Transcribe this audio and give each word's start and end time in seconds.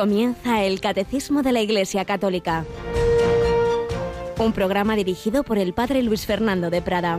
Comienza 0.00 0.64
el 0.64 0.80
Catecismo 0.80 1.42
de 1.42 1.52
la 1.52 1.60
Iglesia 1.60 2.06
Católica. 2.06 2.64
Un 4.38 4.54
programa 4.54 4.96
dirigido 4.96 5.42
por 5.42 5.58
el 5.58 5.74
Padre 5.74 6.02
Luis 6.02 6.24
Fernando 6.24 6.70
de 6.70 6.80
Prada. 6.80 7.18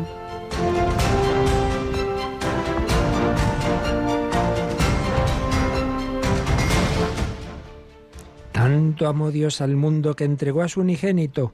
Tanto 8.52 9.07
amó 9.07 9.29
Dios 9.29 9.61
al 9.61 9.75
mundo 9.75 10.16
que 10.16 10.23
entregó 10.23 10.63
a 10.63 10.67
su 10.67 10.81
unigénito, 10.81 11.53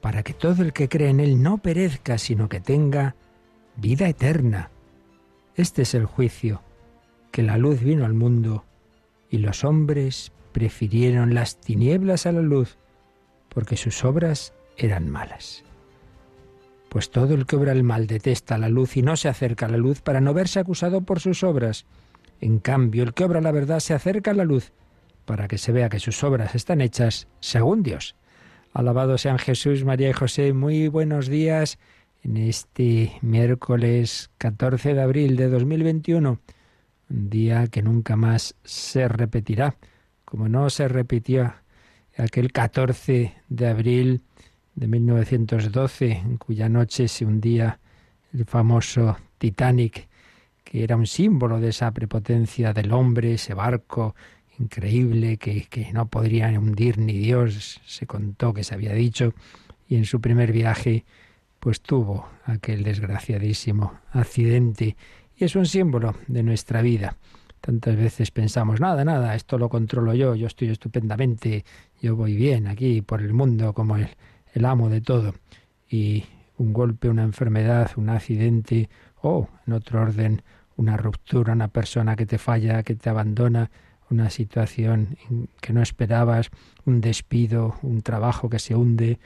para 0.00 0.22
que 0.22 0.34
todo 0.34 0.62
el 0.62 0.72
que 0.72 0.88
cree 0.88 1.10
en 1.10 1.18
Él 1.18 1.42
no 1.42 1.58
perezca, 1.58 2.16
sino 2.16 2.48
que 2.48 2.60
tenga 2.60 3.16
vida 3.74 4.08
eterna. 4.08 4.70
Este 5.56 5.82
es 5.82 5.94
el 5.94 6.04
juicio, 6.04 6.62
que 7.32 7.42
la 7.42 7.58
luz 7.58 7.80
vino 7.80 8.04
al 8.04 8.14
mundo 8.14 8.62
y 9.30 9.38
los 9.38 9.64
hombres 9.64 10.30
prefirieron 10.52 11.34
las 11.34 11.60
tinieblas 11.60 12.26
a 12.26 12.32
la 12.32 12.42
luz, 12.42 12.78
porque 13.48 13.76
sus 13.76 14.04
obras 14.04 14.52
eran 14.76 15.08
malas. 15.08 15.64
Pues 16.88 17.10
todo 17.10 17.34
el 17.34 17.46
que 17.46 17.56
obra 17.56 17.72
el 17.72 17.84
mal 17.84 18.06
detesta 18.06 18.58
la 18.58 18.68
luz 18.68 18.96
y 18.96 19.02
no 19.02 19.16
se 19.16 19.28
acerca 19.28 19.66
a 19.66 19.68
la 19.68 19.76
luz 19.76 20.00
para 20.00 20.20
no 20.20 20.34
verse 20.34 20.58
acusado 20.58 21.02
por 21.02 21.20
sus 21.20 21.44
obras. 21.44 21.86
En 22.40 22.58
cambio, 22.58 23.04
el 23.04 23.14
que 23.14 23.24
obra 23.24 23.40
la 23.40 23.52
verdad 23.52 23.80
se 23.80 23.94
acerca 23.94 24.32
a 24.32 24.34
la 24.34 24.44
luz 24.44 24.72
para 25.24 25.46
que 25.46 25.58
se 25.58 25.70
vea 25.70 25.88
que 25.88 26.00
sus 26.00 26.24
obras 26.24 26.54
están 26.54 26.80
hechas 26.80 27.28
según 27.38 27.82
Dios. 27.82 28.16
Alabado 28.72 29.18
sean 29.18 29.38
Jesús, 29.38 29.84
María 29.84 30.10
y 30.10 30.12
José. 30.12 30.52
Muy 30.52 30.88
buenos 30.88 31.28
días 31.28 31.78
en 32.22 32.36
este 32.36 33.12
miércoles 33.22 34.30
14 34.38 34.94
de 34.94 35.02
abril 35.02 35.36
de 35.36 35.48
2021, 35.48 36.40
un 37.10 37.30
día 37.30 37.66
que 37.68 37.82
nunca 37.82 38.16
más 38.16 38.56
se 38.64 39.08
repetirá 39.08 39.76
como 40.30 40.48
no 40.48 40.70
se 40.70 40.86
repitió 40.86 41.52
aquel 42.16 42.52
14 42.52 43.34
de 43.48 43.66
abril 43.66 44.22
de 44.76 44.86
1912, 44.86 46.12
en 46.12 46.36
cuya 46.36 46.68
noche 46.68 47.08
se 47.08 47.26
hundía 47.26 47.80
el 48.32 48.44
famoso 48.44 49.16
Titanic, 49.38 50.08
que 50.62 50.84
era 50.84 50.94
un 50.94 51.08
símbolo 51.08 51.58
de 51.58 51.70
esa 51.70 51.90
prepotencia 51.90 52.72
del 52.72 52.92
hombre, 52.92 53.34
ese 53.34 53.54
barco 53.54 54.14
increíble 54.60 55.36
que, 55.36 55.66
que 55.66 55.92
no 55.92 56.06
podría 56.06 56.48
hundir 56.48 56.98
ni 56.98 57.18
Dios, 57.18 57.80
se 57.84 58.06
contó 58.06 58.54
que 58.54 58.62
se 58.62 58.74
había 58.74 58.92
dicho, 58.92 59.34
y 59.88 59.96
en 59.96 60.04
su 60.04 60.20
primer 60.20 60.52
viaje 60.52 61.04
pues 61.58 61.80
tuvo 61.80 62.28
aquel 62.44 62.84
desgraciadísimo 62.84 63.98
accidente, 64.12 64.96
y 65.36 65.44
es 65.44 65.56
un 65.56 65.66
símbolo 65.66 66.14
de 66.28 66.44
nuestra 66.44 66.82
vida. 66.82 67.16
Tantas 67.60 67.96
veces 67.96 68.30
pensamos, 68.30 68.80
nada, 68.80 69.04
nada, 69.04 69.34
esto 69.34 69.58
lo 69.58 69.68
controlo 69.68 70.14
yo, 70.14 70.34
yo 70.34 70.46
estoy 70.46 70.68
estupendamente, 70.68 71.64
yo 72.00 72.16
voy 72.16 72.34
bien 72.34 72.66
aquí 72.66 73.02
por 73.02 73.20
el 73.20 73.34
mundo 73.34 73.74
como 73.74 73.96
el, 73.96 74.64
amo 74.64 74.88
de 74.88 75.00
todo. 75.00 75.34
Y 75.88 76.24
un 76.56 76.72
golpe, 76.72 77.08
una 77.08 77.22
enfermedad, 77.22 77.90
un 77.96 78.08
accidente, 78.08 78.88
o 79.22 79.48
en 79.66 79.72
otro 79.74 80.00
orden, 80.00 80.42
una 80.76 80.96
ruptura, 80.96 81.52
una 81.52 81.68
persona 81.68 82.16
que 82.16 82.24
te 82.24 82.38
falla, 82.38 82.82
que 82.82 82.94
te 82.94 83.10
abandona, 83.10 83.70
una 84.08 84.30
situación 84.30 85.18
que 85.60 85.72
no 85.72 85.82
esperabas, 85.82 86.50
un 86.84 87.00
despido, 87.00 87.76
un 87.82 88.02
trabajo 88.02 88.48
que 88.48 88.58
se 88.58 88.74
hunde, 88.74 89.18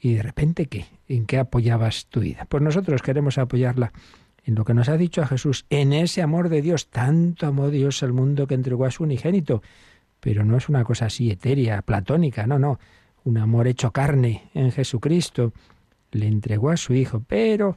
y 0.00 0.14
de 0.14 0.22
repente, 0.22 0.66
¿qué? 0.66 0.86
¿En 1.08 1.26
qué 1.26 1.38
apoyabas 1.38 2.06
tu 2.06 2.20
vida? 2.20 2.46
Pues 2.48 2.62
nosotros 2.62 3.02
queremos 3.02 3.38
apoyarla 3.38 3.92
en 4.46 4.54
lo 4.54 4.64
que 4.64 4.74
nos 4.74 4.88
ha 4.88 4.96
dicho 4.96 5.22
a 5.22 5.26
Jesús, 5.26 5.66
en 5.70 5.92
ese 5.92 6.22
amor 6.22 6.48
de 6.48 6.62
Dios. 6.62 6.88
Tanto 6.88 7.46
amó 7.46 7.68
Dios 7.68 8.02
al 8.04 8.12
mundo 8.12 8.46
que 8.46 8.54
entregó 8.54 8.84
a 8.84 8.92
su 8.92 9.02
unigénito. 9.02 9.60
Pero 10.20 10.44
no 10.44 10.56
es 10.56 10.68
una 10.68 10.84
cosa 10.84 11.06
así 11.06 11.30
etérea, 11.30 11.82
platónica, 11.82 12.46
no, 12.46 12.58
no. 12.58 12.78
Un 13.24 13.38
amor 13.38 13.66
hecho 13.66 13.90
carne 13.90 14.48
en 14.54 14.70
Jesucristo. 14.70 15.52
Le 16.12 16.28
entregó 16.28 16.70
a 16.70 16.76
su 16.76 16.94
Hijo. 16.94 17.24
Pero, 17.26 17.76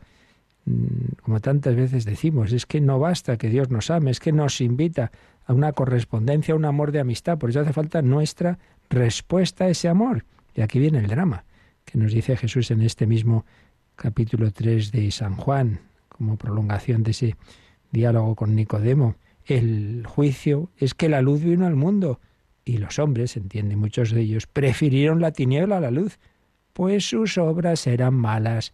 mm, 0.66 1.24
como 1.24 1.40
tantas 1.40 1.76
veces 1.76 2.06
decimos, 2.06 2.54
es 2.54 2.68
que 2.68 2.80
no 2.82 3.00
basta 3.00 3.38
que 3.38 3.50
Dios 3.50 3.72
nos 3.72 3.90
ame, 3.90 4.12
es 4.12 4.20
que 4.20 4.32
nos 4.32 4.62
invita 4.62 5.12
a 5.48 5.54
una 5.54 5.74
correspondencia, 5.74 6.54
a 6.54 6.58
un 6.58 6.66
amor 6.66 6.92
de 6.92 7.00
amistad. 7.00 7.40
Por 7.40 7.50
eso 7.50 7.62
hace 7.62 7.74
falta 7.74 8.04
nuestra 8.04 8.60
respuesta 8.92 9.66
a 9.66 9.70
ese 9.70 9.88
amor. 9.88 10.24
Y 10.54 10.62
aquí 10.62 10.78
viene 10.78 11.00
el 11.00 11.08
drama 11.08 11.46
que 11.84 11.98
nos 11.98 12.14
dice 12.14 12.38
Jesús 12.38 12.70
en 12.70 12.84
este 12.84 13.08
mismo 13.08 13.46
capítulo 13.96 14.52
3 14.52 14.92
de 14.92 15.10
San 15.10 15.36
Juan, 15.36 15.80
como 16.20 16.38
prolongación 16.38 17.02
de 17.02 17.12
ese 17.12 17.36
diálogo 17.92 18.36
con 18.36 18.54
Nicodemo. 18.56 19.16
El 19.46 20.06
juicio 20.06 20.70
es 20.78 20.94
que 20.94 21.10
la 21.10 21.24
luz 21.24 21.42
vino 21.42 21.66
al 21.66 21.76
mundo 21.76 22.20
y 22.66 22.78
los 22.78 23.00
hombres, 23.00 23.36
entiende 23.38 23.76
muchos 23.78 24.12
de 24.12 24.22
ellos, 24.22 24.46
prefirieron 24.46 25.22
la 25.22 25.32
tiniebla 25.32 25.78
a 25.78 25.80
la 25.80 25.92
luz, 25.92 26.20
pues 26.74 27.10
sus 27.10 27.38
obras 27.38 27.88
eran 27.88 28.14
malas. 28.14 28.74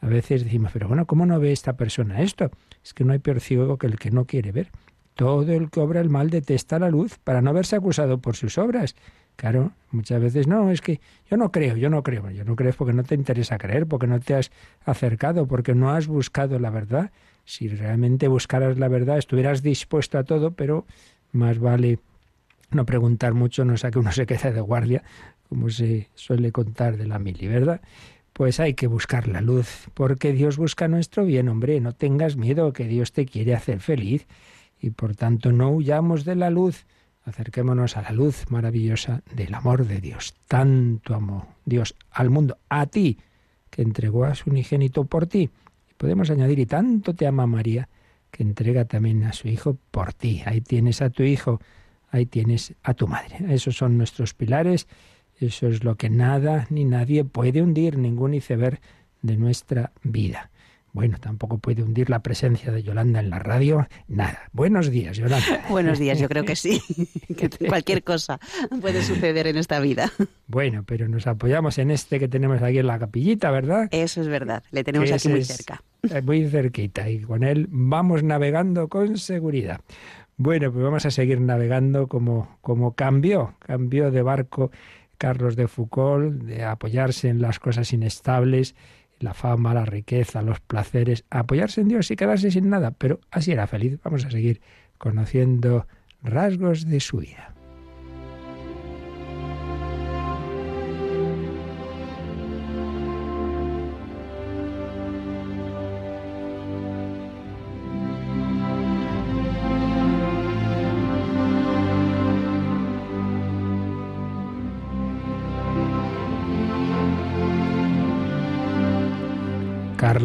A 0.00 0.06
veces 0.08 0.42
decimos, 0.42 0.70
pero 0.72 0.88
bueno, 0.88 1.06
¿cómo 1.06 1.26
no 1.26 1.38
ve 1.38 1.52
esta 1.52 1.76
persona 1.76 2.22
esto? 2.22 2.50
Es 2.82 2.94
que 2.94 3.04
no 3.04 3.12
hay 3.12 3.18
peor 3.18 3.40
ciego 3.40 3.78
que 3.78 3.86
el 3.86 3.98
que 3.98 4.10
no 4.10 4.24
quiere 4.24 4.50
ver. 4.50 4.72
Todo 5.14 5.52
el 5.52 5.70
que 5.70 5.80
obra 5.80 6.00
el 6.00 6.10
mal 6.10 6.30
detesta 6.30 6.78
la 6.78 6.90
luz 6.90 7.18
para 7.22 7.42
no 7.42 7.52
verse 7.52 7.76
acusado 7.76 8.20
por 8.20 8.36
sus 8.36 8.58
obras. 8.58 8.96
Claro, 9.36 9.72
muchas 9.90 10.20
veces 10.20 10.46
no, 10.46 10.70
es 10.70 10.80
que 10.80 11.00
yo 11.30 11.36
no 11.36 11.52
creo, 11.52 11.76
yo 11.76 11.90
no 11.90 12.02
creo, 12.02 12.30
yo 12.30 12.44
no 12.44 12.56
creo 12.56 12.72
porque 12.72 12.94
no 12.94 13.04
te 13.04 13.14
interesa 13.14 13.58
creer, 13.58 13.86
porque 13.86 14.06
no 14.06 14.18
te 14.18 14.34
has 14.34 14.50
acercado, 14.84 15.46
porque 15.46 15.74
no 15.74 15.90
has 15.90 16.06
buscado 16.06 16.58
la 16.58 16.70
verdad. 16.70 17.10
Si 17.44 17.68
realmente 17.68 18.28
buscaras 18.28 18.78
la 18.78 18.88
verdad, 18.88 19.18
estuvieras 19.18 19.62
dispuesto 19.62 20.18
a 20.18 20.24
todo, 20.24 20.52
pero 20.52 20.86
más 21.32 21.58
vale 21.58 21.98
no 22.70 22.86
preguntar 22.86 23.34
mucho, 23.34 23.64
no 23.64 23.76
sea 23.76 23.90
que 23.90 23.98
uno 23.98 24.10
se 24.12 24.26
quede 24.26 24.52
de 24.52 24.60
guardia, 24.60 25.02
como 25.48 25.68
se 25.68 26.08
suele 26.14 26.50
contar 26.50 26.96
de 26.96 27.06
la 27.06 27.18
mili, 27.18 27.46
¿verdad? 27.46 27.82
Pues 28.32 28.58
hay 28.58 28.74
que 28.74 28.86
buscar 28.86 29.28
la 29.28 29.42
luz, 29.42 29.88
porque 29.94 30.32
Dios 30.32 30.56
busca 30.56 30.88
nuestro 30.88 31.24
bien, 31.24 31.48
hombre, 31.48 31.80
no 31.80 31.92
tengas 31.92 32.36
miedo, 32.36 32.72
que 32.72 32.86
Dios 32.86 33.12
te 33.12 33.26
quiere 33.26 33.54
hacer 33.54 33.80
feliz, 33.80 34.26
y 34.80 34.90
por 34.90 35.14
tanto 35.14 35.52
no 35.52 35.70
huyamos 35.70 36.24
de 36.24 36.36
la 36.36 36.50
luz, 36.50 36.86
Acerquémonos 37.26 37.96
a 37.96 38.02
la 38.02 38.12
luz 38.12 38.48
maravillosa 38.50 39.22
del 39.34 39.52
amor 39.52 39.84
de 39.84 40.00
Dios. 40.00 40.34
Tanto 40.46 41.12
amó 41.12 41.56
Dios 41.64 41.96
al 42.12 42.30
mundo, 42.30 42.56
a 42.68 42.86
ti, 42.86 43.18
que 43.68 43.82
entregó 43.82 44.24
a 44.24 44.36
su 44.36 44.48
unigénito 44.48 45.04
por 45.04 45.26
ti. 45.26 45.50
Y 45.90 45.94
podemos 45.94 46.30
añadir, 46.30 46.60
y 46.60 46.66
tanto 46.66 47.14
te 47.14 47.26
ama 47.26 47.48
María, 47.48 47.88
que 48.30 48.44
entrega 48.44 48.84
también 48.84 49.24
a 49.24 49.32
su 49.32 49.48
Hijo 49.48 49.76
por 49.90 50.12
ti. 50.12 50.44
Ahí 50.46 50.60
tienes 50.60 51.02
a 51.02 51.10
tu 51.10 51.24
Hijo, 51.24 51.60
ahí 52.12 52.26
tienes 52.26 52.74
a 52.84 52.94
tu 52.94 53.08
Madre. 53.08 53.38
Esos 53.52 53.76
son 53.76 53.98
nuestros 53.98 54.32
pilares, 54.32 54.86
eso 55.40 55.66
es 55.66 55.82
lo 55.82 55.96
que 55.96 56.08
nada 56.08 56.68
ni 56.70 56.84
nadie 56.84 57.24
puede 57.24 57.60
hundir, 57.60 57.98
ningún 57.98 58.34
iceberg 58.34 58.80
de 59.22 59.36
nuestra 59.36 59.90
vida. 60.04 60.50
Bueno, 60.96 61.18
tampoco 61.20 61.58
puede 61.58 61.82
hundir 61.82 62.08
la 62.08 62.20
presencia 62.20 62.72
de 62.72 62.82
Yolanda 62.82 63.20
en 63.20 63.28
la 63.28 63.38
radio. 63.38 63.86
Nada. 64.08 64.48
Buenos 64.52 64.90
días, 64.90 65.18
Yolanda. 65.18 65.62
Buenos 65.68 65.98
días, 65.98 66.18
yo 66.18 66.26
creo 66.26 66.46
que 66.46 66.56
sí. 66.56 66.80
que 67.36 67.50
cualquier 67.68 68.02
cosa 68.02 68.40
puede 68.80 69.02
suceder 69.02 69.46
en 69.46 69.58
esta 69.58 69.78
vida. 69.78 70.10
Bueno, 70.46 70.84
pero 70.86 71.06
nos 71.06 71.26
apoyamos 71.26 71.76
en 71.76 71.90
este 71.90 72.18
que 72.18 72.28
tenemos 72.28 72.62
aquí 72.62 72.78
en 72.78 72.86
la 72.86 72.98
capillita, 72.98 73.50
¿verdad? 73.50 73.88
Eso 73.90 74.22
es 74.22 74.28
verdad. 74.28 74.62
Le 74.70 74.84
tenemos 74.84 75.12
aquí 75.12 75.28
muy 75.28 75.44
cerca. 75.44 75.82
Muy 76.22 76.48
cerquita. 76.48 77.10
Y 77.10 77.20
con 77.20 77.44
él 77.44 77.66
vamos 77.68 78.22
navegando 78.22 78.88
con 78.88 79.18
seguridad. 79.18 79.82
Bueno, 80.38 80.72
pues 80.72 80.82
vamos 80.82 81.04
a 81.04 81.10
seguir 81.10 81.42
navegando 81.42 82.06
como, 82.06 82.56
como 82.62 82.94
cambió. 82.94 83.52
Cambió 83.58 84.10
de 84.10 84.22
barco 84.22 84.70
Carlos 85.18 85.56
de 85.56 85.68
Foucault, 85.68 86.42
de 86.44 86.64
apoyarse 86.64 87.28
en 87.28 87.42
las 87.42 87.58
cosas 87.58 87.92
inestables 87.92 88.74
la 89.18 89.34
fama, 89.34 89.74
la 89.74 89.84
riqueza, 89.84 90.42
los 90.42 90.60
placeres, 90.60 91.24
apoyarse 91.30 91.80
en 91.80 91.88
Dios 91.88 92.10
y 92.10 92.16
quedarse 92.16 92.50
sin 92.50 92.68
nada, 92.68 92.90
pero 92.92 93.20
así 93.30 93.52
era 93.52 93.66
feliz. 93.66 93.98
Vamos 94.04 94.24
a 94.24 94.30
seguir 94.30 94.60
conociendo 94.98 95.86
rasgos 96.22 96.86
de 96.86 97.00
su 97.00 97.18
vida. 97.18 97.55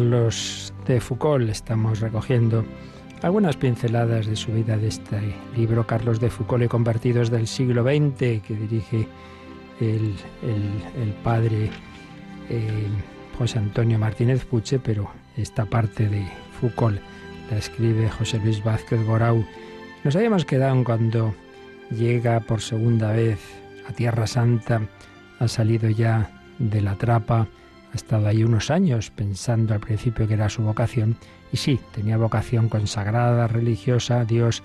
Carlos 0.02 0.74
de 0.84 1.00
Foucault. 1.00 1.48
Estamos 1.48 2.00
recogiendo 2.00 2.64
algunas 3.22 3.56
pinceladas 3.56 4.26
de 4.26 4.34
su 4.34 4.50
vida 4.50 4.76
de 4.76 4.88
este 4.88 5.16
libro, 5.56 5.86
Carlos 5.86 6.18
de 6.18 6.28
Foucault 6.28 6.64
y 6.64 6.66
Convertidos 6.66 7.30
del 7.30 7.46
siglo 7.46 7.84
XX, 7.84 8.42
que 8.42 8.56
dirige 8.60 9.06
el, 9.78 10.16
padre 11.22 11.70
eh, 12.50 12.88
José 13.38 13.60
Antonio 13.60 13.96
Martínez 13.96 14.44
Puche, 14.44 14.80
pero 14.80 15.08
esta 15.36 15.66
parte 15.66 16.08
de 16.08 16.26
Foucault 16.60 17.00
la 17.48 17.58
escribe 17.58 18.10
José 18.10 18.40
Luis 18.40 18.60
Vázquez 18.64 19.06
Gorau. 19.06 19.46
Nos 20.02 20.16
habíamos 20.16 20.44
quedado 20.44 20.82
cuando 20.82 21.32
llega 21.92 22.40
por 22.40 22.60
segunda 22.60 23.12
vez 23.12 23.38
a 23.88 23.92
Tierra 23.92 24.26
Santa, 24.26 24.80
ha 25.38 25.46
salido 25.46 25.88
ya 25.88 26.28
de 26.58 26.80
la 26.80 26.96
trapa, 26.96 27.46
ha 27.92 27.96
estado 27.96 28.26
ahí 28.26 28.42
unos 28.42 28.70
años 28.70 29.10
pensando 29.10 29.74
al 29.74 29.80
principio 29.80 30.26
que 30.26 30.34
era 30.34 30.48
su 30.48 30.62
vocación 30.62 31.16
y 31.52 31.58
sí, 31.58 31.78
tenía 31.94 32.16
vocación 32.16 32.68
consagrada, 32.68 33.46
religiosa, 33.46 34.24
Dios 34.24 34.62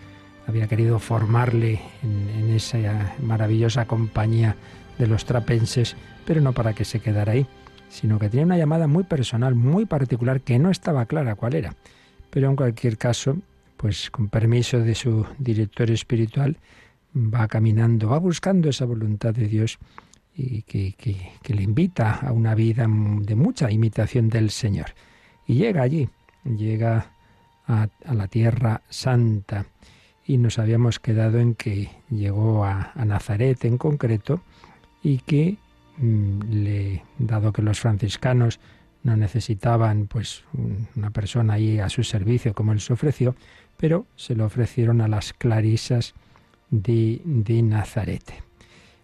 había 0.48 0.68
querido 0.68 1.00
formarle 1.00 1.82
en, 2.02 2.50
esa 2.50 3.14
maravillosa 3.22 3.86
compañía 3.86 4.56
de 4.98 5.08
los 5.08 5.26
trapenses, 5.26 5.98
pero 6.26 6.40
no 6.40 6.54
para 6.54 6.74
que 6.74 6.86
se 6.86 7.02
quedara 7.02 7.34
ahí, 7.34 7.46
sino 7.90 8.18
que 8.18 8.30
tenía 8.30 8.46
una 8.46 8.58
llamada 8.58 8.88
muy 8.88 9.04
personal, 9.04 9.54
muy 9.56 9.86
particular, 9.86 10.40
que 10.40 10.58
no 10.58 10.72
estaba 10.72 11.06
clara 11.06 11.36
cuál 11.36 11.56
era. 11.56 11.76
Pero 12.30 12.50
en 12.50 12.56
cualquier 12.56 12.98
caso, 12.98 13.38
pues 13.76 14.10
con 14.10 14.30
permiso 14.30 14.80
de 14.80 14.96
su 14.96 15.26
director 15.38 15.92
espiritual, 15.92 16.58
va 17.14 17.48
caminando, 17.48 18.10
va 18.10 18.20
buscando 18.20 18.70
esa 18.70 18.86
voluntad 18.86 19.34
de 19.34 19.48
Dios 19.48 19.78
y 20.38 20.62
que, 20.62 20.94
le 21.48 21.64
invita 21.64 22.20
a 22.20 22.32
una 22.32 22.54
vida 22.54 22.86
de 22.88 23.36
mucha 23.36 23.72
imitación 23.72 24.30
del 24.30 24.52
Señor. 24.52 24.94
Y 25.48 25.56
llega 25.56 25.82
allí, 25.82 26.08
llega 26.44 27.12
a, 27.68 27.90
la 28.14 28.28
tierra 28.28 28.82
santa. 28.90 29.66
Y 30.26 30.38
nos 30.38 30.60
habíamos 30.60 31.00
quedado 31.00 31.40
en 31.40 31.56
que 31.56 31.90
llegó 32.12 32.66
a, 32.66 32.92
Nazaret 33.04 33.66
en 33.66 33.78
concreto 33.78 34.42
y 35.02 35.20
que, 35.20 35.58
mm, 35.98 36.40
le, 36.52 37.04
dado 37.18 37.52
que 37.52 37.64
los 37.64 37.80
franciscanos 37.80 38.60
no 39.04 39.16
necesitaban 39.16 40.08
pues 40.08 40.44
una 40.96 41.12
persona 41.12 41.54
ahí 41.54 41.80
a 41.80 41.90
su 41.90 42.04
servicio 42.04 42.54
como 42.54 42.74
él 42.74 42.82
se 42.82 42.94
ofreció, 42.94 43.36
pero 43.78 44.06
se 44.16 44.36
lo 44.36 44.46
ofrecieron 44.46 45.02
a 45.02 45.08
las 45.08 45.34
clarisas 45.34 46.14
de, 46.70 47.22
de 47.24 47.62
Nazaret. 47.62 48.47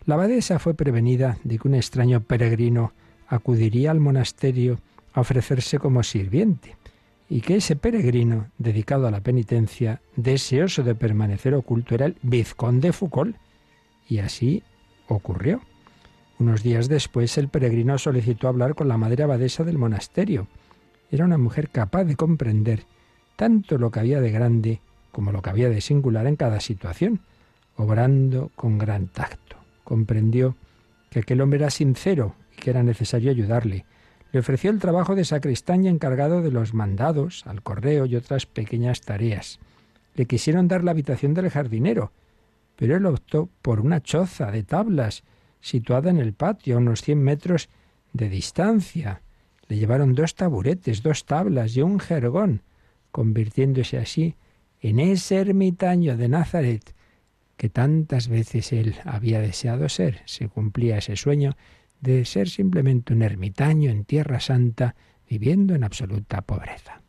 La 0.05 0.15
abadesa 0.15 0.59
fue 0.59 0.73
prevenida 0.73 1.37
de 1.45 1.57
que 1.57 1.67
un 1.67 1.75
extraño 1.75 2.19
peregrino 2.19 2.91
acudiría 3.29 3.89
al 3.89 4.01
monasterio 4.01 4.79
a 5.13 5.21
ofrecerse 5.21 5.79
como 5.79 6.03
sirviente, 6.03 6.75
y 7.29 7.39
que 7.39 7.55
ese 7.55 7.77
peregrino, 7.77 8.47
dedicado 8.57 9.07
a 9.07 9.11
la 9.11 9.21
penitencia, 9.21 10.01
deseoso 10.17 10.83
de 10.83 10.93
permanecer 10.93 11.53
oculto, 11.53 11.95
era 11.95 12.07
el 12.07 12.17
vizconde 12.21 12.91
Foucault. 12.91 13.37
Y 14.09 14.19
así 14.19 14.61
ocurrió. 15.07 15.61
Unos 16.37 16.63
días 16.63 16.89
después 16.89 17.37
el 17.37 17.47
peregrino 17.47 17.97
solicitó 17.97 18.49
hablar 18.49 18.75
con 18.75 18.89
la 18.89 18.97
madre 18.97 19.23
abadesa 19.23 19.63
del 19.63 19.77
monasterio. 19.77 20.47
Era 21.11 21.23
una 21.23 21.37
mujer 21.37 21.69
capaz 21.69 22.03
de 22.03 22.17
comprender 22.17 22.83
tanto 23.37 23.77
lo 23.77 23.89
que 23.89 24.01
había 24.01 24.19
de 24.19 24.31
grande 24.31 24.81
como 25.13 25.31
lo 25.31 25.41
que 25.41 25.49
había 25.49 25.69
de 25.69 25.79
singular 25.79 26.27
en 26.27 26.35
cada 26.35 26.59
situación, 26.59 27.21
obrando 27.77 28.51
con 28.55 28.77
gran 28.77 29.07
tacto 29.07 29.62
comprendió 29.93 30.55
que 31.11 31.19
aquel 31.19 31.39
hombre 31.39 31.59
era 31.59 31.69
sincero 31.69 32.35
y 32.51 32.55
que 32.59 32.71
era 32.71 32.81
necesario 32.81 33.29
ayudarle. 33.29 33.85
Le 34.31 34.39
ofreció 34.39 34.71
el 34.71 34.79
trabajo 34.79 35.13
de 35.13 35.23
sacristán 35.23 35.85
y 35.85 35.87
encargado 35.87 36.41
de 36.41 36.49
los 36.49 36.73
mandados, 36.73 37.45
al 37.45 37.61
correo 37.61 38.07
y 38.07 38.15
otras 38.15 38.47
pequeñas 38.47 39.01
tareas. 39.01 39.59
Le 40.15 40.25
quisieron 40.25 40.67
dar 40.67 40.83
la 40.83 40.89
habitación 40.89 41.35
del 41.35 41.51
jardinero, 41.51 42.11
pero 42.75 42.97
él 42.97 43.05
optó 43.05 43.49
por 43.61 43.81
una 43.81 44.01
choza 44.01 44.49
de 44.49 44.63
tablas 44.63 45.23
situada 45.61 46.09
en 46.09 46.17
el 46.17 46.33
patio 46.33 46.77
a 46.77 46.79
unos 46.79 47.03
cien 47.03 47.21
metros 47.21 47.69
de 48.13 48.29
distancia. 48.29 49.21
Le 49.67 49.77
llevaron 49.77 50.15
dos 50.15 50.33
taburetes, 50.33 51.03
dos 51.03 51.25
tablas 51.25 51.77
y 51.77 51.83
un 51.83 51.99
jergón, 51.99 52.63
convirtiéndose 53.11 53.99
así 53.99 54.37
en 54.81 54.99
ese 54.99 55.37
ermitaño 55.37 56.17
de 56.17 56.29
Nazaret 56.29 56.95
que 57.57 57.69
tantas 57.69 58.27
veces 58.27 58.73
él 58.73 58.95
había 59.05 59.39
deseado 59.39 59.89
ser. 59.89 60.21
Se 60.25 60.47
cumplía 60.47 60.97
ese 60.97 61.15
sueño 61.15 61.55
de 62.01 62.25
ser 62.25 62.49
simplemente 62.49 63.13
un 63.13 63.21
ermitaño 63.21 63.89
en 63.89 64.05
Tierra 64.05 64.39
Santa, 64.39 64.95
viviendo 65.29 65.73
en 65.73 65.83
absoluta 65.83 66.41
pobreza. 66.41 67.01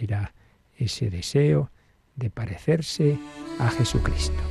Era 0.00 0.34
ese 0.76 1.10
deseo 1.10 1.70
de 2.16 2.30
parecerse 2.30 3.18
a 3.58 3.70
Jesucristo. 3.70 4.42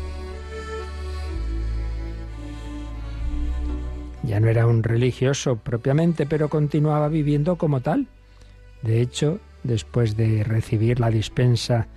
Ya 4.23 4.39
no 4.39 4.47
era 4.47 4.67
un 4.67 4.83
religioso 4.83 5.57
propiamente, 5.57 6.25
pero 6.25 6.49
continuaba 6.49 7.09
viviendo 7.09 7.57
como 7.57 7.81
tal. 7.81 8.07
De 8.83 9.01
hecho, 9.01 9.39
después 9.63 10.15
de 10.15 10.43
recibir 10.43 10.99
la 10.99 11.09
dispensa 11.09 11.87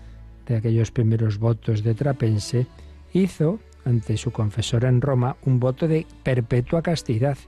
de 0.47 0.57
aquellos 0.57 0.91
primeros 0.91 1.39
votos 1.39 1.83
de 1.83 1.95
Trapense, 1.95 2.67
hizo 3.13 3.59
ante 3.85 4.17
su 4.17 4.33
confesor 4.33 4.85
en 4.85 5.01
Roma 5.01 5.37
un 5.45 5.61
voto 5.61 5.89
de 5.89 6.07
perpetua 6.23 6.83
castidad 6.83 7.39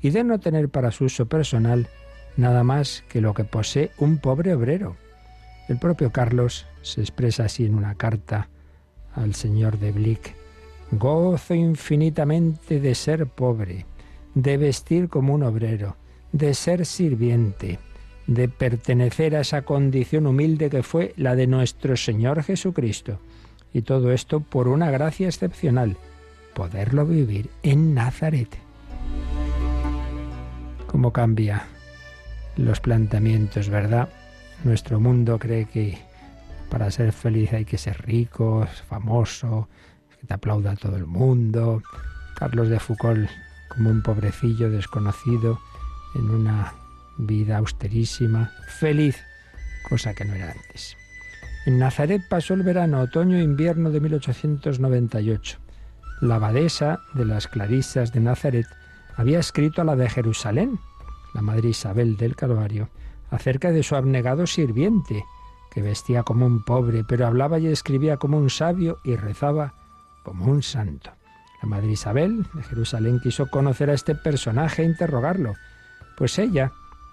y 0.00 0.10
de 0.10 0.24
no 0.24 0.38
tener 0.40 0.68
para 0.68 0.90
su 0.90 1.04
uso 1.04 1.26
personal 1.26 1.88
nada 2.36 2.64
más 2.64 3.04
que 3.08 3.20
lo 3.20 3.34
que 3.34 3.44
posee 3.44 3.90
un 3.98 4.18
pobre 4.18 4.54
obrero. 4.54 4.96
El 5.68 5.78
propio 5.78 6.10
Carlos 6.12 6.66
se 6.82 7.00
expresa 7.00 7.44
así 7.44 7.64
en 7.64 7.74
una 7.74 7.94
carta 7.94 8.48
al 9.14 9.34
señor 9.34 9.78
de 9.78 9.92
Blick. 9.92 10.34
Gozo 10.90 11.54
infinitamente 11.54 12.80
de 12.80 12.94
ser 12.94 13.26
pobre, 13.26 13.86
de 14.34 14.56
vestir 14.56 15.08
como 15.08 15.34
un 15.34 15.42
obrero, 15.42 15.96
de 16.32 16.52
ser 16.54 16.84
sirviente, 16.84 17.78
de 18.26 18.48
pertenecer 18.48 19.36
a 19.36 19.40
esa 19.40 19.62
condición 19.62 20.26
humilde 20.26 20.70
que 20.70 20.82
fue 20.82 21.12
la 21.16 21.34
de 21.34 21.46
nuestro 21.46 21.96
Señor 21.96 22.42
Jesucristo. 22.42 23.18
Y 23.72 23.82
todo 23.82 24.12
esto 24.12 24.40
por 24.40 24.68
una 24.68 24.90
gracia 24.90 25.26
excepcional, 25.26 25.96
poderlo 26.54 27.06
vivir 27.06 27.50
en 27.62 27.94
Nazaret. 27.94 28.48
¿Cómo 30.86 31.12
cambia 31.12 31.66
los 32.56 32.80
planteamientos, 32.80 33.68
verdad? 33.68 34.08
Nuestro 34.62 35.00
mundo 35.00 35.38
cree 35.38 35.66
que 35.66 35.98
para 36.70 36.90
ser 36.90 37.12
feliz 37.12 37.52
hay 37.52 37.64
que 37.64 37.78
ser 37.78 38.06
rico, 38.06 38.66
famoso, 38.88 39.68
que 40.20 40.26
te 40.26 40.34
aplauda 40.34 40.76
todo 40.76 40.96
el 40.96 41.06
mundo. 41.06 41.82
Carlos 42.36 42.68
de 42.68 42.78
Foucault 42.78 43.28
como 43.68 43.90
un 43.90 44.02
pobrecillo 44.02 44.70
desconocido 44.70 45.58
en 46.14 46.30
una 46.30 46.72
vida 47.18 47.58
austerísima, 47.58 48.52
feliz, 48.68 49.16
cosa 49.88 50.14
que 50.14 50.24
no 50.24 50.34
era 50.34 50.50
antes. 50.50 50.96
En 51.66 51.78
Nazaret 51.78 52.22
pasó 52.28 52.54
el 52.54 52.62
verano, 52.62 53.00
otoño 53.00 53.38
e 53.38 53.42
invierno 53.42 53.90
de 53.90 54.00
1898. 54.00 55.58
La 56.20 56.36
abadesa 56.36 57.00
de 57.14 57.24
las 57.24 57.48
Clarisas 57.48 58.12
de 58.12 58.20
Nazaret 58.20 58.66
había 59.16 59.38
escrito 59.38 59.80
a 59.80 59.84
la 59.84 59.96
de 59.96 60.08
Jerusalén, 60.10 60.78
la 61.32 61.42
madre 61.42 61.70
Isabel 61.70 62.16
del 62.16 62.36
Calvario, 62.36 62.88
acerca 63.30 63.70
de 63.70 63.82
su 63.82 63.96
abnegado 63.96 64.46
sirviente, 64.46 65.24
que 65.70 65.82
vestía 65.82 66.22
como 66.22 66.46
un 66.46 66.62
pobre, 66.64 67.02
pero 67.04 67.26
hablaba 67.26 67.58
y 67.58 67.66
escribía 67.66 68.16
como 68.16 68.38
un 68.38 68.50
sabio 68.50 68.98
y 69.02 69.16
rezaba 69.16 69.74
como 70.22 70.46
un 70.46 70.62
santo. 70.62 71.10
La 71.62 71.68
madre 71.68 71.92
Isabel 71.92 72.46
de 72.52 72.62
Jerusalén 72.62 73.20
quiso 73.20 73.48
conocer 73.48 73.90
a 73.90 73.94
este 73.94 74.14
personaje 74.14 74.82
e 74.82 74.86
interrogarlo, 74.86 75.54
pues 76.16 76.38
ella 76.38 76.72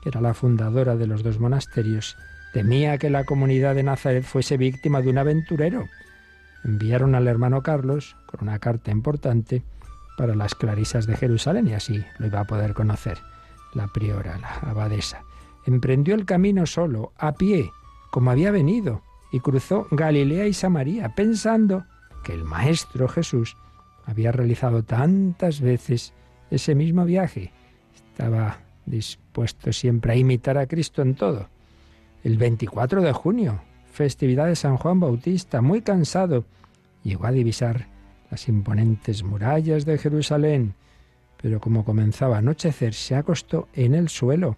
era 0.09 0.21
la 0.21 0.33
fundadora 0.33 0.95
de 0.95 1.07
los 1.07 1.23
dos 1.23 1.39
monasterios, 1.39 2.17
temía 2.53 2.97
que 2.97 3.09
la 3.09 3.23
comunidad 3.23 3.75
de 3.75 3.83
Nazaret 3.83 4.23
fuese 4.23 4.57
víctima 4.57 5.01
de 5.01 5.09
un 5.09 5.17
aventurero. 5.17 5.85
Enviaron 6.63 7.15
al 7.15 7.27
hermano 7.27 7.61
Carlos 7.61 8.15
con 8.27 8.47
una 8.47 8.59
carta 8.59 8.91
importante 8.91 9.63
para 10.17 10.35
las 10.35 10.55
clarisas 10.55 11.07
de 11.07 11.17
Jerusalén 11.17 11.67
y 11.67 11.73
así 11.73 12.03
lo 12.19 12.27
iba 12.27 12.41
a 12.41 12.45
poder 12.45 12.73
conocer 12.73 13.19
la 13.73 13.87
priora, 13.87 14.37
la 14.37 14.69
abadesa. 14.69 15.23
Emprendió 15.65 16.15
el 16.15 16.25
camino 16.25 16.65
solo, 16.65 17.13
a 17.17 17.33
pie, 17.33 17.71
como 18.09 18.31
había 18.31 18.51
venido, 18.51 19.01
y 19.31 19.39
cruzó 19.39 19.87
Galilea 19.91 20.47
y 20.47 20.53
Samaria, 20.53 21.13
pensando 21.15 21.85
que 22.23 22.33
el 22.33 22.43
Maestro 22.43 23.07
Jesús 23.07 23.55
había 24.05 24.31
realizado 24.31 24.83
tantas 24.83 25.61
veces 25.61 26.13
ese 26.49 26.75
mismo 26.75 27.05
viaje. 27.05 27.51
Estaba 27.95 28.59
dispuesto 29.31 29.71
siempre 29.71 30.11
a 30.11 30.15
imitar 30.17 30.57
a 30.57 30.67
Cristo 30.67 31.01
en 31.01 31.15
todo. 31.15 31.47
El 32.21 32.37
24 32.37 33.01
de 33.01 33.13
junio, 33.13 33.61
festividad 33.89 34.47
de 34.47 34.57
San 34.57 34.75
Juan 34.75 34.99
Bautista, 34.99 35.61
muy 35.61 35.81
cansado, 35.81 36.43
llegó 37.01 37.27
a 37.27 37.31
divisar 37.31 37.87
las 38.29 38.49
imponentes 38.49 39.23
murallas 39.23 39.85
de 39.85 39.97
Jerusalén, 39.97 40.73
pero 41.41 41.61
como 41.61 41.85
comenzaba 41.85 42.35
a 42.35 42.39
anochecer, 42.39 42.93
se 42.93 43.15
acostó 43.15 43.69
en 43.73 43.95
el 43.95 44.09
suelo, 44.09 44.57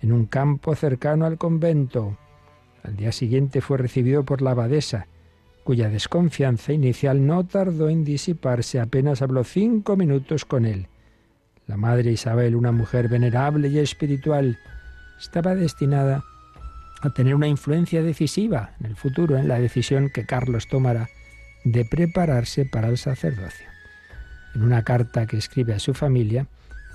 en 0.00 0.12
un 0.12 0.26
campo 0.26 0.76
cercano 0.76 1.26
al 1.26 1.36
convento. 1.36 2.16
Al 2.84 2.94
día 2.94 3.10
siguiente 3.10 3.60
fue 3.60 3.78
recibido 3.78 4.24
por 4.24 4.42
la 4.42 4.52
abadesa, 4.52 5.08
cuya 5.64 5.88
desconfianza 5.88 6.72
inicial 6.72 7.26
no 7.26 7.44
tardó 7.44 7.88
en 7.88 8.04
disiparse, 8.04 8.78
apenas 8.78 9.22
habló 9.22 9.42
cinco 9.42 9.96
minutos 9.96 10.44
con 10.44 10.66
él. 10.66 10.86
La 11.66 11.76
madre 11.76 12.12
Isabel, 12.12 12.56
una 12.56 12.72
mujer 12.72 13.08
venerable 13.08 13.68
y 13.68 13.78
espiritual, 13.78 14.58
estaba 15.18 15.54
destinada 15.54 16.22
a 17.00 17.10
tener 17.10 17.34
una 17.34 17.48
influencia 17.48 18.02
decisiva 18.02 18.74
en 18.80 18.86
el 18.86 18.96
futuro, 18.96 19.36
en 19.36 19.48
la 19.48 19.58
decisión 19.58 20.10
que 20.10 20.26
Carlos 20.26 20.68
tomara 20.68 21.08
de 21.64 21.84
prepararse 21.84 22.66
para 22.66 22.88
el 22.88 22.98
sacerdocio. 22.98 23.66
En 24.54 24.62
una 24.62 24.84
carta 24.84 25.26
que 25.26 25.36
escribe 25.36 25.74
a 25.74 25.78
su 25.78 25.94
familia, 25.94 26.46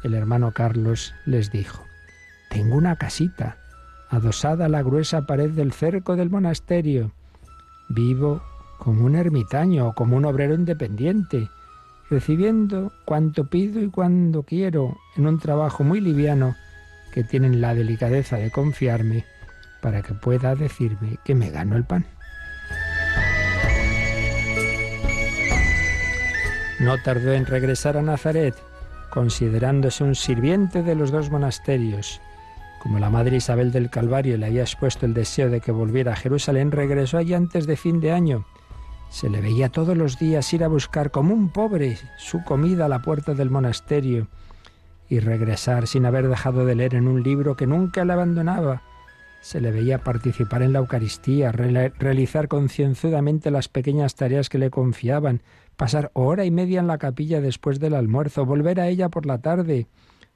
el 0.04 0.14
hermano 0.14 0.52
Carlos 0.54 1.14
les 1.26 1.52
dijo, 1.52 1.84
Tengo 2.50 2.76
una 2.76 2.96
casita, 2.96 3.58
adosada 4.10 4.66
a 4.66 4.70
la 4.70 4.82
gruesa 4.82 5.26
pared 5.26 5.52
del 5.52 5.74
cerco 5.74 6.16
del 6.16 6.30
monasterio. 6.30 7.12
Vivo 7.90 8.42
como 8.78 9.06
un 9.06 9.16
ermitaño 9.16 9.88
o 9.88 9.94
como 9.94 10.16
un 10.16 10.26
obrero 10.26 10.54
independiente, 10.54 11.50
recibiendo 12.10 12.92
cuanto 13.06 13.46
pido 13.46 13.82
y 13.82 13.90
cuando 13.90 14.44
quiero 14.44 14.98
en 15.16 15.28
un 15.28 15.40
trabajo 15.40 15.84
muy 15.84 16.02
liviano 16.02 16.56
que 17.14 17.24
tienen 17.24 17.62
la 17.62 17.74
delicadeza 17.74 18.38
de 18.38 18.52
confiarme 18.52 19.26
para 19.82 20.02
que 20.02 20.14
pueda 20.14 20.56
decirme 20.56 21.18
que 21.24 21.36
me 21.36 21.50
gano 21.52 21.76
el 21.76 21.86
pan. 21.86 22.06
No 26.80 26.98
tardó 27.04 27.34
en 27.34 27.46
regresar 27.46 27.98
a 27.98 28.02
Nazaret, 28.02 28.56
considerándose 29.10 30.04
un 30.04 30.16
sirviente 30.16 30.82
de 30.82 30.96
los 30.96 31.12
dos 31.12 31.30
monasterios. 31.30 32.22
Como 32.82 33.00
la 33.00 33.10
madre 33.10 33.38
Isabel 33.38 33.74
del 33.74 33.90
Calvario 33.90 34.38
le 34.38 34.46
había 34.46 34.62
expuesto 34.62 35.06
el 35.06 35.14
deseo 35.14 35.50
de 35.50 35.60
que 35.60 35.74
volviera 35.74 36.14
a 36.14 36.16
Jerusalén, 36.16 36.72
regresó 36.72 37.18
allí 37.18 37.34
antes 37.34 37.68
de 37.68 37.76
fin 37.76 38.00
de 38.00 38.14
año. 38.14 38.46
Se 39.10 39.30
le 39.30 39.42
veía 39.42 39.70
todos 39.70 39.98
los 39.98 40.20
días 40.20 40.54
ir 40.54 40.64
a 40.64 40.68
buscar 40.68 41.12
como 41.12 41.34
un 41.34 41.50
pobre 41.50 41.98
su 42.18 42.44
comida 42.44 42.86
a 42.86 42.90
la 42.90 43.02
puerta 43.02 43.34
del 43.34 43.50
monasterio 43.50 44.28
y 45.10 45.20
regresar 45.20 45.88
sin 45.88 46.06
haber 46.06 46.28
dejado 46.28 46.66
de 46.66 46.76
leer 46.76 46.96
en 46.96 47.08
un 47.08 47.24
libro 47.24 47.58
que 47.58 47.66
nunca 47.66 48.06
le 48.06 48.14
abandonaba. 48.14 48.84
Se 49.42 49.62
le 49.62 49.72
veía 49.72 50.04
participar 50.04 50.62
en 50.62 50.74
la 50.74 50.80
Eucaristía, 50.80 51.52
realizar 51.52 52.48
concienzudamente 52.48 53.52
las 53.52 53.68
pequeñas 53.68 54.16
tareas 54.16 54.48
que 54.48 54.60
le 54.60 54.70
confiaban, 54.70 55.42
pasar 55.76 56.12
hora 56.14 56.46
y 56.46 56.52
media 56.52 56.80
en 56.80 56.88
la 56.88 56.98
capilla 56.98 57.42
después 57.42 57.80
del 57.80 57.96
almuerzo, 57.96 58.46
volver 58.46 58.80
a 58.80 58.90
ella 58.90 59.10
por 59.10 59.26
la 59.26 59.40
tarde, 59.40 59.88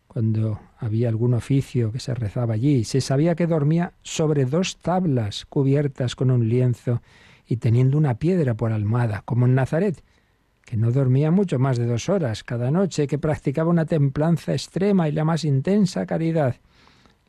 cuando 0.07 0.59
había 0.79 1.09
algún 1.09 1.33
oficio 1.33 1.91
que 1.91 1.99
se 1.99 2.15
rezaba 2.15 2.55
allí. 2.55 2.85
Se 2.85 3.01
sabía 3.01 3.35
que 3.35 3.45
dormía 3.45 3.93
sobre 4.01 4.45
dos 4.45 4.77
tablas 4.77 5.45
cubiertas 5.45 6.15
con 6.15 6.31
un 6.31 6.49
lienzo 6.49 7.01
y 7.47 7.57
teniendo 7.57 7.97
una 7.97 8.15
piedra 8.15 8.55
por 8.55 8.71
almohada, 8.71 9.21
como 9.25 9.45
en 9.45 9.55
Nazaret, 9.55 10.03
que 10.65 10.77
no 10.77 10.91
dormía 10.91 11.31
mucho 11.31 11.59
más 11.59 11.77
de 11.77 11.85
dos 11.85 12.09
horas 12.09 12.43
cada 12.43 12.71
noche, 12.71 13.07
que 13.07 13.17
practicaba 13.17 13.69
una 13.69 13.85
templanza 13.85 14.53
extrema 14.53 15.09
y 15.09 15.12
la 15.12 15.25
más 15.25 15.43
intensa 15.43 16.05
caridad. 16.05 16.55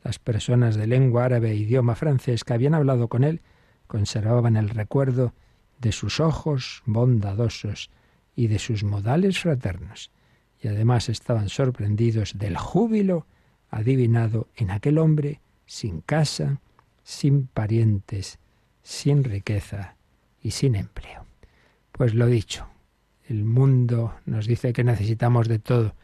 Las 0.03 0.19
personas 0.19 0.75
de 0.75 0.87
lengua 0.87 1.25
árabe 1.25 1.51
e 1.51 1.55
idioma 1.55 1.95
francés 1.95 2.43
que 2.43 2.53
habían 2.53 2.73
hablado 2.73 3.07
con 3.07 3.23
él 3.23 3.41
conservaban 3.87 4.55
el 4.55 4.69
recuerdo 4.69 5.33
de 5.79 5.91
sus 5.91 6.19
ojos 6.19 6.81
bondadosos 6.85 7.89
y 8.35 8.47
de 8.47 8.59
sus 8.59 8.83
modales 8.83 9.39
fraternos, 9.39 10.11
y 10.61 10.69
además 10.69 11.09
estaban 11.09 11.49
sorprendidos 11.49 12.37
del 12.37 12.57
júbilo 12.57 13.25
adivinado 13.69 14.47
en 14.55 14.71
aquel 14.71 14.97
hombre 14.97 15.41
sin 15.65 16.01
casa, 16.01 16.61
sin 17.03 17.47
parientes, 17.47 18.39
sin 18.81 19.23
riqueza 19.23 19.95
y 20.45 20.51
sin 20.51 20.75
empleo. 20.75 21.25
Pues 21.91 22.13
lo 22.13 22.27
dicho, 22.27 22.67
el 23.27 23.43
mundo 23.45 24.13
nos 24.27 24.45
dice 24.45 24.73
que 24.73 24.83
necesitamos 24.83 25.47
de 25.47 25.57
todo 25.57 25.95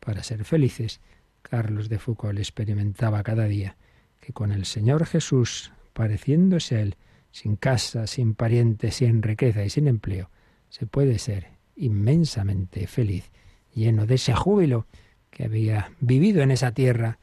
para 0.00 0.22
ser 0.22 0.46
felices. 0.46 1.02
Carlos 1.42 1.90
de 1.90 1.98
Foucault 1.98 2.38
experimentaba 2.38 3.22
cada 3.22 3.44
día 3.44 3.76
que 4.18 4.32
con 4.32 4.50
el 4.50 4.64
Señor 4.64 5.04
Jesús, 5.04 5.72
pareciéndose 5.92 6.76
a 6.76 6.80
Él, 6.80 6.96
sin 7.32 7.56
casa, 7.56 8.06
sin 8.06 8.34
parientes, 8.34 8.94
sin 8.94 9.20
riqueza 9.20 9.62
y 9.62 9.68
sin 9.68 9.86
empleo, 9.88 10.30
se 10.70 10.86
puede 10.86 11.18
ser 11.18 11.48
inmensamente 11.76 12.86
feliz, 12.86 13.30
lleno 13.74 14.06
de 14.06 14.14
ese 14.14 14.32
júbilo 14.32 14.86
que 15.30 15.44
había 15.44 15.92
vivido 16.00 16.40
en 16.40 16.50
esa 16.50 16.72
tierra 16.72 17.18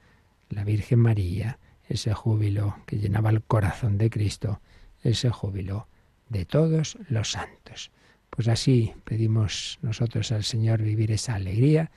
la 0.49 0.63
Virgen 0.63 0.99
María, 0.99 1.57
ese 1.87 2.13
júbilo 2.13 2.75
que 2.85 2.97
llenaba 2.97 3.31
el 3.31 3.41
corazón 3.41 3.97
de 3.97 4.11
Cristo, 4.11 4.61
ese 5.01 5.31
júbilo 5.31 5.87
de 6.29 6.45
todos 6.45 6.97
los 7.09 7.31
santos. 7.31 7.91
Pues 8.29 8.47
así 8.47 8.93
pedimos 9.03 9.79
nosotros 9.81 10.31
al 10.31 10.43
Señor 10.43 10.81
vivir 10.81 11.11
esa 11.11 11.35
alegría 11.35 11.91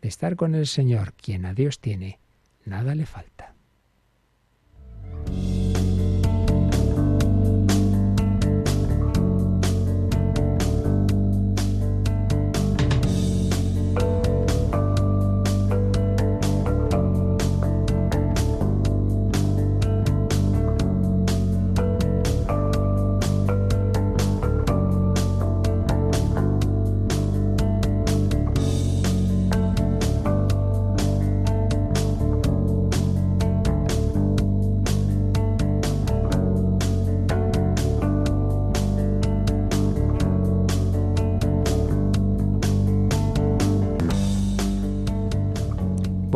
de 0.00 0.08
estar 0.08 0.36
con 0.36 0.54
el 0.54 0.66
Señor, 0.66 1.14
quien 1.14 1.44
a 1.44 1.54
Dios 1.54 1.80
tiene, 1.80 2.20
nada 2.64 2.94
le 2.94 3.06
falta. 3.06 3.54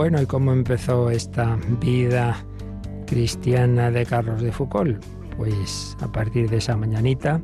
Bueno, 0.02 0.20
¿y 0.20 0.26
cómo 0.26 0.52
empezó 0.52 1.10
esta 1.10 1.56
vida 1.80 2.36
cristiana 3.06 3.88
de 3.92 4.04
Carlos 4.04 4.42
de 4.42 4.50
Foucault? 4.50 5.00
Pues 5.36 5.96
a 6.00 6.10
partir 6.10 6.50
de 6.50 6.56
esa 6.56 6.76
mañanita 6.76 7.40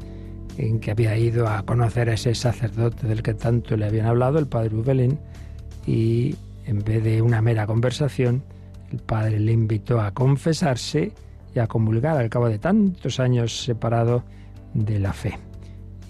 en 0.56 0.80
que 0.80 0.90
había 0.90 1.16
ido 1.16 1.46
a 1.46 1.62
conocer 1.62 2.10
a 2.10 2.14
ese 2.14 2.34
sacerdote 2.34 3.06
del 3.06 3.22
que 3.22 3.34
tanto 3.34 3.76
le 3.76 3.86
habían 3.86 4.06
hablado, 4.06 4.40
el 4.40 4.48
padre 4.48 4.74
Ubelén, 4.74 5.20
y 5.86 6.34
en 6.66 6.82
vez 6.82 7.04
de 7.04 7.22
una 7.22 7.40
mera 7.40 7.64
conversación, 7.64 8.42
el 8.90 8.98
padre 8.98 9.38
le 9.38 9.52
invitó 9.52 10.00
a 10.00 10.10
confesarse 10.10 11.12
y 11.54 11.60
a 11.60 11.68
comulgar 11.68 12.16
al 12.16 12.28
cabo 12.28 12.48
de 12.48 12.58
tantos 12.58 13.20
años 13.20 13.62
separado 13.62 14.24
de 14.74 14.98
la 14.98 15.12
fe. 15.12 15.38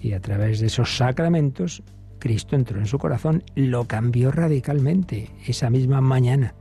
Y 0.01 0.13
a 0.13 0.19
través 0.19 0.61
de 0.61 0.65
esos 0.65 0.97
sacramentos 0.97 1.83
Cristo 2.19 2.55
entró 2.55 2.79
en 2.79 2.85
su 2.85 2.99
corazón, 2.99 3.43
lo 3.55 3.85
cambió 3.85 4.31
radicalmente. 4.31 5.31
Esa 5.45 5.69
misma 5.69 6.01
mañana 6.01 6.53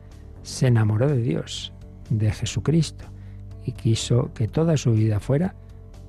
se 0.43 0.69
enamoró 0.69 1.09
de 1.09 1.21
Dios, 1.21 1.73
de 2.11 2.31
Jesucristo, 2.31 3.05
y 3.65 3.73
quiso 3.73 4.33
que 4.35 4.49
toda 4.49 4.77
su 4.77 4.93
vida 4.93 5.21
fuera 5.21 5.55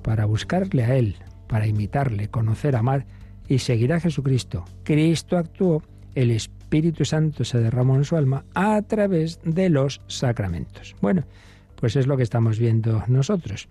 para 0.02 0.24
buscarle 0.24 0.84
a 0.84 0.96
Él, 0.96 1.16
para 1.48 1.66
imitarle, 1.66 2.28
conocer, 2.28 2.76
amar 2.76 3.06
y 3.48 3.58
seguir 3.58 3.92
a 3.92 4.00
Jesucristo. 4.00 4.64
Cristo 4.84 5.36
actuó, 5.36 5.82
el 6.14 6.30
Espíritu 6.30 7.04
Santo 7.04 7.44
se 7.44 7.58
derramó 7.58 7.96
en 7.96 8.04
su 8.04 8.16
alma 8.16 8.44
a 8.54 8.80
través 8.82 9.40
de 9.44 9.68
los 9.68 10.00
sacramentos. 10.06 10.96
Bueno, 11.00 11.24
pues 11.74 11.96
es 11.96 12.06
lo 12.06 12.16
que 12.16 12.22
estamos 12.22 12.58
viendo 12.58 13.02
nosotros, 13.08 13.68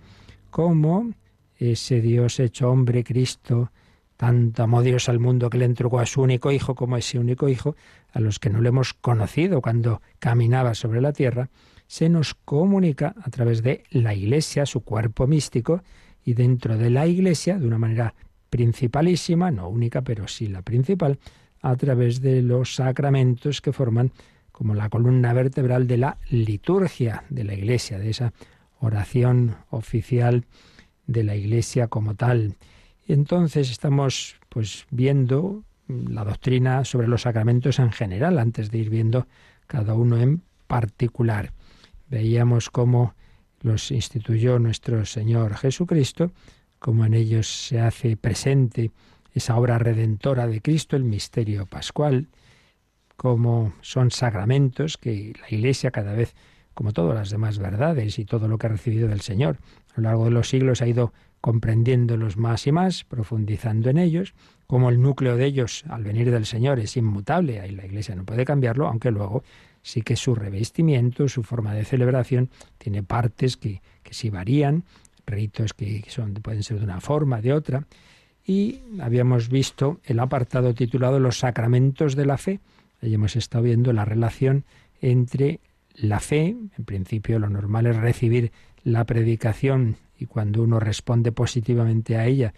cómo 0.50 1.12
ese 1.58 2.02
Dios 2.02 2.40
hecho 2.40 2.70
hombre, 2.70 3.04
Cristo, 3.04 3.72
tanto 4.20 4.64
amó 4.64 4.82
Dios 4.82 5.08
al 5.08 5.18
mundo 5.18 5.50
que 5.50 5.58
le 5.58 5.64
entregó 5.64 6.02
a 6.02 6.06
su 6.06 6.22
único 6.22 6.52
hijo 6.52 6.76
como 6.76 6.98
ese 6.98 7.20
único 7.20 7.48
hijo, 7.48 7.78
a 8.12 8.20
los 8.20 8.38
que 8.38 8.50
no 8.50 8.60
le 8.60 8.68
hemos 8.68 8.94
conocido 8.94 9.62
cuando 9.62 10.02
caminaba 10.20 10.74
sobre 10.74 11.00
la 11.00 11.14
tierra, 11.14 11.50
se 11.88 12.10
nos 12.10 12.34
comunica 12.34 13.16
a 13.24 13.30
través 13.30 13.64
de 13.64 13.86
la 13.92 14.14
Iglesia, 14.14 14.66
su 14.66 14.82
cuerpo 14.82 15.26
místico, 15.26 15.84
y 16.26 16.34
dentro 16.34 16.78
de 16.78 16.90
la 16.90 17.08
Iglesia, 17.08 17.58
de 17.58 17.66
una 17.66 17.78
manera 17.78 18.14
principalísima, 18.50 19.52
no 19.52 19.70
única, 19.70 20.02
pero 20.02 20.28
sí 20.28 20.48
la 20.48 20.64
principal, 20.64 21.18
a 21.62 21.78
través 21.78 22.20
de 22.20 22.42
los 22.42 22.76
sacramentos 22.76 23.62
que 23.62 23.72
forman 23.72 24.12
como 24.52 24.76
la 24.76 24.90
columna 24.90 25.32
vertebral 25.32 25.88
de 25.88 25.96
la 25.96 26.18
liturgia 26.30 27.24
de 27.30 27.46
la 27.46 27.54
Iglesia, 27.54 27.98
de 27.98 28.10
esa 28.10 28.34
oración 28.82 29.56
oficial 29.70 30.44
de 31.08 31.24
la 31.24 31.38
Iglesia 31.38 31.88
como 31.88 32.16
tal 32.16 32.58
entonces 33.14 33.72
estamos 33.72 34.36
pues 34.50 34.86
viendo 34.90 35.64
la 35.88 36.24
doctrina 36.24 36.86
sobre 36.86 37.08
los 37.08 37.24
sacramentos 37.24 37.80
en 37.80 37.92
general, 37.92 38.38
antes 38.38 38.70
de 38.72 38.78
ir 38.78 38.90
viendo 38.90 39.28
cada 39.68 39.96
uno 39.96 40.18
en 40.18 40.44
particular. 40.68 41.52
Veíamos 42.10 42.70
cómo 42.70 43.16
los 43.62 43.92
instituyó 43.92 44.60
nuestro 44.60 45.06
Señor 45.06 45.56
Jesucristo, 45.56 46.32
cómo 46.80 47.06
en 47.06 47.14
ellos 47.14 47.48
se 47.48 47.80
hace 47.80 48.16
presente 48.16 48.92
esa 49.34 49.58
obra 49.58 49.78
redentora 49.78 50.48
de 50.48 50.62
Cristo, 50.62 50.96
el 50.96 51.04
misterio 51.04 51.66
pascual, 51.66 52.28
cómo 53.16 53.74
son 53.82 54.12
sacramentos 54.12 54.98
que 54.98 55.34
la 55.42 55.56
Iglesia 55.56 55.92
cada 55.92 56.14
vez 56.14 56.36
como 56.74 56.94
todas 56.94 57.16
las 57.16 57.30
demás 57.30 57.60
verdades 57.60 58.20
y 58.20 58.26
todo 58.26 58.48
lo 58.48 58.58
que 58.58 58.68
ha 58.68 58.70
recibido 58.70 59.10
del 59.10 59.22
Señor. 59.22 59.58
A 59.96 60.02
lo 60.02 60.04
largo 60.04 60.26
de 60.26 60.32
los 60.32 60.48
siglos 60.48 60.82
ha 60.82 60.88
ido 60.88 61.12
comprendiéndolos 61.42 62.38
más 62.38 62.68
y 62.68 62.72
más, 62.72 63.04
profundizando 63.04 63.90
en 63.90 63.98
ellos, 63.98 64.34
como 64.68 64.90
el 64.90 65.02
núcleo 65.02 65.38
de 65.38 65.46
ellos 65.46 65.84
al 65.90 66.04
venir 66.04 66.32
del 66.32 66.46
Señor 66.46 66.80
es 66.80 66.98
inmutable, 66.98 67.60
ahí 67.60 67.72
la 67.72 67.86
Iglesia 67.86 68.16
no 68.16 68.26
puede 68.26 68.46
cambiarlo, 68.46 68.88
aunque 68.88 69.12
luego 69.12 69.44
sí 69.82 70.02
que 70.02 70.16
su 70.16 70.36
revestimiento, 70.36 71.28
su 71.28 71.44
forma 71.44 71.74
de 71.74 71.86
celebración, 71.86 72.50
tiene 72.78 73.04
partes 73.04 73.58
que, 73.58 73.82
que 74.04 74.14
sí 74.14 74.30
varían, 74.30 74.84
ritos 75.26 75.74
que 75.74 76.04
son, 76.08 76.34
pueden 76.34 76.64
ser 76.64 76.80
de 76.80 76.86
una 76.86 77.02
forma, 77.02 77.42
de 77.42 77.54
otra, 77.54 77.86
y 78.46 78.82
habíamos 79.00 79.50
visto 79.50 80.00
el 80.04 80.20
apartado 80.20 80.74
titulado 80.74 81.20
Los 81.20 81.40
sacramentos 81.40 82.16
de 82.16 82.26
la 82.26 82.38
fe. 82.38 82.60
Ahí 83.02 83.14
hemos 83.14 83.36
estado 83.36 83.64
viendo 83.64 83.94
la 83.94 84.06
relación 84.06 84.66
entre 85.02 85.60
la 85.96 86.20
fe, 86.20 86.56
en 86.78 86.86
principio 86.86 87.40
lo 87.40 87.50
normal 87.50 87.86
es 87.86 87.96
recibir 87.96 88.52
la 88.84 89.06
predicación 89.06 89.98
y 90.20 90.26
cuando 90.26 90.62
uno 90.62 90.80
responde 90.80 91.32
positivamente 91.32 92.18
a 92.18 92.26
ella, 92.26 92.54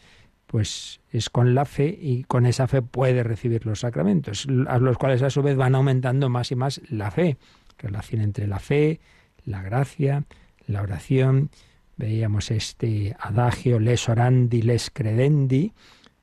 pues 0.47 0.99
es 1.11 1.29
con 1.29 1.55
la 1.55 1.63
fe 1.63 1.97
y 2.01 2.23
con 2.23 2.45
esa 2.45 2.67
fe 2.67 2.81
puede 2.81 3.23
recibir 3.23 3.65
los 3.65 3.81
sacramentos, 3.81 4.47
a 4.67 4.79
los 4.79 4.97
cuales 4.97 5.21
a 5.21 5.29
su 5.29 5.41
vez 5.41 5.55
van 5.55 5.75
aumentando 5.75 6.27
más 6.27 6.51
y 6.51 6.55
más 6.55 6.81
la 6.89 7.11
fe, 7.11 7.37
relación 7.77 8.21
entre 8.21 8.47
la 8.47 8.59
fe, 8.59 8.99
la 9.45 9.61
gracia, 9.61 10.25
la 10.67 10.81
oración. 10.81 11.51
Veíamos 11.95 12.51
este 12.51 13.15
adagio 13.19 13.79
les 13.79 14.09
orandi, 14.09 14.63
les 14.63 14.89
credendi, 14.89 15.71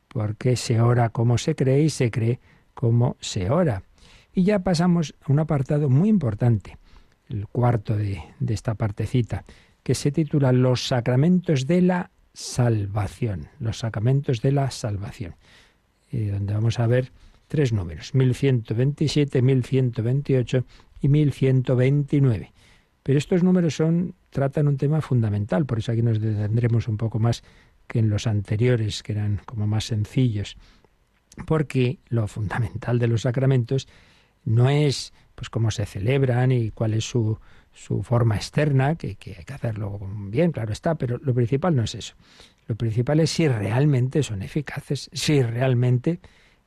porque 0.09 0.57
se 0.57 0.80
ora 0.80 1.11
como 1.11 1.38
se 1.38 1.54
cree 1.54 1.83
y 1.83 1.90
se 1.90 2.11
cree 2.11 2.40
como 2.75 3.16
se 3.21 3.49
ora. 3.49 3.83
Y 4.35 4.42
ya 4.42 4.59
pasamos 4.59 5.14
a 5.23 5.33
un 5.33 5.38
apartado 5.38 5.88
muy 5.88 6.09
importante, 6.09 6.76
el 7.28 7.47
cuarto 7.47 7.97
de, 7.97 8.23
de 8.40 8.54
esta 8.54 8.75
partecita, 8.75 9.45
que 9.88 9.95
se 9.95 10.12
titula 10.12 10.52
Los 10.52 10.87
sacramentos 10.87 11.66
de 11.66 11.80
la 11.80 12.11
salvación. 12.35 13.49
Los 13.59 13.78
sacramentos 13.78 14.42
de 14.42 14.52
la 14.52 14.71
salvación. 14.71 15.35
donde 16.12 16.52
vamos 16.52 16.78
a 16.78 16.87
ver 16.87 17.11
tres 17.47 17.73
números, 17.73 18.14
1127, 18.14 19.40
1128 19.40 20.66
y 21.00 21.09
1129. 21.09 22.52
Pero 23.02 23.18
estos 23.18 23.42
números 23.42 23.76
son, 23.76 24.14
tratan 24.28 24.68
un 24.68 24.76
tema 24.76 25.00
fundamental, 25.00 25.64
por 25.64 25.78
eso 25.78 25.92
aquí 25.92 26.02
nos 26.02 26.21
detendremos 26.21 26.87
un 26.87 26.99
poco 26.99 27.18
más 27.18 27.42
que 27.87 28.00
en 28.00 28.11
los 28.11 28.26
anteriores, 28.26 29.02
que 29.02 29.12
eran 29.12 29.40
como 29.47 29.66
más 29.66 29.85
sencillos. 29.85 30.59
Porque 31.47 31.99
lo 32.11 32.28
fundamental 32.28 32.99
de 32.99 33.07
los 33.07 33.23
sacramentos 33.23 33.88
no 34.45 34.68
es 34.68 35.14
pues 35.35 35.49
cómo 35.49 35.71
se 35.71 35.87
celebran 35.87 36.52
y 36.52 36.73
cuál 36.73 36.92
es 36.92 37.04
su, 37.04 37.38
su 37.78 38.02
forma 38.02 38.35
externa, 38.37 38.97
que, 38.97 39.14
que, 39.14 39.37
hay 39.38 39.44
que 39.44 39.52
hacerlo 39.52 40.00
bien, 40.30 40.50
claro 40.50 40.73
está, 40.73 40.97
pero 40.97 41.18
lo 41.23 41.32
principal 41.32 41.76
no 41.76 41.85
es 41.85 41.94
eso. 41.94 42.14
Lo 42.66 42.75
principal 42.75 43.20
es 43.20 43.30
si 43.30 43.47
realmente 43.47 44.23
son 44.23 44.42
eficaces, 44.42 45.08
si 45.12 45.42
realmente 45.42 46.20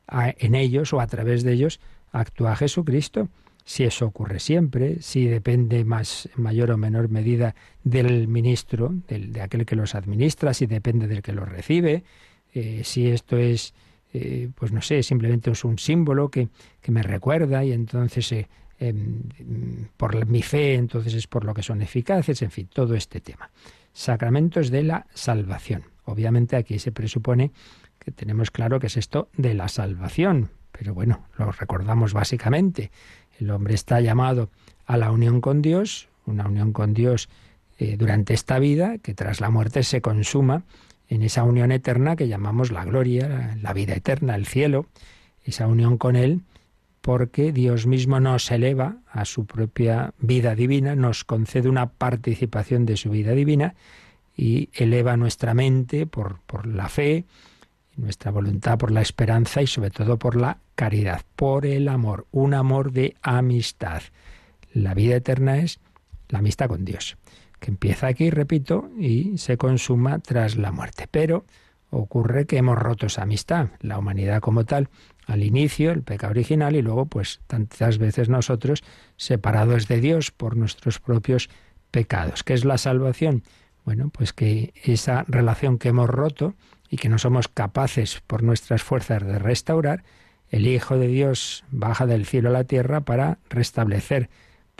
en 0.08 0.56
ellos 0.56 0.94
o 0.94 1.02
a 1.02 1.08
través 1.08 1.44
de 1.44 1.54
ellos 1.54 1.80
actúa 2.12 2.56
Jesucristo, 2.56 3.30
si 3.64 3.84
eso 3.84 4.08
ocurre 4.08 4.40
siempre, 4.40 5.02
si 5.02 5.26
depende 5.28 5.86
más, 5.86 6.30
en 6.36 6.44
mayor 6.44 6.72
o 6.72 6.78
menor 6.78 7.10
medida 7.10 7.56
del 7.84 8.28
ministro, 8.28 8.94
del, 9.08 9.32
de 9.34 9.42
aquel 9.42 9.66
que 9.66 9.76
los 9.76 9.96
administra, 9.96 10.54
si 10.54 10.66
depende 10.66 11.08
del 11.08 11.22
que 11.22 11.34
los 11.34 11.48
recibe, 11.48 12.04
eh, 12.54 12.82
si 12.84 13.10
esto 13.10 13.38
es 13.38 13.74
eh, 14.14 14.50
pues 14.56 14.74
no 14.74 14.82
sé, 14.82 15.04
simplemente 15.04 15.52
es 15.52 15.64
un 15.64 15.78
símbolo 15.78 16.30
que, 16.30 16.50
que 16.82 16.92
me 16.92 17.02
recuerda 17.02 17.64
y 17.64 17.72
entonces 17.72 18.30
eh, 18.34 18.50
em, 18.82 19.88
por 19.96 20.26
mi 20.26 20.42
fe, 20.42 20.76
entonces 20.76 21.14
es 21.14 21.28
por 21.28 21.46
lo 21.46 21.54
que 21.54 21.64
son 21.64 21.82
eficaces, 21.82 22.42
en 22.42 22.52
fin, 22.52 22.68
todo 22.72 22.96
este 22.96 23.22
tema. 23.22 23.50
Sacramentos 23.94 24.72
de 24.72 24.84
la 24.84 25.08
salvación. 25.14 25.84
Obviamente 26.06 26.56
aquí 26.56 26.80
se 26.80 26.92
presupone 26.92 27.52
que 28.00 28.12
tenemos 28.12 28.52
claro 28.52 28.80
que 28.80 28.88
es 28.88 28.98
esto 28.98 29.30
de 29.38 29.54
la 29.54 29.68
salvación, 29.68 30.50
pero 30.72 30.94
bueno, 30.94 31.26
lo 31.38 31.52
recordamos 31.52 32.14
básicamente. 32.14 32.92
El 33.40 33.52
hombre 33.52 33.76
está 33.76 34.02
llamado 34.02 34.50
a 34.86 34.98
la 34.98 35.12
unión 35.12 35.42
con 35.42 35.62
Dios, 35.62 36.10
una 36.26 36.48
unión 36.48 36.74
con 36.74 36.94
Dios 36.94 37.30
eh, 37.78 37.98
durante 37.98 38.34
esta 38.34 38.60
vida, 38.60 38.98
que 38.98 39.14
tras 39.14 39.42
la 39.42 39.50
muerte 39.50 39.84
se 39.84 40.02
consuma 40.02 40.64
en 41.08 41.24
esa 41.24 41.44
unión 41.44 41.72
eterna 41.72 42.16
que 42.16 42.28
llamamos 42.28 42.72
la 42.72 42.86
gloria, 42.86 43.58
la 43.62 43.74
vida 43.74 43.94
eterna, 43.94 44.36
el 44.36 44.46
cielo, 44.46 44.86
esa 45.44 45.68
unión 45.68 45.98
con 45.98 46.16
Él, 46.16 46.42
porque 47.02 47.52
Dios 47.52 47.88
mismo 47.88 48.20
nos 48.20 48.50
eleva 48.52 48.98
a 49.12 49.26
su 49.26 49.46
propia 49.46 50.14
vida 50.20 50.56
divina, 50.56 50.96
nos 50.96 51.24
concede 51.24 51.70
una 51.70 51.90
participación 51.90 52.86
de 52.86 52.98
su 52.98 53.10
vida 53.10 53.32
divina 53.32 53.76
y 54.36 54.70
eleva 54.74 55.18
nuestra 55.18 55.54
mente 55.54 56.06
por, 56.06 56.40
por 56.42 56.68
la 56.68 56.90
fe, 56.90 57.26
nuestra 57.98 58.32
voluntad 58.32 58.78
por 58.78 58.92
la 58.92 59.02
esperanza 59.02 59.62
y 59.62 59.68
sobre 59.68 59.90
todo 59.90 60.18
por 60.18 60.36
la 60.36 60.60
caridad, 60.76 61.22
por 61.36 61.66
el 61.66 61.88
amor, 61.88 62.28
un 62.32 62.54
amor 62.54 62.92
de 62.92 63.16
amistad. 63.22 64.02
La 64.74 64.94
vida 64.94 65.16
eterna 65.16 65.58
es 65.58 65.80
la 66.30 66.40
amistad 66.40 66.68
con 66.68 66.86
Dios 66.86 67.18
que 67.62 67.70
empieza 67.70 68.08
aquí, 68.08 68.32
repito, 68.32 68.90
y 68.98 69.38
se 69.38 69.56
consuma 69.56 70.20
tras 70.20 70.58
la 70.58 70.72
muerte. 70.72 71.08
Pero 71.10 71.46
ocurre 71.92 72.48
que 72.48 72.58
hemos 72.58 72.78
roto 72.78 73.06
esa 73.06 73.22
amistad, 73.22 73.70
la 73.80 74.00
humanidad 74.00 74.42
como 74.42 74.66
tal, 74.66 74.90
al 75.32 75.44
inicio, 75.44 75.92
el 75.92 76.04
pecado 76.04 76.32
original, 76.32 76.76
y 76.76 76.82
luego, 76.82 77.06
pues 77.06 77.40
tantas 77.48 77.98
veces 77.98 78.30
nosotros 78.30 78.84
separados 79.18 79.88
de 79.88 80.02
Dios 80.02 80.32
por 80.32 80.58
nuestros 80.58 81.00
propios 81.00 81.50
pecados. 81.92 82.44
¿Qué 82.44 82.54
es 82.54 82.66
la 82.66 82.78
salvación? 82.78 83.44
Bueno, 83.86 84.10
pues 84.10 84.34
que 84.34 84.74
esa 84.84 85.26
relación 85.28 85.78
que 85.78 85.90
hemos 85.90 86.10
roto 86.10 86.56
y 86.90 86.98
que 86.98 87.10
no 87.10 87.18
somos 87.18 87.48
capaces 87.48 88.22
por 88.28 88.44
nuestras 88.44 88.84
fuerzas 88.84 89.26
de 89.26 89.40
restaurar, 89.40 90.04
el 90.50 90.68
Hijo 90.68 90.98
de 90.98 91.08
Dios 91.08 91.64
baja 91.72 92.06
del 92.06 92.26
cielo 92.26 92.50
a 92.50 92.54
la 92.54 92.64
tierra 92.66 93.02
para 93.02 93.40
restablecer 93.50 94.30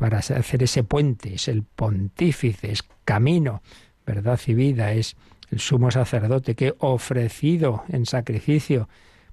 para 0.02 0.18
hacer 0.18 0.64
ese 0.64 0.84
puente, 0.84 1.36
es 1.36 1.48
el 1.48 1.62
pontífice, 1.62 2.72
es 2.72 2.84
camino, 3.06 3.62
verdad 4.04 4.40
y 4.48 4.56
vida, 4.56 4.94
es 4.94 5.16
el 5.52 5.60
sumo 5.60 5.92
sacerdote 5.92 6.56
que 6.56 6.74
ofrecido 6.80 7.84
en 7.88 8.08
sacrificio 8.08 8.90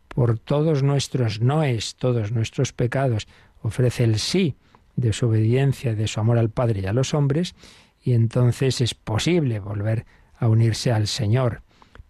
por 0.08 0.38
todos 0.38 0.82
nuestros 0.82 1.40
noes, 1.40 1.96
todos 1.96 2.32
nuestros 2.32 2.72
pecados, 2.72 3.28
ofrece 3.62 4.04
el 4.04 4.18
sí 4.18 4.56
de 4.96 5.12
su 5.12 5.28
obediencia, 5.28 5.94
de 5.94 6.08
su 6.08 6.20
amor 6.20 6.38
al 6.38 6.50
Padre 6.50 6.80
y 6.80 6.86
a 6.86 6.92
los 6.92 7.14
hombres, 7.14 7.54
y 8.02 8.14
entonces 8.14 8.80
es 8.80 8.94
posible 8.94 9.60
volver 9.60 10.06
a 10.38 10.48
unirse 10.48 10.92
al 10.92 11.06
Señor. 11.06 11.62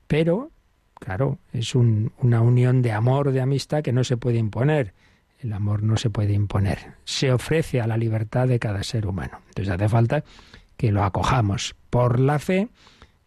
Pero, 0.06 0.50
claro, 0.94 1.38
es 1.52 1.74
una 1.74 2.40
unión 2.40 2.82
de 2.82 2.92
amor, 2.92 3.32
de 3.32 3.40
amistad 3.40 3.82
que 3.82 3.92
no 3.92 4.04
se 4.04 4.16
puede 4.16 4.38
imponer. 4.38 4.94
El 5.40 5.52
amor 5.52 5.82
no 5.82 5.96
se 5.96 6.10
puede 6.10 6.32
imponer, 6.32 6.94
se 7.04 7.32
ofrece 7.32 7.80
a 7.80 7.86
la 7.86 7.96
libertad 7.96 8.48
de 8.48 8.58
cada 8.58 8.82
ser 8.82 9.06
humano. 9.06 9.40
Entonces 9.48 9.72
hace 9.72 9.88
falta 9.88 10.24
que 10.76 10.90
lo 10.90 11.04
acojamos 11.04 11.76
por 11.90 12.18
la 12.18 12.38
fe 12.38 12.68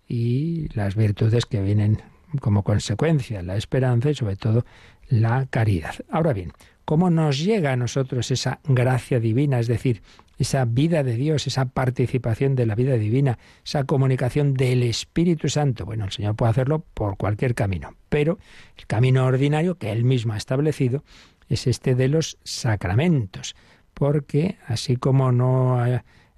y 0.07 0.67
las 0.73 0.95
virtudes 0.95 1.45
que 1.45 1.62
vienen 1.62 2.01
como 2.39 2.63
consecuencia, 2.63 3.41
la 3.41 3.57
esperanza 3.57 4.09
y 4.09 4.15
sobre 4.15 4.35
todo 4.35 4.65
la 5.09 5.45
caridad. 5.49 5.95
Ahora 6.09 6.33
bien, 6.33 6.53
¿cómo 6.85 7.09
nos 7.09 7.39
llega 7.39 7.73
a 7.73 7.75
nosotros 7.75 8.31
esa 8.31 8.59
gracia 8.63 9.19
divina, 9.19 9.59
es 9.59 9.67
decir, 9.67 10.01
esa 10.37 10.65
vida 10.65 11.03
de 11.03 11.15
Dios, 11.15 11.45
esa 11.45 11.65
participación 11.65 12.55
de 12.55 12.65
la 12.65 12.75
vida 12.75 12.95
divina, 12.95 13.37
esa 13.63 13.83
comunicación 13.83 14.53
del 14.53 14.83
Espíritu 14.83 15.49
Santo? 15.49 15.85
Bueno, 15.85 16.05
el 16.05 16.11
Señor 16.11 16.35
puede 16.35 16.51
hacerlo 16.51 16.83
por 16.93 17.17
cualquier 17.17 17.53
camino, 17.53 17.95
pero 18.09 18.39
el 18.77 18.87
camino 18.87 19.25
ordinario 19.25 19.75
que 19.75 19.91
Él 19.91 20.03
mismo 20.03 20.33
ha 20.33 20.37
establecido 20.37 21.03
es 21.49 21.67
este 21.67 21.95
de 21.95 22.07
los 22.07 22.37
sacramentos, 22.43 23.55
porque 23.93 24.57
así 24.67 24.95
como 24.95 25.31
no, 25.31 25.77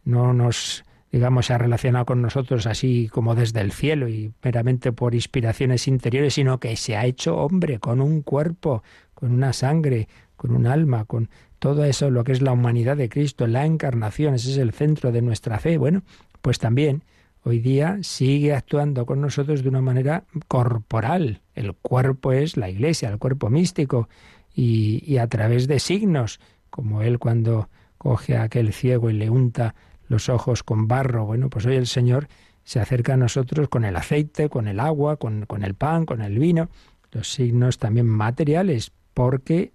no 0.03 0.33
nos 0.33 0.83
digamos, 1.13 1.45
se 1.45 1.53
ha 1.53 1.59
relacionado 1.59 2.05
con 2.05 2.23
nosotros 2.23 2.65
así 2.65 3.07
como 3.07 3.35
desde 3.35 3.61
el 3.61 3.71
cielo 3.71 4.09
y 4.09 4.33
meramente 4.43 4.91
por 4.91 5.13
inspiraciones 5.13 5.87
interiores, 5.87 6.33
sino 6.33 6.59
que 6.59 6.75
se 6.75 6.97
ha 6.97 7.05
hecho 7.05 7.37
hombre 7.37 7.77
con 7.77 8.01
un 8.01 8.23
cuerpo, 8.23 8.81
con 9.13 9.31
una 9.31 9.53
sangre, 9.53 10.07
con 10.35 10.55
un 10.55 10.65
alma, 10.65 11.05
con 11.05 11.29
todo 11.59 11.85
eso, 11.85 12.09
lo 12.09 12.23
que 12.23 12.31
es 12.31 12.41
la 12.41 12.51
humanidad 12.51 12.97
de 12.97 13.09
Cristo, 13.09 13.45
la 13.45 13.63
encarnación, 13.63 14.33
ese 14.33 14.49
es 14.49 14.57
el 14.57 14.71
centro 14.73 15.11
de 15.11 15.21
nuestra 15.21 15.59
fe. 15.59 15.77
Bueno, 15.77 16.01
pues 16.41 16.57
también 16.57 17.03
hoy 17.43 17.59
día 17.59 17.99
sigue 18.01 18.55
actuando 18.55 19.05
con 19.05 19.21
nosotros 19.21 19.61
de 19.61 19.69
una 19.69 19.81
manera 19.81 20.23
corporal. 20.47 21.41
El 21.53 21.75
cuerpo 21.75 22.31
es 22.31 22.57
la 22.57 22.71
iglesia, 22.71 23.09
el 23.09 23.19
cuerpo 23.19 23.51
místico, 23.51 24.09
y, 24.55 25.17
a 25.17 25.27
través 25.27 25.67
de 25.67 25.77
signos, 25.77 26.39
como 26.71 27.03
él 27.03 27.19
cuando 27.19 27.69
coge 27.99 28.35
a 28.35 28.43
aquel 28.43 28.73
ciego 28.73 29.11
y 29.11 29.13
le 29.13 29.29
unta 29.29 29.75
los 30.07 30.29
ojos 30.29 30.63
con 30.63 30.87
barro. 30.87 31.25
Bueno, 31.25 31.49
pues 31.49 31.65
hoy 31.65 31.75
el 31.75 31.87
Señor 31.87 32.27
se 32.63 32.79
acerca 32.79 33.13
a 33.13 33.17
nosotros 33.17 33.69
con 33.69 33.85
el 33.85 33.95
aceite, 33.95 34.49
con 34.49 34.67
el 34.67 34.79
agua, 34.79 35.17
con, 35.17 35.45
con, 35.45 35.63
el 35.63 35.73
pan, 35.73 36.05
con 36.05 36.21
el 36.21 36.39
vino, 36.39 36.69
los 37.11 37.31
signos 37.31 37.77
también 37.77 38.07
materiales, 38.07 38.91
porque 39.13 39.71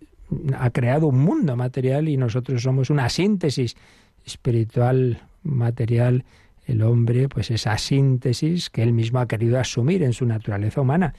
ha 0.56 0.70
creado 0.70 1.06
un 1.06 1.20
mundo 1.20 1.56
material 1.56 2.08
y 2.08 2.16
nosotros 2.16 2.62
somos 2.62 2.90
una 2.90 3.08
síntesis 3.08 3.76
espiritual 4.24 5.22
material, 5.42 6.24
el 6.66 6.82
hombre, 6.82 7.28
pues 7.28 7.50
esa 7.50 7.78
síntesis 7.78 8.68
que 8.68 8.82
él 8.82 8.92
mismo 8.92 9.20
ha 9.20 9.28
querido 9.28 9.58
asumir 9.58 10.02
en 10.02 10.12
su 10.12 10.26
naturaleza 10.26 10.82
humana. 10.82 11.14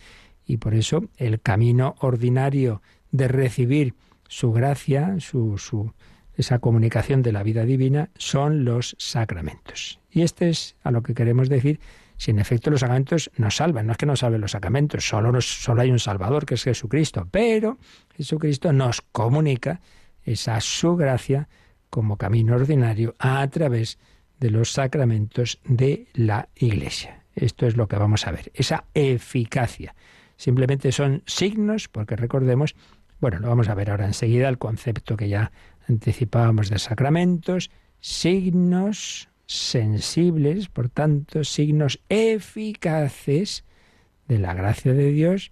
Y 0.46 0.58
por 0.58 0.76
eso 0.76 1.06
el 1.18 1.42
camino 1.42 1.96
ordinario 2.00 2.82
de 3.12 3.28
recibir 3.28 3.96
su 4.28 4.52
gracia, 4.52 5.20
su, 5.20 5.58
su, 5.58 5.92
esa 6.40 6.60
comunicación 6.60 7.22
de 7.22 7.32
la 7.32 7.44
vida 7.44 7.66
divina, 7.66 8.10
son 8.18 8.66
los 8.66 8.96
sacramentos. 8.98 10.00
Y 10.12 10.22
este 10.22 10.50
es 10.50 10.76
a 10.84 10.92
lo 10.92 11.04
que 11.04 11.14
queremos 11.14 11.50
decir 11.50 11.80
si 12.18 12.32
en 12.32 12.40
efecto 12.40 12.70
los 12.70 12.82
sacramentos 12.82 13.32
nos 13.38 13.56
salvan, 13.56 13.86
no 13.86 13.94
es 13.94 13.98
que 13.98 14.06
nos 14.06 14.20
salven 14.20 14.42
los 14.42 14.52
sacramentos, 14.52 15.08
solo, 15.08 15.40
solo 15.42 15.82
hay 15.82 15.90
un 15.90 16.00
Salvador 16.00 16.46
que 16.46 16.56
es 16.56 16.64
Jesucristo, 16.64 17.28
pero 17.32 17.78
Jesucristo 18.16 18.74
nos 18.74 19.02
comunica 19.02 19.80
esa 20.24 20.60
su 20.60 20.98
gracia 20.98 21.48
como 21.90 22.18
camino 22.18 22.56
ordinario 22.56 23.16
a 23.20 23.48
través 23.48 23.98
de 24.40 24.50
los 24.50 24.72
sacramentos 24.72 25.60
de 25.64 26.08
la 26.14 26.50
Iglesia. 26.56 27.24
Esto 27.36 27.68
es 27.68 27.78
lo 27.78 27.88
que 27.88 27.96
vamos 27.96 28.28
a 28.28 28.32
ver, 28.32 28.52
esa 28.54 28.84
eficacia. 28.94 29.96
Simplemente 30.36 30.92
son 30.92 31.24
signos, 31.26 31.88
porque 31.88 32.16
recordemos, 32.16 32.76
bueno, 33.20 33.40
lo 33.40 33.48
vamos 33.48 33.70
a 33.70 33.76
ver 33.76 33.92
ahora 33.92 34.06
enseguida, 34.06 34.50
el 34.50 34.58
concepto 34.58 35.16
que 35.16 35.30
ya 35.30 35.52
anticipábamos 35.90 36.70
de 36.70 36.80
sacramentos, 36.80 37.70
signos 38.00 39.28
sensibles, 39.46 40.70
por 40.70 40.90
tanto, 40.90 41.44
signos 41.44 42.00
eficaces 42.08 43.66
de 44.28 44.38
la 44.38 44.54
gracia 44.54 44.94
de 44.94 45.12
Dios, 45.12 45.52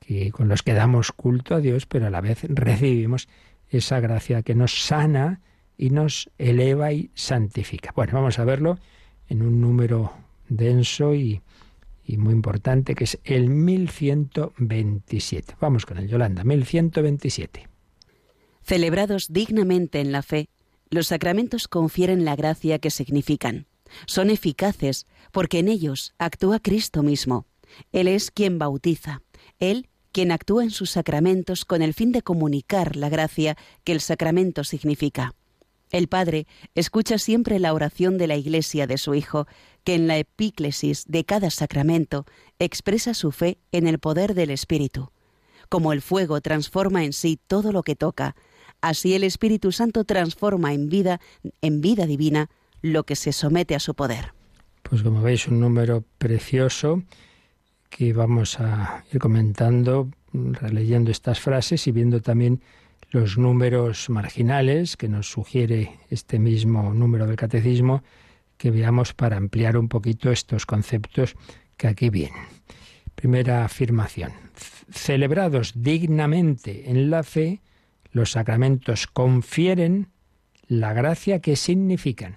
que, 0.00 0.32
con 0.32 0.48
los 0.48 0.62
que 0.62 0.74
damos 0.74 1.12
culto 1.12 1.54
a 1.54 1.60
Dios, 1.60 1.86
pero 1.86 2.08
a 2.08 2.10
la 2.10 2.20
vez 2.20 2.42
recibimos 2.48 3.28
esa 3.70 4.00
gracia 4.00 4.42
que 4.42 4.56
nos 4.56 4.84
sana 4.84 5.40
y 5.76 5.90
nos 5.90 6.30
eleva 6.38 6.92
y 6.92 7.12
santifica. 7.14 7.92
Bueno, 7.94 8.14
vamos 8.14 8.40
a 8.40 8.44
verlo 8.44 8.78
en 9.28 9.42
un 9.42 9.60
número 9.60 10.12
denso 10.48 11.14
y, 11.14 11.40
y 12.04 12.16
muy 12.16 12.34
importante, 12.34 12.96
que 12.96 13.04
es 13.04 13.20
el 13.22 13.50
1127. 13.50 15.54
Vamos 15.60 15.86
con 15.86 15.98
el 15.98 16.08
Yolanda, 16.08 16.42
1127. 16.42 17.67
Celebrados 18.68 19.28
dignamente 19.32 19.98
en 19.98 20.12
la 20.12 20.20
fe, 20.20 20.50
los 20.90 21.06
sacramentos 21.06 21.68
confieren 21.68 22.26
la 22.26 22.36
gracia 22.36 22.78
que 22.78 22.90
significan. 22.90 23.66
Son 24.04 24.28
eficaces 24.28 25.06
porque 25.32 25.60
en 25.60 25.68
ellos 25.68 26.12
actúa 26.18 26.60
Cristo 26.60 27.02
mismo. 27.02 27.46
Él 27.92 28.08
es 28.08 28.30
quien 28.30 28.58
bautiza, 28.58 29.22
Él 29.58 29.88
quien 30.12 30.32
actúa 30.32 30.64
en 30.64 30.70
sus 30.70 30.90
sacramentos 30.90 31.64
con 31.64 31.80
el 31.80 31.94
fin 31.94 32.12
de 32.12 32.20
comunicar 32.20 32.94
la 32.94 33.08
gracia 33.08 33.56
que 33.84 33.92
el 33.92 34.02
sacramento 34.02 34.64
significa. 34.64 35.34
El 35.90 36.08
Padre 36.08 36.46
escucha 36.74 37.16
siempre 37.16 37.58
la 37.60 37.72
oración 37.72 38.18
de 38.18 38.26
la 38.26 38.36
Iglesia 38.36 38.86
de 38.86 38.98
su 38.98 39.14
Hijo, 39.14 39.46
que 39.82 39.94
en 39.94 40.06
la 40.06 40.18
epíclesis 40.18 41.06
de 41.06 41.24
cada 41.24 41.48
sacramento 41.48 42.26
expresa 42.58 43.14
su 43.14 43.32
fe 43.32 43.56
en 43.72 43.86
el 43.86 43.98
poder 43.98 44.34
del 44.34 44.50
Espíritu. 44.50 45.10
Como 45.70 45.94
el 45.94 46.02
fuego 46.02 46.42
transforma 46.42 47.04
en 47.04 47.14
sí 47.14 47.38
todo 47.46 47.72
lo 47.72 47.82
que 47.82 47.96
toca, 47.96 48.36
Así 48.80 49.14
el 49.14 49.24
Espíritu 49.24 49.72
Santo 49.72 50.04
transforma 50.04 50.72
en 50.72 50.88
vida, 50.88 51.20
en 51.62 51.80
vida 51.80 52.06
divina, 52.06 52.48
lo 52.82 53.04
que 53.04 53.16
se 53.16 53.32
somete 53.32 53.74
a 53.74 53.80
su 53.80 53.94
poder. 53.94 54.32
Pues 54.82 55.02
como 55.02 55.20
veis, 55.20 55.48
un 55.48 55.60
número 55.60 56.04
precioso 56.18 57.02
que 57.90 58.12
vamos 58.12 58.60
a 58.60 59.04
ir 59.12 59.18
comentando, 59.18 60.10
releyendo 60.32 61.10
estas 61.10 61.40
frases 61.40 61.86
y 61.86 61.92
viendo 61.92 62.20
también 62.20 62.62
los 63.10 63.38
números 63.38 64.10
marginales 64.10 64.96
que 64.96 65.08
nos 65.08 65.30
sugiere 65.30 65.98
este 66.10 66.38
mismo 66.38 66.92
número 66.92 67.26
del 67.26 67.36
catecismo, 67.36 68.02
que 68.56 68.70
veamos 68.70 69.14
para 69.14 69.36
ampliar 69.36 69.76
un 69.76 69.88
poquito 69.88 70.30
estos 70.30 70.66
conceptos 70.66 71.36
que 71.76 71.88
aquí 71.88 72.10
vienen. 72.10 72.42
Primera 73.14 73.64
afirmación. 73.64 74.32
Celebrados 74.90 75.72
dignamente 75.76 76.90
en 76.90 77.10
la 77.10 77.22
fe, 77.22 77.60
los 78.10 78.32
sacramentos 78.32 79.06
confieren 79.06 80.08
la 80.66 80.92
gracia 80.92 81.40
que 81.40 81.56
significan. 81.56 82.36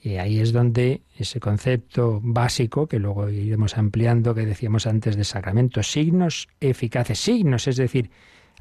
Y 0.00 0.16
ahí 0.16 0.40
es 0.40 0.52
donde 0.52 1.02
ese 1.16 1.38
concepto 1.38 2.20
básico, 2.22 2.88
que 2.88 2.98
luego 2.98 3.28
iremos 3.28 3.78
ampliando, 3.78 4.34
que 4.34 4.44
decíamos 4.44 4.86
antes 4.86 5.16
de 5.16 5.24
sacramentos, 5.24 5.92
signos 5.92 6.48
eficaces, 6.60 7.20
signos, 7.20 7.68
es 7.68 7.76
decir, 7.76 8.10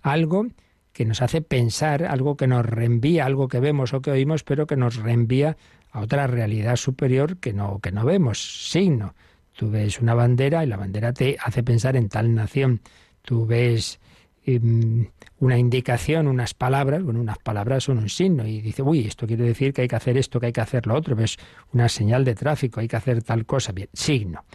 algo 0.04 0.48
que 0.94 1.06
nos 1.06 1.22
hace 1.22 1.42
pensar, 1.42 2.04
algo 2.04 2.38
que 2.38 2.48
nos 2.48 2.66
reenvía, 2.66 3.26
algo 3.26 3.48
que 3.48 3.60
vemos 3.60 3.94
o 3.94 4.02
que 4.02 4.12
oímos, 4.12 4.44
pero 4.44 4.68
que 4.68 4.76
nos 4.76 4.98
reenvía 4.98 5.58
a 5.92 6.02
otra 6.02 6.28
realidad 6.28 6.76
superior 6.76 7.38
que 7.38 7.54
no, 7.54 7.80
que 7.80 7.92
no 7.92 8.06
vemos, 8.06 8.70
signo. 8.70 9.16
Tú 9.56 9.72
ves 9.72 10.00
una 10.00 10.14
bandera 10.14 10.64
y 10.64 10.68
la 10.68 10.78
bandera 10.78 11.12
te 11.12 11.38
hace 11.44 11.64
pensar 11.64 11.96
en 11.96 12.10
tal 12.10 12.36
nación. 12.36 12.82
Tú 13.24 13.46
ves 13.46 14.00
Em, 14.46 15.08
una 15.42 15.58
indicación, 15.58 16.28
unas 16.28 16.54
palabras, 16.54 17.04
bueno, 17.04 17.20
unas 17.20 17.40
palabras 17.40 17.84
son 17.84 17.98
un 17.98 18.10
signo 18.10 18.48
y 18.48 18.62
dice, 18.62 18.84
uy, 18.84 19.08
esto 19.08 19.26
quiere 19.26 19.44
decir 19.44 19.74
que 19.74 19.82
hay 19.82 19.88
que 19.88 19.96
hacer 19.96 20.16
esto, 20.16 20.40
que 20.40 20.46
hay 20.46 20.54
que 20.54 20.62
hacer 20.62 20.86
lo 20.86 20.96
otro, 20.96 21.20
es 21.20 21.38
una 21.74 21.90
señal 21.90 22.24
de 22.24 22.36
tráfico, 22.36 22.80
hay 22.80 22.88
que 22.88 22.96
hacer 22.96 23.24
tal 23.24 23.46
cosa, 23.46 23.72
bien, 23.72 23.90
signo. 23.92 24.46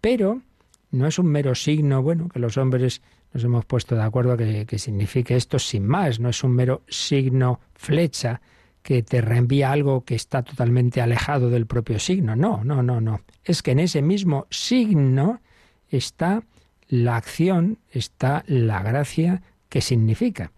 Pero 0.00 0.40
no 0.92 1.08
es 1.08 1.18
un 1.18 1.26
mero 1.26 1.56
signo, 1.56 2.02
bueno, 2.02 2.28
que 2.28 2.38
los 2.38 2.56
hombres 2.56 3.02
nos 3.32 3.42
hemos 3.42 3.64
puesto 3.64 3.96
de 3.96 4.02
acuerdo 4.02 4.36
que, 4.36 4.64
que 4.64 4.78
signifique 4.78 5.34
esto 5.34 5.58
sin 5.58 5.84
más, 5.84 6.20
no 6.20 6.28
es 6.28 6.42
un 6.44 6.52
mero 6.52 6.82
signo 6.88 7.60
flecha 7.74 8.40
que 8.80 9.02
te 9.02 9.20
reenvía 9.20 9.72
algo 9.72 10.04
que 10.04 10.14
está 10.14 10.44
totalmente 10.44 11.00
alejado 11.00 11.50
del 11.50 11.66
propio 11.66 11.98
signo, 11.98 12.36
no, 12.36 12.62
no, 12.62 12.80
no, 12.82 13.00
no. 13.00 13.22
Es 13.42 13.60
que 13.60 13.72
en 13.72 13.80
ese 13.80 14.02
mismo 14.02 14.46
signo 14.50 15.40
está 15.90 16.44
la 16.88 17.16
acción 17.16 17.78
está 17.90 18.44
la 18.46 18.82
gracia 18.82 19.42
que 19.68 19.80
significa. 19.80 20.52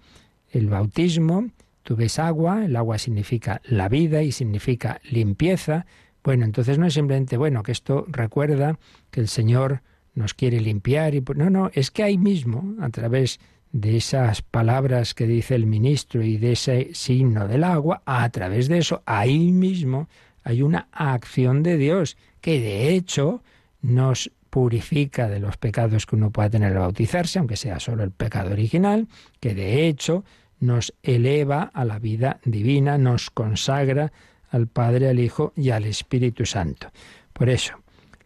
El 0.50 0.68
bautismo, 0.68 1.50
tú 1.82 1.96
ves 1.96 2.18
agua, 2.18 2.64
el 2.64 2.76
agua 2.76 2.98
significa 2.98 3.60
la 3.64 3.88
vida 3.88 4.22
y 4.22 4.32
significa 4.32 5.00
limpieza. 5.04 5.86
Bueno, 6.24 6.44
entonces 6.44 6.78
no 6.78 6.86
es 6.86 6.94
simplemente, 6.94 7.36
bueno, 7.36 7.62
que 7.62 7.72
esto 7.72 8.04
recuerda 8.08 8.78
que 9.10 9.20
el 9.20 9.28
Señor 9.28 9.82
nos 10.14 10.34
quiere 10.34 10.60
limpiar 10.60 11.14
y 11.14 11.22
no, 11.36 11.50
no, 11.50 11.70
es 11.72 11.90
que 11.90 12.02
ahí 12.02 12.18
mismo, 12.18 12.74
a 12.80 12.90
través 12.90 13.40
de 13.72 13.96
esas 13.96 14.42
palabras 14.42 15.14
que 15.14 15.26
dice 15.26 15.54
el 15.54 15.66
ministro 15.66 16.22
y 16.22 16.36
de 16.36 16.52
ese 16.52 16.90
signo 16.92 17.46
del 17.46 17.64
agua, 17.64 18.02
a 18.04 18.28
través 18.30 18.68
de 18.68 18.78
eso, 18.78 19.02
ahí 19.06 19.52
mismo 19.52 20.08
hay 20.42 20.62
una 20.62 20.88
acción 20.92 21.62
de 21.62 21.76
Dios 21.76 22.16
que 22.40 22.60
de 22.60 22.94
hecho 22.94 23.42
nos 23.82 24.32
purifica 24.50 25.28
de 25.28 25.40
los 25.40 25.56
pecados 25.56 26.06
que 26.06 26.16
uno 26.16 26.30
pueda 26.30 26.50
tener 26.50 26.72
al 26.72 26.80
bautizarse, 26.80 27.38
aunque 27.38 27.56
sea 27.56 27.80
solo 27.80 28.02
el 28.02 28.10
pecado 28.10 28.50
original, 28.50 29.08
que 29.38 29.54
de 29.54 29.86
hecho 29.86 30.24
nos 30.58 30.92
eleva 31.02 31.70
a 31.72 31.84
la 31.84 31.98
vida 31.98 32.40
divina, 32.44 32.98
nos 32.98 33.30
consagra 33.30 34.12
al 34.50 34.66
Padre, 34.66 35.08
al 35.08 35.20
Hijo 35.20 35.52
y 35.56 35.70
al 35.70 35.84
Espíritu 35.86 36.44
Santo. 36.44 36.90
Por 37.32 37.48
eso, 37.48 37.74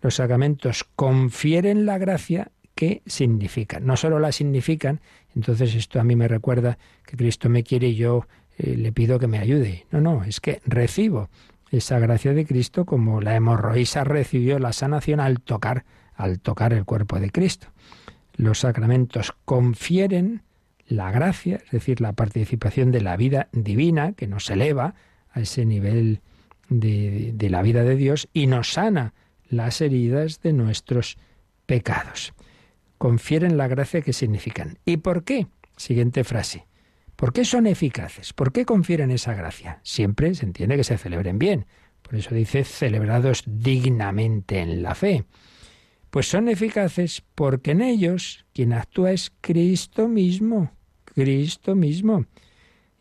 los 0.00 0.16
sacramentos 0.16 0.84
confieren 0.96 1.86
la 1.86 1.98
gracia 1.98 2.50
que 2.74 3.02
significan. 3.06 3.86
No 3.86 3.96
solo 3.96 4.18
la 4.18 4.32
significan, 4.32 5.00
entonces 5.36 5.74
esto 5.74 6.00
a 6.00 6.04
mí 6.04 6.16
me 6.16 6.28
recuerda 6.28 6.78
que 7.06 7.16
Cristo 7.16 7.48
me 7.48 7.62
quiere 7.62 7.88
y 7.88 7.94
yo 7.94 8.26
eh, 8.58 8.76
le 8.76 8.92
pido 8.92 9.18
que 9.18 9.28
me 9.28 9.38
ayude. 9.38 9.86
No, 9.90 10.00
no, 10.00 10.24
es 10.24 10.40
que 10.40 10.60
recibo 10.64 11.28
esa 11.70 11.98
gracia 11.98 12.32
de 12.34 12.46
Cristo 12.46 12.84
como 12.84 13.20
la 13.20 13.36
hemorroísa 13.36 14.04
recibió 14.04 14.58
la 14.58 14.72
sanación 14.72 15.20
al 15.20 15.40
tocar 15.40 15.84
al 16.14 16.40
tocar 16.40 16.72
el 16.72 16.84
cuerpo 16.84 17.18
de 17.18 17.30
Cristo. 17.30 17.68
Los 18.36 18.60
sacramentos 18.60 19.32
confieren 19.44 20.42
la 20.86 21.10
gracia, 21.10 21.60
es 21.64 21.70
decir, 21.70 22.00
la 22.00 22.12
participación 22.12 22.90
de 22.90 23.00
la 23.00 23.16
vida 23.16 23.48
divina 23.52 24.12
que 24.12 24.26
nos 24.26 24.50
eleva 24.50 24.94
a 25.30 25.40
ese 25.40 25.64
nivel 25.64 26.20
de, 26.68 27.34
la 27.50 27.62
vida 27.62 27.84
de 27.84 27.96
Dios 27.96 28.28
y 28.32 28.46
nos 28.46 28.72
sana 28.72 29.14
las 29.48 29.80
heridas 29.80 30.40
de 30.40 30.52
nuestros 30.52 31.16
pecados. 31.66 32.34
Confieren 32.98 33.56
la 33.56 33.68
gracia 33.68 34.02
que 34.02 34.12
significan. 34.12 34.78
¿Y 34.84 34.98
por 34.98 35.24
qué? 35.24 35.46
Siguiente 35.76 36.24
frase. 36.24 36.66
¿Por 37.16 37.32
qué 37.32 37.44
son 37.44 37.66
eficaces? 37.66 38.32
¿Por 38.32 38.52
qué 38.52 38.64
confieren 38.64 39.10
esa 39.10 39.34
gracia? 39.34 39.80
Siempre 39.82 40.34
se 40.34 40.46
entiende 40.46 40.76
que 40.76 40.84
se 40.84 40.98
celebren 40.98 41.38
bien. 41.38 41.66
Por 42.02 42.16
eso 42.16 42.34
dice 42.34 42.64
celebrados 42.64 43.44
dignamente 43.46 44.60
en 44.60 44.82
la 44.82 44.94
fe. 44.94 45.24
Pues 46.14 46.28
son 46.28 46.48
eficaces 46.48 47.24
porque 47.34 47.72
en 47.72 47.82
ellos 47.82 48.46
quien 48.52 48.72
actúa 48.72 49.10
es 49.10 49.32
Cristo 49.40 50.06
mismo, 50.06 50.70
Cristo 51.04 51.74
mismo. 51.74 52.26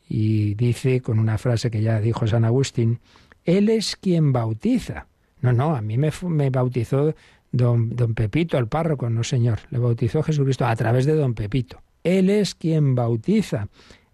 Y 0.10 0.56
dice 0.56 1.00
con 1.02 1.20
una 1.20 1.38
frase 1.38 1.70
que 1.70 1.84
ya 1.84 2.02
dijo 2.02 2.26
San 2.26 2.44
Agustín, 2.44 3.02
Él 3.44 3.70
es 3.70 3.98
quien 3.98 4.34
bautiza. 4.34 5.10
No, 5.42 5.54
no, 5.54 5.76
a 5.76 5.82
mí 5.84 5.96
me, 5.96 6.50
bautizó 6.50 7.14
don, 7.52 7.96
don 7.96 8.16
Pepito, 8.16 8.58
el 8.58 8.68
párroco, 8.68 9.08
no 9.12 9.24
señor, 9.24 9.60
le 9.70 9.78
bautizó 9.78 10.24
Jesucristo 10.24 10.66
a 10.66 10.76
través 10.76 11.06
de 11.06 11.14
don 11.14 11.36
Pepito. 11.36 11.84
Él 12.04 12.32
es 12.32 12.56
quien 12.56 12.96
bautiza, 12.96 13.68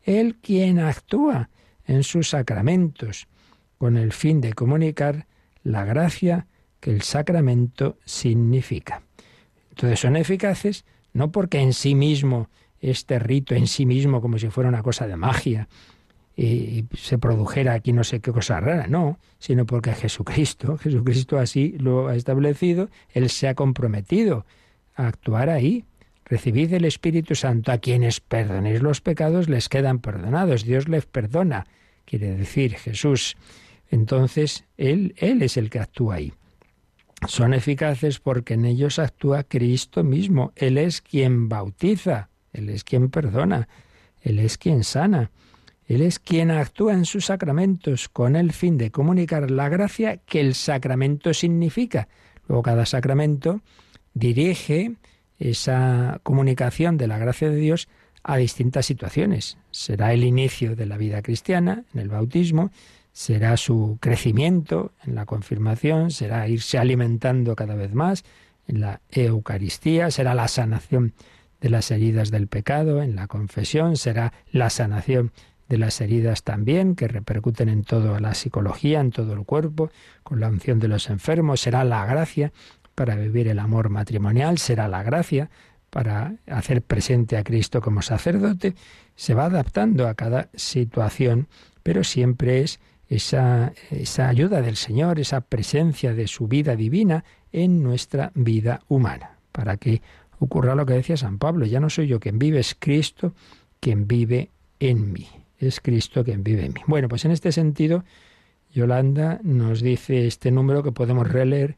Él 0.03 0.35
quien 0.41 0.77
actúa 0.77 1.49
en 1.85 2.03
sus 2.03 2.31
sacramentos. 2.31 3.29
con 3.77 3.95
el 3.95 4.12
fin 4.12 4.41
de 4.41 4.51
comunicar 4.51 5.25
la 5.63 5.85
gracia 5.85 6.47
que 6.80 6.92
el 6.92 7.02
sacramento 7.02 7.98
significa. 8.06 9.02
Entonces 9.70 10.00
son 10.00 10.15
eficaces 10.15 10.86
no 11.13 11.32
porque 11.32 11.60
en 11.60 11.74
sí 11.74 11.96
mismo, 11.96 12.50
este 12.82 13.20
rito 13.20 13.56
en 13.56 13.68
sí 13.68 13.86
mismo, 13.86 14.22
como 14.22 14.38
si 14.38 14.50
fuera 14.50 14.70
una 14.70 14.84
cosa 14.84 15.08
de 15.08 15.15
magia, 15.15 15.68
y 16.36 16.86
se 16.96 17.18
produjera 17.18 17.74
aquí 17.74 17.92
no 17.92 18.06
sé 18.06 18.22
qué 18.22 18.32
cosa 18.32 18.62
rara, 18.62 18.88
no, 18.88 19.20
sino 19.39 19.65
porque 19.65 19.92
Jesucristo, 19.94 20.78
Jesucristo 20.82 21.38
así 21.38 21.76
lo 21.80 22.08
ha 22.08 22.15
establecido, 22.15 22.89
Él 23.10 23.30
se 23.30 23.50
ha 23.50 23.56
comprometido 23.56 24.46
a 24.96 25.08
actuar 25.08 25.50
ahí. 25.50 25.84
Recibid 26.24 26.72
el 26.74 26.86
Espíritu 26.86 27.36
Santo, 27.36 27.72
a 27.72 27.80
quienes 27.80 28.22
perdonéis 28.22 28.82
los 28.82 29.02
pecados 29.02 29.50
les 29.50 29.68
quedan 29.68 30.00
perdonados, 30.00 30.63
Dios 30.63 30.88
les 30.88 31.06
perdona, 31.06 31.65
quiere 32.06 32.36
decir 32.36 32.76
Jesús. 32.76 33.36
Entonces, 33.89 34.63
Él, 34.78 35.15
Él 35.18 35.42
es 35.42 35.58
el 35.58 35.70
que 35.70 35.80
actúa 35.80 36.15
ahí. 36.15 36.34
Son 37.27 37.53
eficaces 37.53 38.19
porque 38.19 38.53
en 38.55 38.65
ellos 38.65 38.99
actúa 38.99 39.43
Cristo 39.43 40.03
mismo. 40.03 40.51
Él 40.55 40.77
es 40.77 41.01
quien 41.01 41.49
bautiza, 41.49 42.29
Él 42.53 42.69
es 42.69 42.84
quien 42.84 43.10
perdona, 43.10 43.67
Él 44.21 44.39
es 44.39 44.58
quien 44.58 44.84
sana. 44.84 45.32
Él 45.86 46.03
es 46.03 46.19
quien 46.19 46.51
actúa 46.51 46.93
en 46.93 47.05
sus 47.05 47.25
sacramentos 47.25 48.10
con 48.10 48.36
el 48.36 48.53
fin 48.53 48.77
de 48.77 48.91
comunicar 48.91 49.49
la 49.49 49.69
gracia 49.69 50.17
que 50.17 50.39
el 50.39 50.53
sacramento 50.53 51.34
significa. 51.34 52.08
Luego 52.47 52.62
cada 52.62 52.86
sacramento 52.86 53.62
dirige 54.13 54.95
esa 55.39 56.19
comunicación 56.21 56.97
de 56.97 57.08
la 57.08 57.17
gracia 57.17 57.49
de 57.49 57.55
Dios 57.55 57.89
a 58.21 58.38
distintas 58.38 58.86
situaciones. 58.86 59.58
Será 59.71 60.13
el 60.13 60.23
inicio 60.23 60.75
de 60.75 60.86
la 60.86 60.97
vida 60.97 61.21
cristiana, 61.21 61.86
en 61.93 61.99
el 62.01 62.10
bautismo, 62.10 62.69
será 63.12 63.58
su 63.58 63.98
crecimiento 64.00 64.93
en 65.04 65.15
la 65.15 65.26
confirmación, 65.26 66.12
será 66.12 66.48
irse 66.48 66.78
alimentando 66.78 67.56
cada 67.56 67.76
vez 67.76 67.93
más 67.93 68.24
en 68.67 68.82
la 68.82 69.02
Eucaristía, 69.12 70.12
será 70.12 70.36
la 70.36 70.48
sanación 70.48 71.13
de 71.60 71.69
las 71.69 71.91
heridas 71.91 72.32
del 72.32 72.48
pecado 72.48 73.02
en 73.02 73.15
la 73.15 73.28
confesión, 73.28 73.98
será 73.98 74.34
la 74.52 74.69
sanación 74.69 75.32
de 75.67 75.78
las 75.78 76.02
heridas 76.02 76.43
también, 76.43 76.95
que 76.95 77.08
repercuten 77.08 77.69
en 77.69 77.84
toda 77.84 78.19
la 78.19 78.34
psicología, 78.34 79.02
en 79.02 79.12
todo 79.12 79.34
el 79.34 79.45
cuerpo, 79.45 79.91
con 80.24 80.39
la 80.39 80.50
unción 80.50 80.80
de 80.80 80.88
los 80.88 81.10
enfermos, 81.10 81.62
será 81.62 81.84
la 81.84 82.06
gracia 82.06 82.52
para 82.95 83.15
vivir 83.15 83.48
el 83.48 83.60
amor 83.60 83.89
matrimonial, 83.89 84.58
será 84.58 84.88
la 84.88 85.04
gracia 85.04 85.50
para 85.89 86.36
hacer 86.48 86.82
presente 86.82 87.38
a 87.38 87.43
Cristo 87.43 87.82
como 87.82 88.02
sacerdote, 88.02 88.76
se 89.15 89.34
va 89.34 89.45
adaptando 89.45 90.08
a 90.08 90.15
cada 90.15 90.50
situación, 90.56 91.48
pero 91.84 92.04
siempre 92.04 92.62
es 92.62 92.80
esa, 93.10 93.74
esa 93.91 94.30
ayuda 94.30 94.62
del 94.62 94.78
Señor, 94.78 95.19
esa 95.19 95.41
presencia 95.41 96.13
de 96.13 96.28
su 96.28 96.48
vida 96.48 96.76
divina 96.76 97.26
en 97.52 97.84
nuestra 97.84 98.32
vida 98.36 98.82
humana, 98.88 99.38
para 99.52 99.78
que 99.78 100.02
ocurra 100.39 100.76
lo 100.76 100.86
que 100.86 100.93
decía 100.93 101.17
San 101.17 101.38
Pablo, 101.38 101.65
ya 101.65 101.80
no 101.80 101.89
soy 101.89 102.08
yo 102.08 102.19
quien 102.19 102.39
vive, 102.39 102.60
es 102.60 102.76
Cristo 102.80 103.34
quien 103.82 104.08
vive 104.08 104.52
en 104.80 105.12
mí 105.12 105.28
es 105.60 105.80
Cristo 105.82 106.24
quien 106.24 106.43
vive 106.43 106.65
en 106.65 106.74
mí. 106.74 106.82
Bueno, 106.88 107.08
pues 107.08 107.26
en 107.26 107.32
este 107.32 107.52
sentido, 107.52 108.04
Yolanda 108.74 109.39
nos 109.43 109.82
dice 109.82 110.26
este 110.26 110.52
número 110.52 110.84
que 110.84 110.91
podemos 110.91 111.28
releer, 111.28 111.78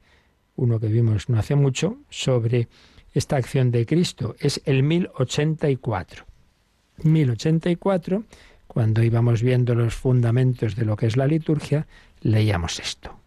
uno 0.55 0.79
que 0.79 0.87
vimos 0.87 1.29
no 1.29 1.39
hace 1.39 1.55
mucho, 1.55 1.97
sobre 2.09 2.67
esta 3.13 3.37
acción 3.37 3.71
de 3.71 3.85
Cristo. 3.85 4.35
Es 4.39 4.61
el 4.65 4.83
1084. 4.83 6.25
1084, 7.03 8.23
cuando 8.71 9.03
íbamos 9.03 9.41
viendo 9.41 9.75
los 9.75 9.93
fundamentos 9.93 10.77
de 10.77 10.85
lo 10.85 10.95
que 10.95 11.05
es 11.05 11.17
la 11.17 11.27
liturgia, 11.27 11.87
leíamos 12.21 12.79
esto. 12.79 13.19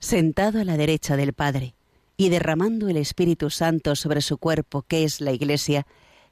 Sentado 0.00 0.58
a 0.58 0.64
la 0.64 0.78
derecha 0.78 1.18
del 1.18 1.34
Padre 1.34 1.74
y 2.16 2.30
derramando 2.30 2.88
el 2.88 2.96
Espíritu 2.96 3.50
Santo 3.50 3.94
sobre 3.94 4.22
su 4.22 4.38
cuerpo, 4.38 4.86
que 4.88 5.04
es 5.04 5.20
la 5.20 5.32
Iglesia, 5.32 5.86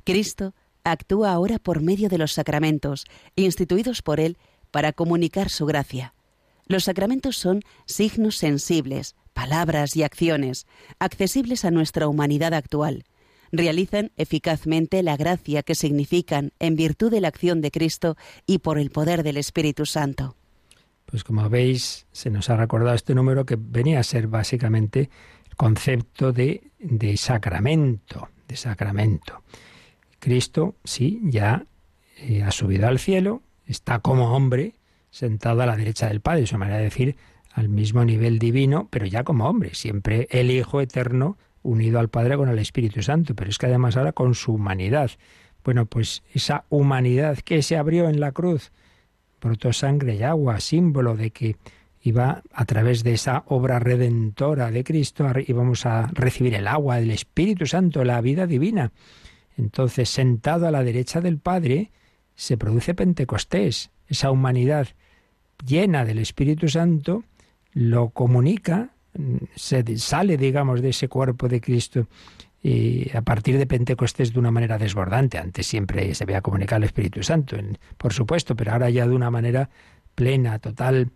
Cristo 0.05 0.55
actúa 0.83 1.33
ahora 1.33 1.59
por 1.59 1.83
medio 1.83 2.09
de 2.09 2.17
los 2.17 2.33
sacramentos, 2.33 3.05
instituidos 3.37 4.01
por 4.01 4.19
Él 4.19 4.39
para 4.71 4.95
comunicar 4.95 5.51
su 5.51 5.67
gracia. 5.67 6.15
Los 6.69 6.85
sacramentos 6.85 7.37
son 7.37 7.61
signos 7.85 8.39
sensibles, 8.39 9.15
palabras 9.35 9.95
y 9.95 10.05
acciones, 10.05 10.67
accesibles 10.99 11.67
a 11.67 11.71
nuestra 11.71 12.09
humanidad 12.09 12.55
actual. 12.55 13.05
Realizan 13.53 14.13
eficazmente 14.17 15.03
la 15.03 15.17
gracia 15.17 15.63
que 15.63 15.75
significan 15.75 16.53
en 16.59 16.77
virtud 16.77 17.11
de 17.11 17.21
la 17.21 17.29
acción 17.29 17.61
de 17.61 17.71
Cristo 17.71 18.17
y 18.47 18.59
por 18.59 18.79
el 18.79 18.91
poder 18.91 19.23
del 19.23 19.37
Espíritu 19.37 19.87
Santo. 19.87 20.37
Pues 21.07 21.25
como 21.25 21.49
veis, 21.49 22.07
se 22.13 22.31
nos 22.31 22.51
ha 22.51 22.57
recordado 22.57 22.95
este 22.95 23.15
número 23.15 23.45
que 23.45 23.57
venía 23.59 23.99
a 23.99 24.05
ser 24.05 24.29
básicamente 24.29 25.11
el 25.49 25.57
concepto 25.57 26.33
de, 26.33 26.71
de 26.79 27.17
sacramento, 27.17 28.29
de 28.47 28.57
sacramento. 28.57 29.43
Cristo, 30.21 30.77
sí, 30.85 31.21
ya 31.25 31.67
eh, 32.19 32.43
ha 32.43 32.53
subido 32.53 32.87
al 32.87 33.01
cielo, 33.01 33.43
está 33.67 33.99
como 33.99 34.37
hombre, 34.37 34.75
sentado 35.11 35.63
a 35.63 35.67
la 35.67 35.77
derecha 35.77 36.07
del 36.07 36.21
Padre, 36.21 36.47
su 36.47 36.59
manera 36.59 36.79
de 36.79 36.85
decir, 36.85 37.17
al 37.53 37.69
mismo 37.69 38.05
nivel 38.05 38.39
divino, 38.39 38.89
pero 38.91 39.07
ya 39.07 39.25
como 39.25 39.49
hombre, 39.49 39.75
siempre 39.75 40.29
el 40.31 40.51
Hijo 40.51 40.81
eterno 40.81 41.37
unido 41.63 41.99
al 41.99 42.09
Padre 42.09 42.37
con 42.37 42.49
el 42.49 42.59
Espíritu 42.59 43.03
Santo, 43.03 43.35
pero 43.35 43.51
es 43.51 43.59
que 43.59 43.67
además 43.67 43.97
ahora 43.97 44.13
con 44.13 44.35
su 44.35 44.55
humanidad. 44.55 45.11
Bueno, 45.65 45.87
pues 45.87 46.23
esa 46.33 46.65
humanidad 46.69 47.39
que 47.39 47.63
se 47.63 47.77
abrió 47.77 48.09
en 48.09 48.21
la 48.21 48.33
cruz, 48.33 48.73
brotó 49.41 49.73
sangre 49.73 50.17
y 50.17 50.23
agua, 50.23 50.61
símbolo 50.61 51.17
de 51.17 51.31
que 51.31 51.57
iba 52.03 52.43
a 52.53 52.65
través 52.65 53.05
de 53.05 53.13
esa 53.13 53.45
obra 53.47 53.79
redentora 53.79 54.71
de 54.71 54.85
Cristo, 54.85 55.27
íbamos 55.47 55.85
a 55.85 56.07
recibir 56.13 56.55
el 56.55 56.67
agua 56.67 56.97
del 56.97 57.11
Espíritu 57.11 57.67
Santo, 57.67 58.05
la 58.05 58.21
vida 58.21 58.47
divina. 58.47 58.93
Entonces, 59.57 60.09
sentado 60.09 60.67
a 60.67 60.71
la 60.71 60.83
derecha 60.83 61.21
del 61.21 61.39
Padre, 61.39 61.91
se 62.35 62.57
produce 62.57 62.95
Pentecostés. 62.95 63.91
Esa 64.09 64.31
humanidad 64.31 64.89
llena 65.67 66.07
del 66.07 66.19
Espíritu 66.19 66.69
Santo 66.69 67.25
lo 67.73 68.11
comunica, 68.11 68.95
se 69.55 69.97
sale, 69.99 70.37
digamos, 70.37 70.83
de 70.83 70.91
ese 70.91 71.09
cuerpo 71.09 71.49
de 71.49 71.61
Cristo 71.61 72.07
y 72.63 73.11
a 73.17 73.23
partir 73.23 73.57
de 73.59 73.67
Pentecostés 73.67 74.33
de 74.33 74.39
una 74.39 74.51
manera 74.51 74.79
desbordante. 74.79 75.39
Antes 75.39 75.67
siempre 75.67 76.15
se 76.15 76.25
veía 76.25 76.43
comunicar 76.43 76.79
el 76.79 76.85
Espíritu 76.85 77.23
Santo, 77.23 77.57
por 77.97 78.13
supuesto, 78.13 78.55
pero 78.55 78.73
ahora 78.73 78.91
ya 78.91 79.07
de 79.07 79.15
una 79.15 79.31
manera 79.31 79.71
plena, 80.15 80.59
total, 80.59 81.11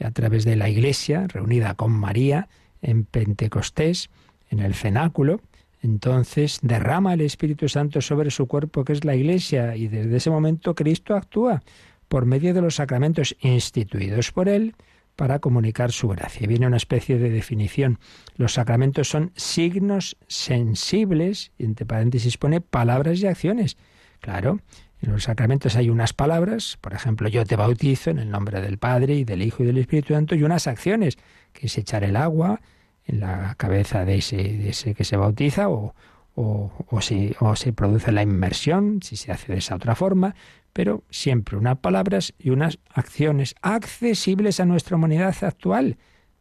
a 0.00 0.10
través 0.10 0.44
de 0.44 0.56
la 0.56 0.68
Iglesia, 0.68 1.26
reunida 1.28 1.74
con 1.74 1.92
María 1.92 2.48
en 2.82 3.04
Pentecostés, 3.04 4.10
en 4.50 4.60
el 4.60 4.74
cenáculo, 4.74 5.40
entonces 5.82 6.58
derrama 6.62 7.14
el 7.14 7.22
Espíritu 7.22 7.68
Santo 7.68 8.00
sobre 8.00 8.30
su 8.30 8.46
cuerpo, 8.46 8.84
que 8.84 8.92
es 8.92 9.04
la 9.04 9.14
Iglesia, 9.14 9.76
y 9.76 9.88
desde 9.88 10.16
ese 10.16 10.30
momento 10.30 10.74
Cristo 10.74 11.14
actúa 11.14 11.62
por 12.08 12.26
medio 12.26 12.52
de 12.52 12.60
los 12.60 12.74
sacramentos 12.74 13.36
instituidos 13.40 14.32
por 14.32 14.48
Él 14.48 14.74
para 15.16 15.38
comunicar 15.38 15.92
su 15.92 16.08
gracia. 16.08 16.46
Viene 16.46 16.66
una 16.66 16.76
especie 16.76 17.18
de 17.18 17.30
definición. 17.30 17.98
Los 18.36 18.54
sacramentos 18.54 19.08
son 19.08 19.32
signos 19.36 20.16
sensibles, 20.28 21.52
entre 21.58 21.86
paréntesis 21.86 22.38
pone 22.38 22.60
palabras 22.60 23.20
y 23.20 23.26
acciones. 23.26 23.76
Claro, 24.20 24.60
en 25.02 25.12
los 25.12 25.24
sacramentos 25.24 25.76
hay 25.76 25.88
unas 25.88 26.12
palabras, 26.12 26.78
por 26.80 26.92
ejemplo, 26.92 27.28
yo 27.28 27.44
te 27.44 27.56
bautizo 27.56 28.10
en 28.10 28.18
el 28.18 28.30
nombre 28.30 28.60
del 28.60 28.78
Padre 28.78 29.14
y 29.14 29.24
del 29.24 29.42
Hijo 29.42 29.62
y 29.62 29.66
del 29.66 29.78
Espíritu 29.78 30.14
Santo, 30.14 30.34
y 30.34 30.42
unas 30.42 30.66
acciones, 30.66 31.16
que 31.52 31.66
es 31.66 31.78
echar 31.78 32.04
el 32.04 32.16
agua, 32.16 32.60
en 33.06 33.20
la 33.20 33.54
cabeza 33.56 34.04
de 34.04 34.18
ese, 34.18 34.94
que 34.94 35.04
se 35.04 35.16
bautiza 35.16 35.70
o, 35.70 35.94
o, 36.34 36.70
o 36.88 37.56
se 37.56 37.72
produce 37.72 38.12
la 38.12 38.22
inmersión, 38.22 39.00
si 39.02 39.16
se 39.16 39.32
hace 39.32 39.52
de 39.52 39.58
esa 39.58 39.74
otra 39.74 39.94
forma, 39.94 40.34
pero 40.80 41.04
siempre 41.10 41.58
unas 41.58 41.76
palabras 41.76 42.32
y 42.38 42.48
unas 42.48 42.78
acciones 42.88 43.54
accesibles 43.60 44.60
a 44.60 44.64
nuestra 44.64 44.96
humanidad 44.96 45.36
actual. 45.42 45.98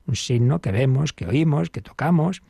Un 0.07 0.15
signo 0.15 0.61
que 0.61 0.71
vemos, 0.71 1.11
que 1.11 1.27
oímos, 1.27 1.69
que 1.69 1.81
tocamos 1.81 2.41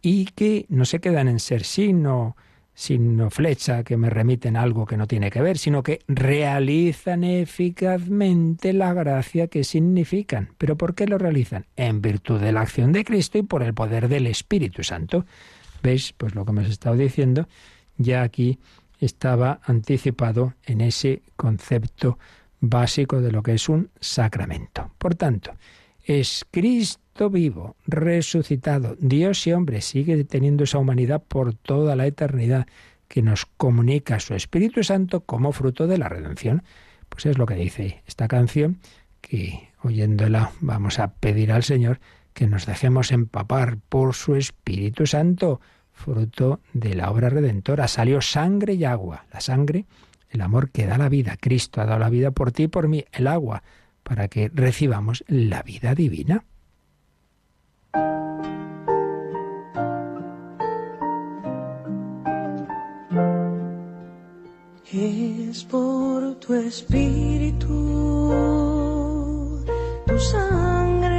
y 0.00 0.26
que 0.26 0.66
no 0.68 0.84
se 0.84 1.00
quedan 1.00 1.26
en 1.26 1.40
ser 1.40 1.64
signo 1.64 2.36
sino 2.74 3.28
flecha 3.30 3.82
que 3.82 3.96
me 3.96 4.08
remiten 4.08 4.56
algo 4.56 4.86
que 4.86 4.96
no 4.96 5.08
tiene 5.08 5.32
que 5.32 5.42
ver, 5.42 5.58
sino 5.58 5.82
que 5.82 5.98
realizan 6.06 7.24
eficazmente 7.24 8.72
la 8.72 8.94
gracia 8.94 9.48
que 9.48 9.64
significan. 9.64 10.50
¿Pero 10.58 10.76
por 10.76 10.94
qué 10.94 11.08
lo 11.08 11.18
realizan? 11.18 11.66
En 11.74 12.02
virtud 12.02 12.38
de 12.38 12.52
la 12.52 12.60
acción 12.60 12.92
de 12.92 13.04
Cristo 13.04 13.36
y 13.38 13.42
por 13.42 13.64
el 13.64 13.74
poder 13.74 14.06
del 14.06 14.28
Espíritu 14.28 14.84
Santo. 14.84 15.26
¿Veis? 15.82 16.12
Pues 16.16 16.36
lo 16.36 16.44
que 16.44 16.52
hemos 16.52 16.68
estado 16.68 16.94
diciendo 16.94 17.48
ya 17.98 18.22
aquí 18.22 18.60
estaba 18.98 19.60
anticipado 19.64 20.54
en 20.64 20.80
ese 20.80 21.22
concepto 21.36 22.18
básico 22.60 23.20
de 23.20 23.32
lo 23.32 23.42
que 23.42 23.54
es 23.54 23.68
un 23.68 23.90
sacramento. 24.00 24.90
Por 24.98 25.14
tanto, 25.14 25.52
es 26.04 26.46
Cristo 26.50 27.30
vivo, 27.30 27.76
resucitado, 27.86 28.96
Dios 28.98 29.46
y 29.46 29.52
hombre, 29.52 29.80
sigue 29.80 30.24
teniendo 30.24 30.64
esa 30.64 30.78
humanidad 30.78 31.22
por 31.26 31.54
toda 31.54 31.96
la 31.96 32.06
eternidad, 32.06 32.66
que 33.08 33.22
nos 33.22 33.46
comunica 33.46 34.20
su 34.20 34.34
Espíritu 34.34 34.82
Santo 34.82 35.20
como 35.20 35.52
fruto 35.52 35.86
de 35.86 35.98
la 35.98 36.08
redención. 36.08 36.62
Pues 37.08 37.26
es 37.26 37.38
lo 37.38 37.46
que 37.46 37.54
dice 37.54 38.02
esta 38.06 38.26
canción, 38.28 38.78
que 39.20 39.70
oyéndola 39.82 40.52
vamos 40.60 40.98
a 40.98 41.14
pedir 41.14 41.52
al 41.52 41.62
Señor 41.62 42.00
que 42.32 42.46
nos 42.46 42.66
dejemos 42.66 43.12
empapar 43.12 43.78
por 43.88 44.14
su 44.14 44.34
Espíritu 44.34 45.06
Santo, 45.06 45.60
fruto 45.96 46.60
de 46.72 46.94
la 46.94 47.10
obra 47.10 47.28
redentora. 47.30 47.88
Salió 47.88 48.20
sangre 48.20 48.74
y 48.74 48.84
agua. 48.84 49.24
La 49.32 49.40
sangre, 49.40 49.86
el 50.30 50.42
amor 50.42 50.70
que 50.70 50.86
da 50.86 50.98
la 50.98 51.08
vida. 51.08 51.36
Cristo 51.40 51.80
ha 51.80 51.86
dado 51.86 51.98
la 51.98 52.10
vida 52.10 52.30
por 52.30 52.52
ti 52.52 52.64
y 52.64 52.68
por 52.68 52.86
mí. 52.86 53.04
El 53.12 53.26
agua, 53.26 53.62
para 54.02 54.28
que 54.28 54.50
recibamos 54.54 55.24
la 55.26 55.62
vida 55.62 55.94
divina. 55.94 56.44
Es 64.92 65.64
por 65.64 66.36
tu 66.36 66.54
espíritu, 66.54 67.66
tu 70.06 70.18
sangre 70.18 71.16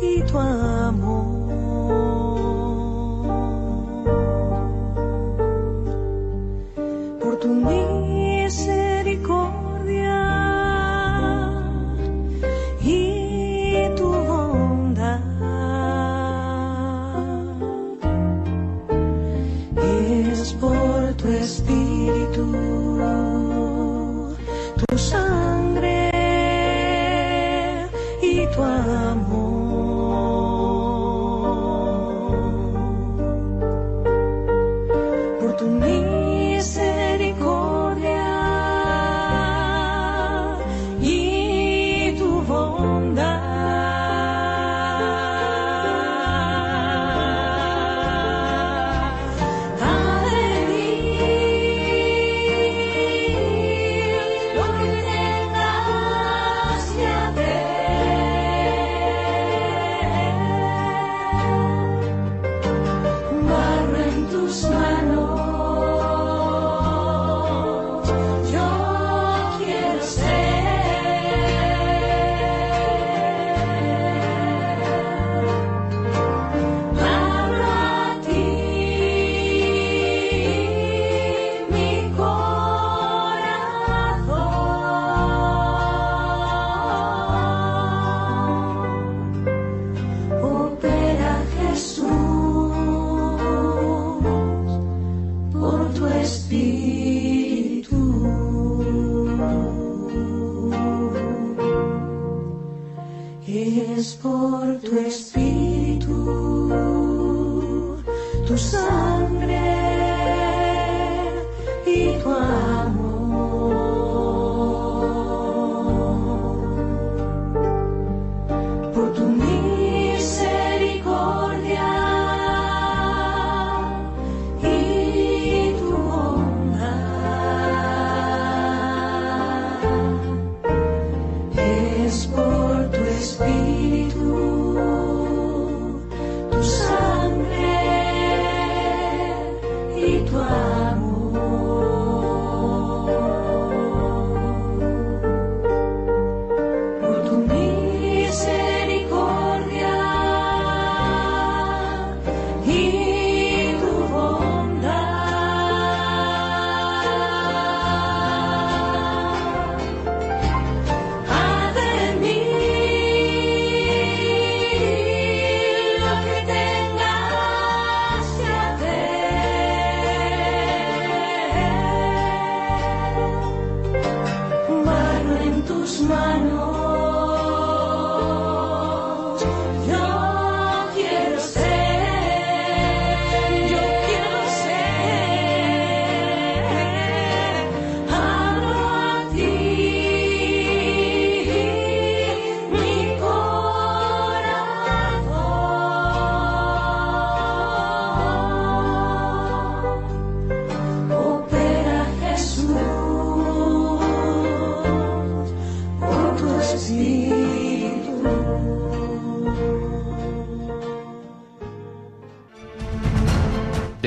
y 0.00 0.22
tu 0.22 0.38
amor. 0.38 1.41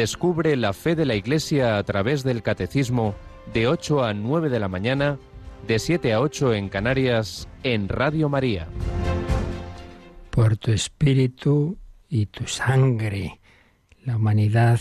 Descubre 0.05 0.55
la 0.55 0.71
fe 0.73 0.95
de 0.95 1.03
la 1.03 1.15
Iglesia 1.15 1.79
a 1.79 1.83
través 1.83 2.23
del 2.23 2.43
Catecismo 2.43 3.15
de 3.55 3.67
8 3.67 4.03
a 4.03 4.13
9 4.13 4.49
de 4.49 4.59
la 4.59 4.67
mañana, 4.67 5.17
de 5.67 5.79
7 5.79 6.13
a 6.13 6.21
8 6.21 6.53
en 6.53 6.69
Canarias, 6.69 7.47
en 7.63 7.89
Radio 7.89 8.29
María. 8.29 8.67
por 10.29 10.57
tu 10.57 10.71
espíritu 10.71 11.79
y 12.07 12.27
tu 12.27 12.45
sangre. 12.45 13.39
La 14.03 14.17
humanidad 14.17 14.79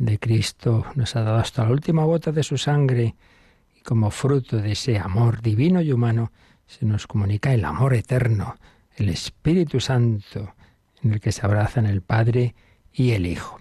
de 0.00 0.18
Cristo 0.18 0.84
nos 0.96 1.14
ha 1.14 1.22
dado 1.22 1.38
hasta 1.38 1.62
la 1.62 1.70
última 1.70 2.02
gota 2.02 2.32
de 2.32 2.42
su 2.42 2.58
sangre 2.58 3.14
y 3.78 3.80
como 3.82 4.10
fruto 4.10 4.56
de 4.56 4.72
ese 4.72 4.98
amor 4.98 5.40
divino 5.40 5.82
y 5.82 5.92
humano 5.92 6.32
se 6.66 6.84
nos 6.84 7.06
comunica 7.06 7.54
el 7.54 7.64
amor 7.64 7.94
eterno, 7.94 8.56
el 8.96 9.08
Espíritu 9.08 9.78
Santo, 9.78 10.52
en 11.00 11.12
el 11.12 11.20
que 11.20 11.30
se 11.30 11.46
abrazan 11.46 11.86
el 11.86 12.02
Padre 12.02 12.56
y 12.92 13.12
el 13.12 13.26
Hijo. 13.26 13.60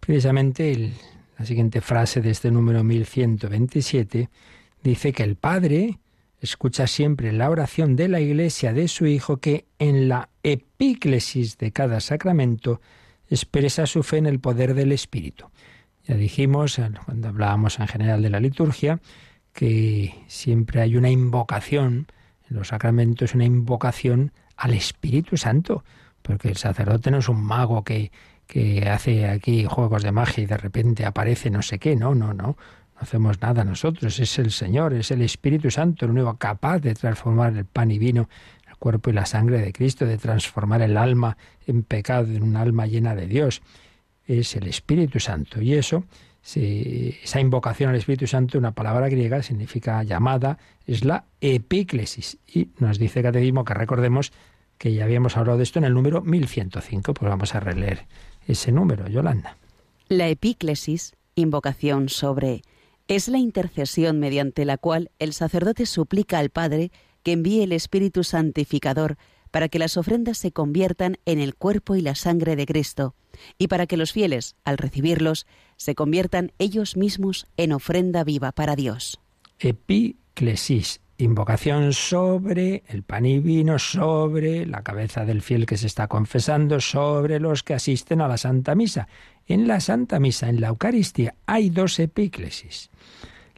Precisamente 0.00 0.92
la 1.38 1.44
siguiente 1.44 1.80
frase 1.80 2.20
de 2.20 2.30
este 2.30 2.50
número 2.50 2.82
1127 2.82 4.28
dice 4.82 5.12
que 5.12 5.22
el 5.22 5.36
Padre 5.36 5.98
escucha 6.40 6.86
siempre 6.86 7.32
la 7.32 7.50
oración 7.50 7.96
de 7.96 8.08
la 8.08 8.20
Iglesia 8.20 8.72
de 8.72 8.88
su 8.88 9.06
Hijo 9.06 9.36
que 9.38 9.66
en 9.78 10.08
la 10.08 10.30
epíclesis 10.42 11.58
de 11.58 11.70
cada 11.70 12.00
sacramento 12.00 12.80
expresa 13.28 13.86
su 13.86 14.02
fe 14.02 14.18
en 14.18 14.26
el 14.26 14.40
poder 14.40 14.74
del 14.74 14.92
Espíritu. 14.92 15.46
Ya 16.06 16.16
dijimos, 16.16 16.80
cuando 17.04 17.28
hablábamos 17.28 17.78
en 17.78 17.86
general 17.86 18.22
de 18.22 18.30
la 18.30 18.40
liturgia, 18.40 19.00
que 19.52 20.14
siempre 20.26 20.80
hay 20.80 20.96
una 20.96 21.10
invocación 21.10 22.06
en 22.48 22.56
los 22.56 22.68
sacramentos 22.68 23.34
una 23.34 23.44
invocación 23.44 24.32
al 24.56 24.74
Espíritu 24.74 25.36
Santo, 25.36 25.84
porque 26.22 26.48
el 26.48 26.56
sacerdote 26.56 27.10
no 27.10 27.18
es 27.18 27.28
un 27.28 27.42
mago 27.42 27.84
que, 27.84 28.10
que 28.50 28.88
hace 28.88 29.28
aquí 29.28 29.64
juegos 29.64 30.02
de 30.02 30.10
magia 30.10 30.42
y 30.42 30.46
de 30.46 30.56
repente 30.56 31.06
aparece 31.06 31.50
no 31.50 31.62
sé 31.62 31.78
qué, 31.78 31.94
no, 31.94 32.16
no, 32.16 32.34
no. 32.34 32.42
No 32.44 32.56
hacemos 32.96 33.40
nada 33.40 33.64
nosotros, 33.64 34.18
es 34.18 34.38
el 34.40 34.50
Señor, 34.50 34.92
es 34.92 35.12
el 35.12 35.22
Espíritu 35.22 35.70
Santo, 35.70 36.04
el 36.04 36.10
único 36.10 36.36
capaz 36.36 36.80
de 36.80 36.94
transformar 36.94 37.56
el 37.56 37.64
pan 37.64 37.92
y 37.92 37.98
vino, 37.98 38.28
el 38.68 38.76
cuerpo 38.76 39.10
y 39.10 39.12
la 39.12 39.24
sangre 39.24 39.60
de 39.60 39.72
Cristo, 39.72 40.04
de 40.04 40.18
transformar 40.18 40.82
el 40.82 40.96
alma 40.96 41.36
en 41.64 41.84
pecado, 41.84 42.26
en 42.26 42.42
un 42.42 42.56
alma 42.56 42.86
llena 42.86 43.14
de 43.14 43.28
Dios. 43.28 43.62
Es 44.26 44.56
el 44.56 44.66
Espíritu 44.66 45.20
Santo. 45.20 45.62
Y 45.62 45.74
eso, 45.74 46.04
esa 46.42 47.40
invocación 47.40 47.90
al 47.90 47.96
Espíritu 47.96 48.26
Santo, 48.26 48.58
una 48.58 48.72
palabra 48.72 49.08
griega, 49.08 49.44
significa 49.44 50.02
llamada, 50.02 50.58
es 50.86 51.04
la 51.04 51.24
epíclesis. 51.40 52.38
Y 52.48 52.70
nos 52.80 52.98
dice 52.98 53.20
el 53.20 53.26
Catecismo 53.26 53.64
que 53.64 53.74
recordemos 53.74 54.32
que 54.76 54.92
ya 54.92 55.04
habíamos 55.04 55.36
hablado 55.36 55.56
de 55.56 55.62
esto 55.62 55.78
en 55.78 55.84
el 55.84 55.94
número 55.94 56.20
1105, 56.20 57.14
pues 57.14 57.28
vamos 57.30 57.54
a 57.54 57.60
releer 57.60 58.06
ese 58.46 58.72
número, 58.72 59.08
Yolanda. 59.08 59.56
La 60.08 60.28
epíclesis, 60.28 61.14
invocación 61.34 62.08
sobre 62.08 62.62
es 63.08 63.28
la 63.28 63.38
intercesión 63.38 64.20
mediante 64.20 64.64
la 64.64 64.78
cual 64.78 65.10
el 65.18 65.32
sacerdote 65.32 65.86
suplica 65.86 66.38
al 66.38 66.50
Padre 66.50 66.92
que 67.22 67.32
envíe 67.32 67.62
el 67.62 67.72
Espíritu 67.72 68.24
Santificador 68.24 69.16
para 69.50 69.68
que 69.68 69.78
las 69.78 69.96
ofrendas 69.96 70.38
se 70.38 70.52
conviertan 70.52 71.16
en 71.24 71.40
el 71.40 71.54
cuerpo 71.54 71.96
y 71.96 72.02
la 72.02 72.14
sangre 72.14 72.56
de 72.56 72.66
Cristo, 72.66 73.14
y 73.58 73.68
para 73.68 73.86
que 73.86 73.96
los 73.96 74.12
fieles, 74.12 74.54
al 74.64 74.78
recibirlos, 74.78 75.46
se 75.76 75.94
conviertan 75.94 76.52
ellos 76.58 76.96
mismos 76.96 77.46
en 77.56 77.72
ofrenda 77.72 78.22
viva 78.22 78.52
para 78.52 78.76
Dios. 78.76 79.20
Epiclesis, 79.58 81.00
invocación 81.20 81.92
sobre 81.92 82.82
el 82.88 83.02
pan 83.02 83.26
y 83.26 83.38
vino, 83.38 83.78
sobre 83.78 84.66
la 84.66 84.82
cabeza 84.82 85.24
del 85.24 85.42
fiel 85.42 85.66
que 85.66 85.76
se 85.76 85.86
está 85.86 86.08
confesando, 86.08 86.80
sobre 86.80 87.40
los 87.40 87.62
que 87.62 87.74
asisten 87.74 88.20
a 88.20 88.28
la 88.28 88.36
Santa 88.36 88.74
Misa. 88.74 89.08
En 89.46 89.68
la 89.68 89.80
Santa 89.80 90.20
Misa, 90.20 90.48
en 90.48 90.60
la 90.60 90.68
Eucaristía, 90.68 91.34
hay 91.46 91.70
dos 91.70 91.98
epíclesis. 91.98 92.90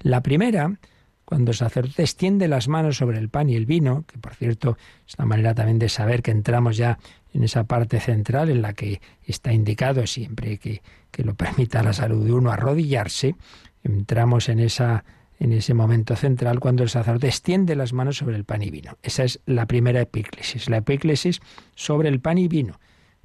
La 0.00 0.22
primera, 0.22 0.78
cuando 1.24 1.52
el 1.52 1.56
sacerdote 1.56 2.02
extiende 2.02 2.48
las 2.48 2.68
manos 2.68 2.96
sobre 2.96 3.18
el 3.18 3.28
pan 3.28 3.48
y 3.48 3.56
el 3.56 3.66
vino, 3.66 4.04
que 4.06 4.18
por 4.18 4.34
cierto 4.34 4.76
es 5.06 5.14
una 5.18 5.26
manera 5.26 5.54
también 5.54 5.78
de 5.78 5.88
saber 5.88 6.22
que 6.22 6.30
entramos 6.30 6.76
ya 6.76 6.98
en 7.32 7.44
esa 7.44 7.64
parte 7.64 8.00
central 8.00 8.50
en 8.50 8.62
la 8.62 8.74
que 8.74 9.00
está 9.24 9.52
indicado 9.52 10.06
siempre 10.06 10.58
que, 10.58 10.82
que 11.10 11.24
lo 11.24 11.34
permita 11.34 11.82
la 11.82 11.92
salud 11.92 12.24
de 12.24 12.32
uno 12.32 12.50
arrodillarse, 12.50 13.36
entramos 13.84 14.48
en 14.48 14.60
esa 14.60 15.04
en 15.42 15.52
ese 15.52 15.74
momento 15.74 16.14
central 16.14 16.60
cuando 16.60 16.84
el 16.84 16.88
sacerdote 16.88 17.26
extiende 17.26 17.74
las 17.74 17.92
manos 17.92 18.18
sobre 18.18 18.36
el 18.36 18.44
pan 18.44 18.62
y 18.62 18.70
vino. 18.70 18.96
Esa 19.02 19.24
es 19.24 19.40
la 19.44 19.66
primera 19.66 20.00
epíclesis, 20.00 20.70
la 20.70 20.76
epíclesis 20.76 21.40
sobre 21.74 22.08
el 22.10 22.20
pan 22.20 22.38
y 22.38 22.46
vino, 22.46 22.78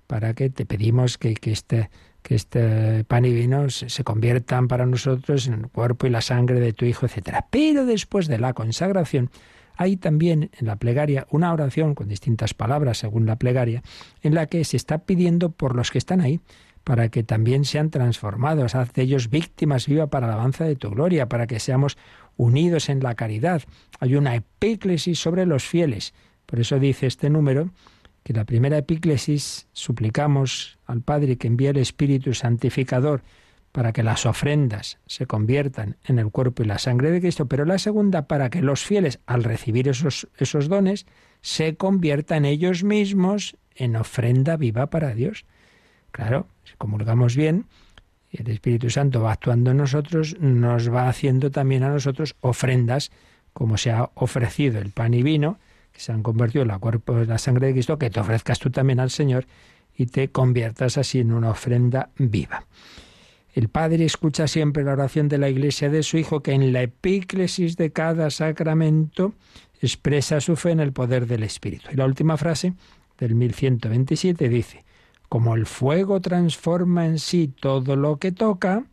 para 0.07 0.33
que 0.33 0.49
te 0.49 0.65
pedimos 0.65 1.19
que, 1.19 1.35
este 1.43 1.91
que 2.23 2.33
este 2.33 3.03
pan 3.03 3.23
y 3.25 3.33
vino 3.33 3.69
se 3.69 4.03
conviertan 4.03 4.67
para 4.67 4.87
nosotros 4.87 5.45
en 5.45 5.53
el 5.53 5.67
cuerpo 5.67 6.07
y 6.07 6.09
la 6.09 6.21
sangre 6.21 6.59
de 6.59 6.73
tu 6.73 6.85
Hijo, 6.85 7.05
etc. 7.05 7.45
Pero 7.51 7.85
después 7.85 8.27
de 8.27 8.39
la 8.39 8.53
consagración, 8.53 9.29
hay 9.75 9.95
también 9.95 10.49
en 10.59 10.65
la 10.65 10.77
plegaria 10.77 11.27
una 11.29 11.53
oración 11.53 11.93
con 11.93 12.07
distintas 12.07 12.55
palabras 12.55 12.97
según 12.97 13.27
la 13.27 13.35
plegaria, 13.35 13.83
en 14.23 14.33
la 14.33 14.47
que 14.47 14.65
se 14.65 14.75
está 14.75 14.97
pidiendo 14.97 15.51
por 15.51 15.75
los 15.75 15.91
que 15.91 15.99
están 15.99 16.21
ahí, 16.21 16.41
para 16.87 17.09
que 17.09 17.21
también 17.21 17.65
sean 17.65 17.89
transformados, 17.89 18.73
haz 18.73 18.93
de 18.93 19.01
ellos 19.01 19.29
víctimas 19.29 19.87
viva 19.87 20.07
para 20.07 20.25
la 20.25 20.35
alabanza 20.35 20.63
de 20.63 20.77
tu 20.77 20.89
gloria, 20.89 21.27
para 21.27 21.45
que 21.45 21.59
seamos 21.59 21.97
unidos 22.37 22.87
en 22.87 23.03
la 23.03 23.13
caridad. 23.13 23.61
Hay 23.99 24.15
una 24.15 24.35
epíclesis 24.35 25.19
sobre 25.19 25.45
los 25.45 25.65
fieles. 25.65 26.13
Por 26.45 26.61
eso 26.61 26.79
dice 26.79 27.05
este 27.05 27.29
número 27.29 27.71
que 28.23 28.31
la 28.31 28.45
primera 28.45 28.77
epíclesis 28.77 29.67
suplicamos 29.73 30.79
al 30.85 31.01
Padre 31.01 31.35
que 31.35 31.47
envíe 31.47 31.67
el 31.67 31.75
Espíritu 31.75 32.33
Santificador 32.33 33.21
para 33.73 33.91
que 33.91 34.01
las 34.01 34.25
ofrendas 34.25 34.97
se 35.07 35.25
conviertan 35.25 35.97
en 36.05 36.19
el 36.19 36.31
cuerpo 36.31 36.63
y 36.63 36.67
la 36.67 36.79
sangre 36.79 37.11
de 37.11 37.19
Cristo, 37.19 37.47
pero 37.47 37.65
la 37.65 37.79
segunda 37.79 38.29
para 38.29 38.49
que 38.49 38.61
los 38.61 38.85
fieles, 38.85 39.19
al 39.25 39.43
recibir 39.43 39.89
esos, 39.89 40.29
esos 40.37 40.69
dones, 40.69 41.05
se 41.41 41.75
conviertan 41.75 42.45
ellos 42.45 42.85
mismos 42.85 43.57
en 43.75 43.97
ofrenda 43.97 44.55
viva 44.55 44.89
para 44.89 45.13
Dios. 45.13 45.43
Claro, 46.17 46.47
si 46.63 46.73
comulgamos 46.79 47.35
bien, 47.35 47.65
el 48.31 48.49
Espíritu 48.49 48.89
Santo 48.89 49.21
va 49.21 49.33
actuando 49.33 49.69
en 49.69 49.77
nosotros, 49.77 50.35
nos 50.39 50.91
va 50.91 51.09
haciendo 51.09 51.51
también 51.51 51.83
a 51.83 51.89
nosotros 51.89 52.35
ofrendas, 52.41 53.11
como 53.53 53.77
se 53.77 53.91
ha 53.91 54.09
ofrecido 54.15 54.79
el 54.79 54.89
pan 54.89 55.13
y 55.13 55.21
vino, 55.21 55.59
se 55.93 56.11
han 56.11 56.23
convertido 56.23 56.63
en 56.63 56.69
la 56.69 56.79
cuerpo 56.79 57.21
y 57.21 57.27
la 57.27 57.37
sangre 57.37 57.67
de 57.67 57.73
Cristo, 57.73 57.99
que 57.99 58.09
te 58.09 58.19
ofrezcas 58.19 58.57
tú 58.57 58.71
también 58.71 58.99
al 58.99 59.11
Señor 59.11 59.45
y 59.95 60.07
te 60.07 60.29
conviertas 60.29 60.97
así 60.97 61.19
en 61.19 61.33
una 61.33 61.51
ofrenda 61.51 62.09
viva. 62.17 62.65
El 63.53 63.69
Padre 63.69 64.03
escucha 64.03 64.47
siempre 64.47 64.83
la 64.83 64.93
oración 64.93 65.27
de 65.27 65.37
la 65.37 65.49
Iglesia 65.49 65.91
de 65.91 66.01
su 66.01 66.17
Hijo, 66.17 66.41
que 66.41 66.53
en 66.53 66.73
la 66.73 66.81
epíclesis 66.81 67.77
de 67.77 67.91
cada 67.91 68.31
sacramento 68.31 69.35
expresa 69.83 70.41
su 70.41 70.55
fe 70.55 70.71
en 70.71 70.79
el 70.79 70.93
poder 70.93 71.27
del 71.27 71.43
Espíritu. 71.43 71.89
Y 71.93 71.95
la 71.95 72.05
última 72.05 72.37
frase 72.37 72.73
del 73.19 73.35
1127 73.35 74.49
dice, 74.49 74.86
como 75.29 75.55
el 75.55 75.65
fuego 75.65 76.21
transforma 76.21 77.05
en 77.05 77.19
sí 77.19 77.47
todo 77.47 77.95
lo 77.95 78.17
que 78.17 78.31
toca, 78.31 78.85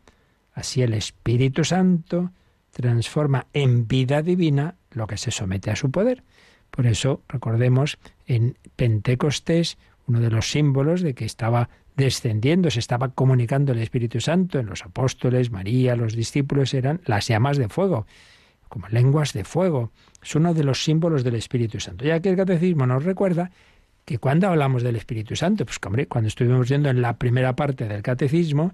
así 0.53 0.81
el 0.81 0.93
Espíritu 0.93 1.63
Santo 1.63 2.31
transforma 2.71 3.47
en 3.53 3.87
vida 3.87 4.21
divina 4.21 4.75
lo 4.91 5.07
que 5.07 5.17
se 5.17 5.31
somete 5.31 5.71
a 5.71 5.75
su 5.75 5.91
poder. 5.91 6.23
Por 6.71 6.87
eso, 6.87 7.21
recordemos, 7.29 7.97
en 8.25 8.57
Pentecostés, 8.75 9.77
uno 10.07 10.19
de 10.19 10.29
los 10.29 10.51
símbolos 10.51 11.01
de 11.01 11.13
que 11.13 11.25
estaba 11.25 11.69
descendiendo, 11.95 12.69
se 12.69 12.79
estaba 12.79 13.09
comunicando 13.09 13.71
el 13.71 13.79
Espíritu 13.79 14.19
Santo 14.19 14.59
en 14.59 14.65
los 14.65 14.83
apóstoles, 14.83 15.51
María, 15.51 15.95
los 15.95 16.15
discípulos, 16.15 16.73
eran 16.73 16.99
las 17.05 17.27
llamas 17.27 17.57
de 17.57 17.69
fuego, 17.69 18.05
como 18.67 18.89
lenguas 18.89 19.31
de 19.31 19.45
fuego. 19.45 19.91
Es 20.21 20.35
uno 20.35 20.53
de 20.53 20.65
los 20.65 20.83
símbolos 20.83 21.23
del 21.23 21.35
Espíritu 21.35 21.79
Santo. 21.79 22.03
Ya 22.03 22.19
que 22.19 22.29
el 22.29 22.35
catecismo 22.35 22.85
nos 22.85 23.05
recuerda 23.05 23.51
que 24.05 24.19
cuando 24.19 24.47
hablamos 24.47 24.83
del 24.83 24.95
Espíritu 24.95 25.35
Santo, 25.35 25.65
pues 25.65 25.79
hombre, 25.83 26.07
cuando 26.07 26.27
estuvimos 26.27 26.69
viendo 26.69 26.89
en 26.89 27.01
la 27.01 27.17
primera 27.17 27.55
parte 27.55 27.87
del 27.87 28.03
catecismo, 28.03 28.73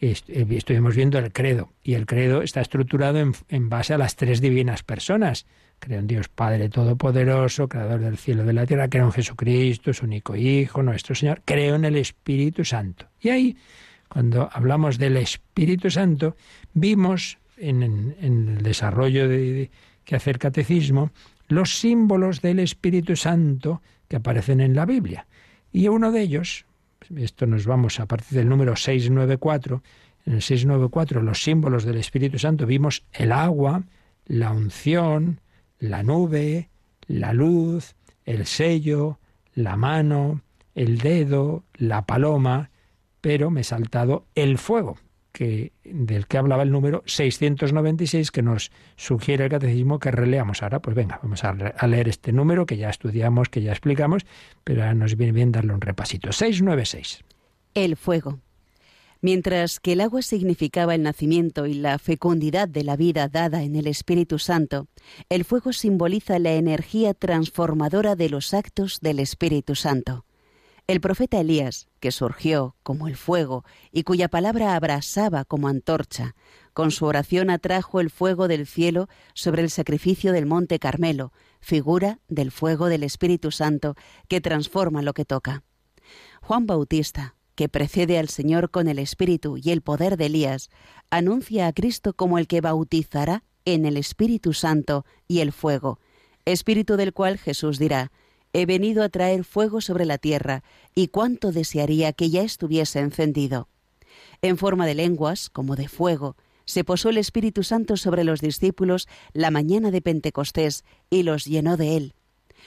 eh, 0.00 0.14
estuvimos 0.50 0.94
viendo 0.94 1.18
el 1.18 1.32
credo, 1.32 1.72
y 1.82 1.94
el 1.94 2.06
credo 2.06 2.42
está 2.42 2.60
estructurado 2.60 3.18
en, 3.48 3.68
base 3.68 3.92
a 3.92 3.98
las 3.98 4.16
tres 4.16 4.40
divinas 4.40 4.82
personas, 4.82 5.46
Creo 5.80 5.98
en 5.98 6.06
Dios 6.06 6.28
Padre 6.28 6.68
Todopoderoso, 6.68 7.66
Creador 7.66 8.00
del 8.00 8.18
cielo 8.18 8.42
y 8.42 8.46
de 8.46 8.52
la 8.52 8.66
tierra. 8.66 8.88
Creo 8.88 9.06
en 9.06 9.12
Jesucristo, 9.12 9.94
su 9.94 10.04
único 10.04 10.36
Hijo, 10.36 10.82
nuestro 10.82 11.14
Señor. 11.14 11.40
Creo 11.46 11.74
en 11.76 11.86
el 11.86 11.96
Espíritu 11.96 12.66
Santo. 12.66 13.06
Y 13.18 13.30
ahí, 13.30 13.56
cuando 14.06 14.50
hablamos 14.52 14.98
del 14.98 15.16
Espíritu 15.16 15.90
Santo, 15.90 16.36
vimos 16.74 17.38
en, 17.56 18.14
el 18.20 18.62
desarrollo 18.62 19.26
de, 19.26 19.70
que 20.04 20.16
hace 20.16 20.30
el 20.30 20.38
catecismo 20.38 21.12
los 21.48 21.78
símbolos 21.78 22.42
del 22.42 22.60
Espíritu 22.60 23.16
Santo 23.16 23.80
que 24.10 24.16
aparecen 24.16 24.60
en 24.60 24.74
la 24.74 24.86
Biblia. 24.86 25.28
Y 25.72 25.86
uno 25.86 26.10
de 26.10 26.20
ellos, 26.20 26.66
esto 27.16 27.46
nos 27.46 27.64
vamos 27.64 28.00
a 28.00 28.06
partir 28.06 28.36
del 28.36 28.48
número 28.48 28.74
694, 28.74 29.82
en 30.26 30.32
el 30.34 30.42
694 30.42 31.22
los 31.22 31.44
símbolos 31.44 31.84
del 31.84 31.96
Espíritu 31.96 32.36
Santo 32.38 32.66
vimos 32.66 33.04
el 33.12 33.30
agua, 33.30 33.84
la 34.26 34.50
unción, 34.50 35.40
la 35.78 36.02
nube, 36.02 36.68
la 37.06 37.32
luz, 37.32 37.94
el 38.24 38.46
sello, 38.46 39.20
la 39.54 39.76
mano, 39.76 40.42
el 40.74 40.98
dedo, 40.98 41.62
la 41.76 42.04
paloma, 42.04 42.70
pero 43.20 43.50
me 43.50 43.60
he 43.60 43.64
saltado 43.64 44.26
el 44.34 44.58
fuego, 44.58 44.98
del 45.40 46.26
que 46.26 46.38
hablaba 46.38 46.62
el 46.62 46.70
número 46.70 47.02
696 47.06 48.30
que 48.30 48.42
nos 48.42 48.70
sugiere 48.96 49.44
el 49.44 49.50
catecismo 49.50 49.98
que 49.98 50.10
releamos 50.10 50.62
ahora. 50.62 50.80
Pues 50.80 50.94
venga, 50.94 51.18
vamos 51.22 51.42
a, 51.44 51.54
leer 51.86 52.08
este 52.08 52.32
número 52.32 52.66
que 52.66 52.76
ya 52.76 52.90
estudiamos, 52.90 53.48
que 53.48 53.62
ya 53.62 53.72
explicamos, 53.72 54.26
pero 54.64 54.92
nos 54.94 55.16
viene 55.16 55.32
bien 55.32 55.52
darle 55.52 55.72
un 55.72 55.80
repasito. 55.80 56.32
696. 56.32 57.24
El 57.74 57.96
fuego. 57.96 58.40
Mientras 59.22 59.80
que 59.80 59.92
el 59.92 60.00
agua 60.00 60.22
significaba 60.22 60.94
el 60.94 61.02
nacimiento 61.02 61.66
y 61.66 61.74
la 61.74 61.98
fecundidad 61.98 62.68
de 62.68 62.84
la 62.84 62.96
vida 62.96 63.28
dada 63.28 63.62
en 63.62 63.76
el 63.76 63.86
Espíritu 63.86 64.38
Santo, 64.38 64.88
el 65.28 65.44
fuego 65.44 65.72
simboliza 65.72 66.38
la 66.38 66.52
energía 66.52 67.12
transformadora 67.12 68.16
de 68.16 68.30
los 68.30 68.54
actos 68.54 69.00
del 69.00 69.20
Espíritu 69.20 69.74
Santo. 69.74 70.24
El 70.86 71.00
profeta 71.00 71.40
Elías, 71.40 71.88
que 72.00 72.12
surgió 72.12 72.76
como 72.82 73.08
el 73.08 73.16
fuego 73.16 73.64
y 73.92 74.02
cuya 74.02 74.28
palabra 74.28 74.74
abrasaba 74.74 75.44
como 75.44 75.68
antorcha, 75.68 76.34
con 76.72 76.90
su 76.90 77.04
oración 77.06 77.50
atrajo 77.50 78.00
el 78.00 78.10
fuego 78.10 78.48
del 78.48 78.66
cielo 78.66 79.08
sobre 79.34 79.62
el 79.62 79.70
sacrificio 79.70 80.32
del 80.32 80.46
monte 80.46 80.78
Carmelo, 80.78 81.32
figura 81.60 82.20
del 82.28 82.50
fuego 82.50 82.88
del 82.88 83.02
Espíritu 83.02 83.50
Santo 83.50 83.94
que 84.28 84.40
transforma 84.40 85.02
lo 85.02 85.12
que 85.12 85.24
toca. 85.24 85.62
Juan 86.40 86.66
Bautista, 86.66 87.36
que 87.54 87.68
precede 87.68 88.18
al 88.18 88.28
Señor 88.28 88.70
con 88.70 88.88
el 88.88 88.98
Espíritu 88.98 89.58
y 89.58 89.70
el 89.70 89.82
poder 89.82 90.16
de 90.16 90.26
Elías, 90.26 90.70
anuncia 91.10 91.66
a 91.66 91.72
Cristo 91.72 92.14
como 92.14 92.38
el 92.38 92.46
que 92.46 92.60
bautizará 92.60 93.44
en 93.64 93.84
el 93.84 93.96
Espíritu 93.96 94.54
Santo 94.54 95.04
y 95.28 95.40
el 95.40 95.52
fuego, 95.52 96.00
espíritu 96.44 96.96
del 96.96 97.12
cual 97.12 97.38
Jesús 97.38 97.78
dirá, 97.78 98.10
He 98.52 98.66
venido 98.66 99.02
a 99.02 99.08
traer 99.08 99.44
fuego 99.44 99.80
sobre 99.80 100.04
la 100.04 100.18
tierra, 100.18 100.62
y 100.94 101.08
cuánto 101.08 101.52
desearía 101.52 102.12
que 102.12 102.30
ya 102.30 102.42
estuviese 102.42 102.98
encendido. 102.98 103.68
En 104.42 104.56
forma 104.56 104.86
de 104.86 104.94
lenguas, 104.94 105.50
como 105.50 105.76
de 105.76 105.88
fuego, 105.88 106.36
se 106.64 106.84
posó 106.84 107.08
el 107.08 107.18
Espíritu 107.18 107.62
Santo 107.62 107.96
sobre 107.96 108.24
los 108.24 108.40
discípulos 108.40 109.08
la 109.32 109.50
mañana 109.50 109.90
de 109.90 110.02
Pentecostés 110.02 110.84
y 111.10 111.24
los 111.24 111.44
llenó 111.44 111.76
de 111.76 111.96
él. 111.96 112.14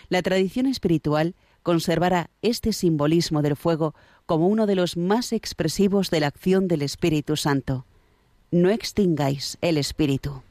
La 0.09 0.21
tradición 0.21 0.65
espiritual 0.65 1.35
conservará 1.63 2.29
este 2.41 2.73
simbolismo 2.73 3.41
del 3.41 3.55
fuego 3.55 3.95
como 4.25 4.47
uno 4.47 4.67
de 4.67 4.75
los 4.75 4.97
más 4.97 5.31
expresivos 5.31 6.09
de 6.09 6.19
la 6.19 6.27
acción 6.27 6.67
del 6.67 6.81
Espíritu 6.81 7.37
Santo. 7.37 7.85
No 8.51 8.69
extingáis 8.69 9.57
el 9.61 9.77
Espíritu. 9.77 10.43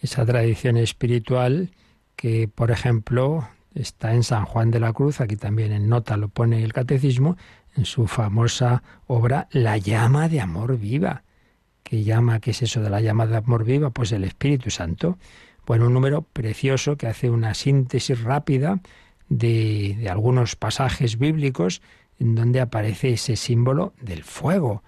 Esa 0.00 0.26
tradición 0.26 0.76
espiritual 0.76 1.70
que, 2.16 2.48
por 2.48 2.72
ejemplo, 2.72 3.48
está 3.74 4.14
en 4.14 4.22
San 4.22 4.44
Juan 4.44 4.70
de 4.70 4.80
la 4.80 4.92
Cruz, 4.92 5.20
aquí 5.20 5.36
también 5.36 5.72
en 5.72 5.88
nota 5.88 6.16
lo 6.16 6.28
pone 6.28 6.62
el 6.62 6.72
catecismo, 6.72 7.36
en 7.76 7.84
su 7.84 8.06
famosa 8.06 8.82
obra 9.06 9.48
La 9.50 9.78
llama 9.78 10.28
de 10.28 10.40
amor 10.40 10.78
viva. 10.78 11.22
¿Qué 11.82 12.04
llama? 12.04 12.40
¿Qué 12.40 12.50
es 12.50 12.62
eso 12.62 12.80
de 12.80 12.90
la 12.90 13.00
llama 13.00 13.26
de 13.26 13.36
amor 13.36 13.64
viva? 13.64 13.90
Pues 13.90 14.12
el 14.12 14.24
Espíritu 14.24 14.70
Santo. 14.70 15.18
Bueno, 15.66 15.86
un 15.86 15.94
número 15.94 16.22
precioso 16.22 16.96
que 16.96 17.06
hace 17.06 17.30
una 17.30 17.54
síntesis 17.54 18.22
rápida 18.22 18.80
de, 19.28 19.96
de 19.98 20.08
algunos 20.08 20.56
pasajes 20.56 21.18
bíblicos 21.18 21.80
en 22.18 22.34
donde 22.34 22.60
aparece 22.60 23.14
ese 23.14 23.36
símbolo 23.36 23.94
del 24.00 24.22
fuego. 24.24 24.82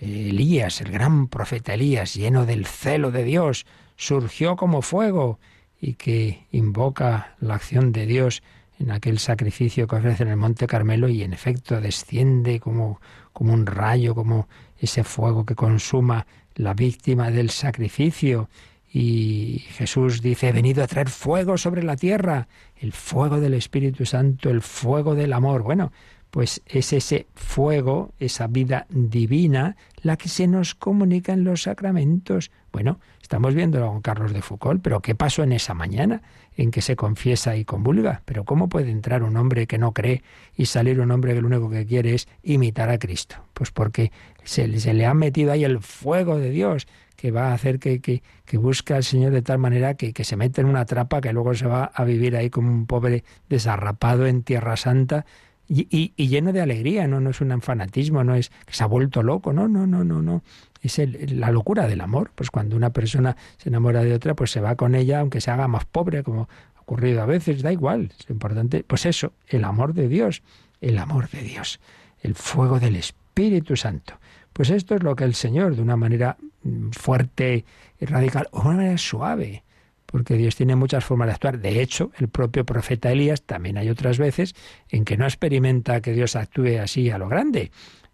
Elías, 0.00 0.80
el 0.80 0.90
gran 0.90 1.28
profeta 1.28 1.74
Elías, 1.74 2.14
lleno 2.14 2.46
del 2.46 2.66
celo 2.66 3.10
de 3.10 3.24
Dios, 3.24 3.66
surgió 3.96 4.56
como 4.56 4.80
fuego 4.80 5.38
y 5.80 5.94
que 5.94 6.46
invoca 6.52 7.34
la 7.40 7.54
acción 7.54 7.92
de 7.92 8.06
Dios 8.06 8.42
en 8.78 8.90
aquel 8.90 9.18
sacrificio 9.18 9.86
que 9.86 9.96
ofrece 9.96 10.22
en 10.22 10.30
el 10.30 10.36
Monte 10.36 10.66
Carmelo 10.66 11.08
y 11.08 11.22
en 11.22 11.32
efecto 11.32 11.80
desciende 11.80 12.60
como, 12.60 13.00
como 13.32 13.52
un 13.52 13.66
rayo, 13.66 14.14
como 14.14 14.48
ese 14.78 15.04
fuego 15.04 15.44
que 15.44 15.54
consuma 15.54 16.26
la 16.54 16.74
víctima 16.74 17.30
del 17.30 17.50
sacrificio. 17.50 18.48
Y 18.92 19.64
Jesús 19.70 20.20
dice, 20.20 20.48
he 20.48 20.52
venido 20.52 20.82
a 20.82 20.86
traer 20.86 21.10
fuego 21.10 21.58
sobre 21.58 21.82
la 21.82 21.96
tierra, 21.96 22.48
el 22.76 22.92
fuego 22.92 23.38
del 23.38 23.54
Espíritu 23.54 24.04
Santo, 24.04 24.50
el 24.50 24.62
fuego 24.62 25.14
del 25.14 25.32
amor. 25.32 25.62
Bueno, 25.62 25.92
pues 26.30 26.62
es 26.66 26.92
ese 26.92 27.26
fuego, 27.34 28.12
esa 28.18 28.46
vida 28.46 28.86
divina, 28.88 29.76
la 30.02 30.16
que 30.16 30.28
se 30.28 30.46
nos 30.46 30.74
comunica 30.74 31.32
en 31.32 31.44
los 31.44 31.62
sacramentos. 31.62 32.50
Bueno, 32.72 33.00
estamos 33.20 33.54
viendo 33.54 33.84
a 33.84 34.00
Carlos 34.00 34.32
de 34.32 34.42
Foucault, 34.42 34.80
pero 34.82 35.00
¿qué 35.00 35.14
pasó 35.14 35.42
en 35.42 35.52
esa 35.52 35.74
mañana 35.74 36.22
en 36.56 36.70
que 36.70 36.82
se 36.82 36.94
confiesa 36.94 37.56
y 37.56 37.64
convulga? 37.64 38.22
Pero 38.24 38.44
¿cómo 38.44 38.68
puede 38.68 38.90
entrar 38.90 39.24
un 39.24 39.36
hombre 39.36 39.66
que 39.66 39.78
no 39.78 39.92
cree 39.92 40.22
y 40.56 40.66
salir 40.66 41.00
un 41.00 41.10
hombre 41.10 41.34
que 41.34 41.40
lo 41.40 41.48
único 41.48 41.68
que 41.68 41.84
quiere 41.84 42.14
es 42.14 42.28
imitar 42.42 42.90
a 42.90 42.98
Cristo? 42.98 43.36
Pues 43.52 43.72
porque 43.72 44.12
se, 44.44 44.68
le 44.68 45.06
ha 45.06 45.14
metido 45.14 45.52
ahí 45.52 45.64
el 45.64 45.80
fuego 45.80 46.38
de 46.38 46.50
Dios 46.50 46.86
que 47.16 47.32
va 47.32 47.48
a 47.48 47.54
hacer 47.54 47.78
que, 47.80 48.00
que, 48.00 48.22
que 48.46 48.56
busque 48.56 48.94
al 48.94 49.04
Señor 49.04 49.32
de 49.32 49.42
tal 49.42 49.58
manera 49.58 49.94
que, 49.94 50.14
que 50.14 50.24
se 50.24 50.36
mete 50.36 50.62
en 50.62 50.68
una 50.68 50.86
trapa 50.86 51.20
que 51.20 51.32
luego 51.32 51.54
se 51.54 51.66
va 51.66 51.84
a 51.84 52.04
vivir 52.04 52.34
ahí 52.34 52.48
como 52.48 52.70
un 52.70 52.86
pobre 52.86 53.24
desarrapado 53.48 54.26
en 54.26 54.42
Tierra 54.42 54.76
Santa 54.78 55.26
y, 55.72 56.26
lleno 56.26 56.52
de 56.52 56.60
alegría, 56.60 57.06
¿no? 57.06 57.20
no 57.20 57.30
es 57.30 57.40
un 57.40 57.62
fanatismo, 57.62 58.24
no 58.24 58.34
es 58.34 58.50
que 58.66 58.74
se 58.74 58.82
ha 58.82 58.86
vuelto 58.86 59.22
loco, 59.22 59.52
no, 59.52 59.68
no, 59.68 59.86
no, 59.86 60.02
no, 60.02 60.20
no. 60.20 60.42
Es 60.82 60.98
la 61.30 61.52
locura 61.52 61.86
del 61.86 62.00
amor. 62.00 62.32
Pues 62.34 62.50
cuando 62.50 62.74
una 62.74 62.90
persona 62.90 63.36
se 63.58 63.68
enamora 63.68 64.02
de 64.02 64.12
otra, 64.12 64.34
pues 64.34 64.50
se 64.50 64.60
va 64.60 64.74
con 64.74 64.96
ella, 64.96 65.20
aunque 65.20 65.40
se 65.40 65.50
haga 65.52 65.68
más 65.68 65.84
pobre, 65.84 66.24
como 66.24 66.48
ha 66.76 66.80
ocurrido 66.80 67.22
a 67.22 67.26
veces, 67.26 67.62
da 67.62 67.72
igual. 67.72 68.12
Es 68.18 68.28
importante, 68.30 68.82
pues 68.82 69.06
eso, 69.06 69.32
el 69.46 69.64
amor 69.64 69.94
de 69.94 70.08
Dios, 70.08 70.42
el 70.80 70.98
amor 70.98 71.28
de 71.30 71.42
Dios, 71.42 71.78
el 72.20 72.34
fuego 72.34 72.80
del 72.80 72.96
Espíritu 72.96 73.76
Santo. 73.76 74.14
Pues 74.52 74.70
esto 74.70 74.96
es 74.96 75.04
lo 75.04 75.14
que 75.14 75.24
el 75.24 75.34
Señor, 75.34 75.76
de 75.76 75.82
una 75.82 75.96
manera 75.96 76.36
mm, 76.64 76.90
fuerte 76.90 77.64
y 78.00 78.04
radical, 78.06 78.48
o 78.50 78.62
de 78.62 78.68
una 78.68 78.76
manera 78.76 78.98
suave, 78.98 79.62
porque 80.10 80.36
Dios 80.36 80.56
tiene 80.56 80.76
muchas 80.76 81.04
formas 81.04 81.28
de 81.28 81.34
actuar. 81.34 81.58
De 81.60 81.80
hecho, 81.80 82.10
el 82.18 82.28
propio 82.28 82.64
profeta 82.66 83.12
Elías 83.12 83.42
también 83.42 83.78
hay 83.78 83.88
otras 83.88 84.18
veces 84.18 84.54
en 84.88 85.04
que 85.04 85.16
no 85.16 85.24
experimenta 85.24 86.00
que 86.00 86.12
Dios 86.12 86.36
actúe 86.36 86.78
así 86.82 87.10
a 87.10 87.18
lo 87.18 87.28
grande. 87.28 87.70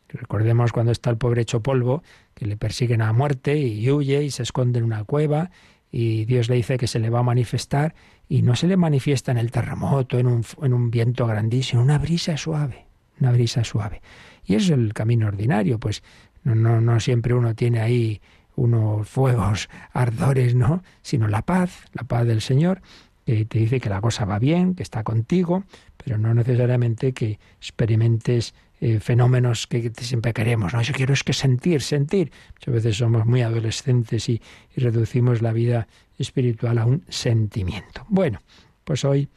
Recordemos 0.08 0.72
cuando 0.72 0.92
está 0.92 1.10
el 1.10 1.16
pobre 1.16 1.42
hecho 1.42 1.62
polvo, 1.62 2.02
que 2.34 2.46
le 2.46 2.56
persiguen 2.56 3.02
a 3.02 3.12
muerte 3.12 3.58
y 3.58 3.90
huye 3.90 4.22
y 4.22 4.30
se 4.30 4.42
esconde 4.42 4.78
en 4.78 4.84
una 4.84 5.04
cueva 5.04 5.50
y 5.90 6.26
Dios 6.26 6.48
le 6.48 6.56
dice 6.56 6.76
que 6.76 6.86
se 6.86 6.98
le 6.98 7.10
va 7.10 7.20
a 7.20 7.24
manifestar 7.24 7.94
y 8.28 8.42
no 8.42 8.56
se 8.56 8.66
le 8.66 8.76
manifiesta 8.76 9.32
en 9.32 9.38
el 9.38 9.50
terremoto, 9.50 10.18
en 10.18 10.26
un, 10.26 10.44
en 10.62 10.74
un 10.74 10.90
viento 10.90 11.26
grandísimo, 11.26 11.82
una 11.82 11.98
brisa 11.98 12.36
suave, 12.36 12.86
una 13.20 13.32
brisa 13.32 13.64
suave. 13.64 14.02
Y 14.44 14.54
es 14.54 14.68
el 14.68 14.92
camino 14.92 15.26
ordinario, 15.26 15.78
pues 15.78 16.02
no, 16.44 16.54
no, 16.54 16.80
no 16.80 17.00
siempre 17.00 17.34
uno 17.34 17.54
tiene 17.54 17.80
ahí 17.80 18.20
unos 18.56 19.08
fuegos 19.08 19.68
ardores, 19.92 20.54
¿no? 20.54 20.82
Sino 21.02 21.28
la 21.28 21.42
paz, 21.42 21.84
la 21.92 22.02
paz 22.04 22.26
del 22.26 22.40
Señor, 22.40 22.82
que 23.24 23.44
te 23.44 23.58
dice 23.58 23.80
que 23.80 23.88
la 23.88 24.00
cosa 24.00 24.24
va 24.24 24.38
bien, 24.38 24.74
que 24.74 24.82
está 24.82 25.02
contigo, 25.02 25.64
pero 25.96 26.18
no 26.18 26.34
necesariamente 26.34 27.12
que 27.12 27.38
experimentes 27.58 28.54
eh, 28.80 29.00
fenómenos 29.00 29.66
que 29.66 29.90
siempre 29.96 30.32
queremos. 30.32 30.74
No, 30.74 30.82
yo 30.82 30.92
quiero 30.92 31.14
es 31.14 31.24
que 31.24 31.32
sentir, 31.32 31.82
sentir. 31.82 32.30
Muchas 32.54 32.74
veces 32.74 32.96
somos 32.98 33.24
muy 33.26 33.42
adolescentes 33.42 34.28
y, 34.28 34.40
y 34.76 34.80
reducimos 34.80 35.42
la 35.42 35.52
vida 35.52 35.88
espiritual 36.18 36.78
a 36.78 36.86
un 36.86 37.02
sentimiento. 37.08 38.04
Bueno, 38.08 38.40
pues 38.84 39.04
hoy 39.04 39.28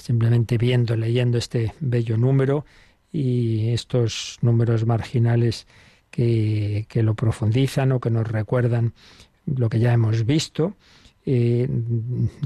simplemente 0.00 0.58
viendo, 0.58 0.96
leyendo 0.96 1.38
este 1.38 1.72
bello 1.80 2.16
número 2.16 2.64
y 3.12 3.70
estos 3.70 4.38
números 4.42 4.86
marginales 4.86 5.66
que, 6.16 7.02
lo 7.02 7.14
profundizan 7.14 7.92
o 7.92 8.00
que 8.00 8.10
nos 8.10 8.26
recuerdan 8.26 8.94
lo 9.44 9.68
que 9.68 9.78
ya 9.78 9.92
hemos 9.92 10.24
visto, 10.24 10.76
eh, 11.26 11.68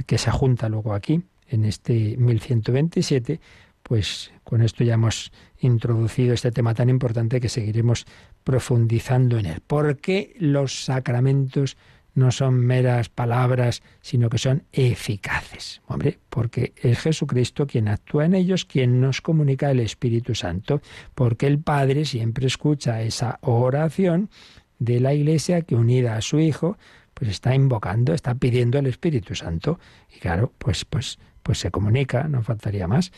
que 0.06 0.18
se 0.18 0.30
junta 0.30 0.68
luego 0.68 0.92
aquí, 0.92 1.22
en 1.48 1.64
este 1.64 2.16
1127, 2.16 3.40
pues 3.82 4.32
con 4.44 4.62
esto 4.62 4.84
ya 4.84 4.94
hemos 4.94 5.32
introducido 5.60 6.34
este 6.34 6.50
tema 6.50 6.74
tan 6.74 6.88
importante 6.88 7.40
que 7.40 7.48
seguiremos 7.48 8.06
profundizando 8.44 9.38
en 9.38 9.46
él. 9.46 9.60
¿Por 9.66 9.98
qué 9.98 10.34
los 10.38 10.84
sacramentos 10.84 11.76
no 12.14 12.30
son 12.30 12.54
meras 12.54 13.08
palabras, 13.08 13.82
sino 14.00 14.28
que 14.28 14.38
son 14.38 14.64
eficaces. 14.72 15.82
Hombre, 15.86 16.18
porque 16.28 16.72
es 16.76 16.98
Jesucristo 16.98 17.66
quien 17.66 17.88
actúa 17.88 18.24
en 18.24 18.34
ellos, 18.34 18.64
quien 18.64 19.00
nos 19.00 19.20
comunica 19.20 19.70
el 19.70 19.80
Espíritu 19.80 20.34
Santo, 20.34 20.80
porque 21.14 21.46
el 21.46 21.58
Padre 21.58 22.04
siempre 22.04 22.46
escucha 22.46 23.02
esa 23.02 23.38
oración 23.42 24.30
de 24.78 25.00
la 25.00 25.14
Iglesia 25.14 25.62
que 25.62 25.76
unida 25.76 26.16
a 26.16 26.20
su 26.20 26.40
Hijo, 26.40 26.76
pues 27.14 27.30
está 27.30 27.54
invocando, 27.54 28.14
está 28.14 28.34
pidiendo 28.34 28.78
el 28.78 28.86
Espíritu 28.86 29.34
Santo. 29.34 29.78
Y 30.14 30.18
claro, 30.20 30.52
pues, 30.58 30.84
pues, 30.84 31.18
pues 31.42 31.58
se 31.58 31.70
comunica, 31.70 32.24
no 32.28 32.42
faltaría 32.42 32.88
más. 32.88 33.12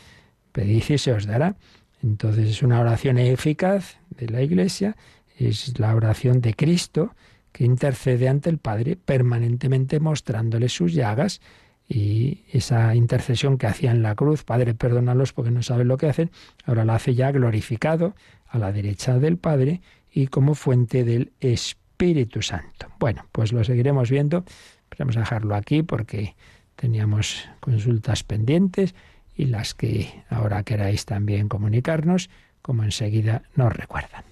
Pedid 0.50 0.82
y 0.88 0.98
se 0.98 1.12
os 1.12 1.26
dará. 1.26 1.56
Entonces 2.02 2.50
es 2.50 2.62
una 2.62 2.80
oración 2.80 3.18
eficaz 3.18 3.98
de 4.10 4.28
la 4.28 4.42
Iglesia, 4.42 4.96
es 5.38 5.78
la 5.78 5.94
oración 5.94 6.40
de 6.40 6.54
Cristo, 6.54 7.14
que 7.52 7.64
intercede 7.64 8.28
ante 8.28 8.50
el 8.50 8.58
Padre 8.58 8.96
permanentemente 8.96 10.00
mostrándole 10.00 10.68
sus 10.68 10.94
llagas 10.94 11.40
y 11.88 12.44
esa 12.52 12.94
intercesión 12.94 13.58
que 13.58 13.66
hacía 13.66 13.90
en 13.90 14.02
la 14.02 14.14
cruz, 14.14 14.44
Padre, 14.44 14.74
perdónalos 14.74 15.32
porque 15.32 15.50
no 15.50 15.62
saben 15.62 15.88
lo 15.88 15.98
que 15.98 16.08
hacen, 16.08 16.30
ahora 16.64 16.84
la 16.84 16.94
hace 16.94 17.14
ya 17.14 17.30
glorificado 17.30 18.14
a 18.48 18.58
la 18.58 18.72
derecha 18.72 19.18
del 19.18 19.36
Padre 19.36 19.82
y 20.10 20.28
como 20.28 20.54
fuente 20.54 21.04
del 21.04 21.32
Espíritu 21.40 22.42
Santo. 22.42 22.88
Bueno, 22.98 23.26
pues 23.32 23.52
lo 23.52 23.62
seguiremos 23.64 24.10
viendo, 24.10 24.44
vamos 24.98 25.16
a 25.16 25.20
dejarlo 25.20 25.54
aquí 25.54 25.82
porque 25.82 26.34
teníamos 26.76 27.48
consultas 27.60 28.22
pendientes 28.24 28.94
y 29.34 29.46
las 29.46 29.74
que 29.74 30.24
ahora 30.28 30.62
queráis 30.62 31.04
también 31.04 31.48
comunicarnos, 31.48 32.30
como 32.60 32.84
enseguida 32.84 33.42
nos 33.54 33.72
recuerdan. 33.72 34.31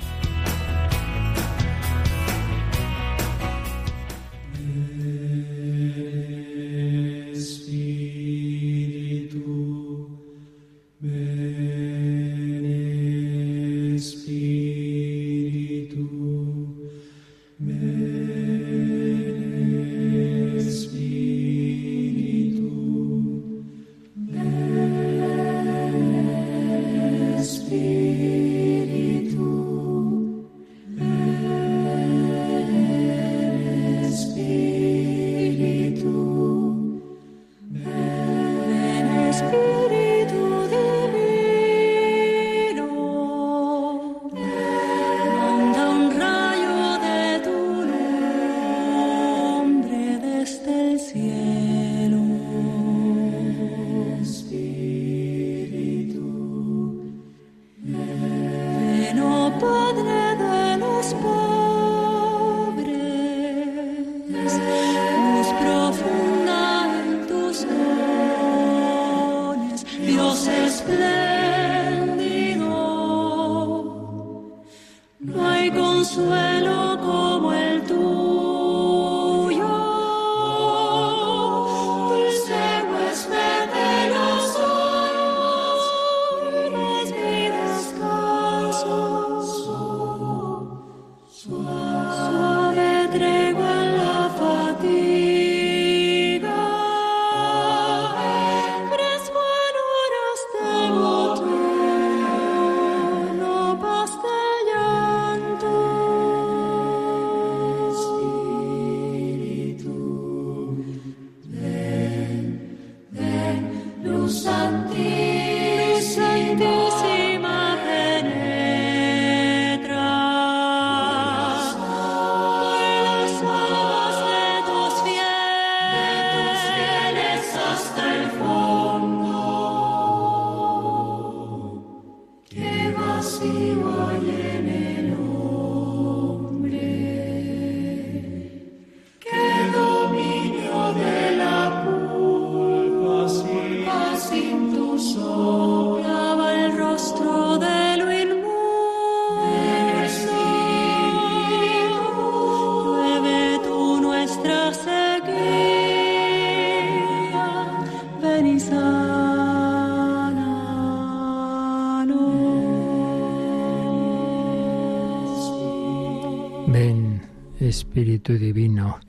Divino. 168.29 168.99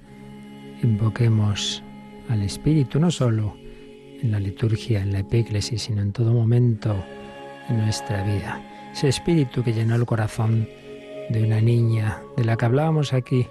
Invoquemos 0.82 1.82
al 2.28 2.42
Espíritu 2.42 2.98
no 2.98 3.10
solo 3.10 3.54
en 4.22 4.32
la 4.32 4.40
liturgia, 4.40 5.00
en 5.00 5.12
la 5.12 5.20
epíclesis, 5.20 5.82
sino 5.82 6.00
en 6.02 6.12
todo 6.12 6.32
momento 6.32 7.04
en 7.68 7.78
nuestra 7.78 8.24
vida. 8.24 8.60
Ese 8.92 9.08
Espíritu 9.08 9.62
que 9.62 9.72
llenó 9.72 9.94
el 9.94 10.06
corazón 10.06 10.68
de 11.28 11.44
una 11.44 11.60
niña 11.60 12.20
de 12.36 12.44
la 12.44 12.56
que 12.56 12.64
hablábamos 12.64 13.12
aquí 13.12 13.46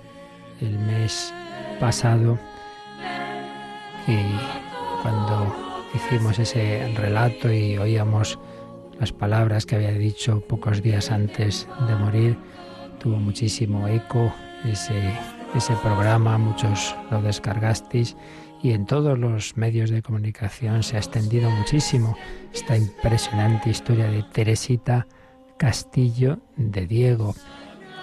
el 0.59 0.77
mes 0.79 1.33
pasado 1.79 2.37
y 4.07 5.01
cuando 5.01 5.55
hicimos 5.93 6.39
ese 6.39 6.91
relato 6.95 7.51
y 7.51 7.77
oíamos 7.77 8.39
las 8.99 9.11
palabras 9.11 9.65
que 9.65 9.75
había 9.75 9.91
dicho 9.91 10.41
pocos 10.41 10.81
días 10.81 11.11
antes 11.11 11.67
de 11.87 11.95
morir, 11.95 12.37
tuvo 12.99 13.17
muchísimo 13.17 13.87
eco 13.87 14.31
ese, 14.63 15.13
ese 15.55 15.73
programa, 15.75 16.37
muchos 16.37 16.95
lo 17.09 17.21
descargasteis 17.21 18.15
y 18.63 18.71
en 18.71 18.85
todos 18.85 19.17
los 19.17 19.57
medios 19.57 19.89
de 19.89 20.01
comunicación 20.01 20.83
se 20.83 20.95
ha 20.95 20.99
extendido 20.99 21.49
muchísimo 21.49 22.15
esta 22.53 22.77
impresionante 22.77 23.69
historia 23.69 24.09
de 24.09 24.23
Teresita 24.23 25.07
Castillo 25.57 26.39
de 26.55 26.87
Diego, 26.87 27.35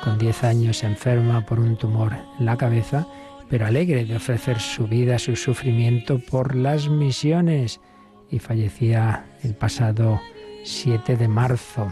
con 0.05 0.19
10 0.19 0.45
años 0.45 0.85
enferma 0.85 1.45
por 1.47 1.59
un 1.59 1.77
tumor 1.77 2.13
en 2.39 2.47
la 2.47 2.57
cabeza, 2.57 3.07
pero 3.49 3.67
alegre 3.67 4.05
de 4.05 4.17
ofrecer 4.17 4.61
su 4.61 4.87
vida, 4.87 5.19
su 5.19 5.35
sufrimiento 5.35 6.19
por 6.19 6.55
las 6.55 6.89
misiones, 6.89 7.81
y 8.31 8.39
fallecía 8.39 9.25
el 9.43 9.55
pasado 9.55 10.21
7 10.65 11.17
de 11.17 11.29
marzo 11.29 11.91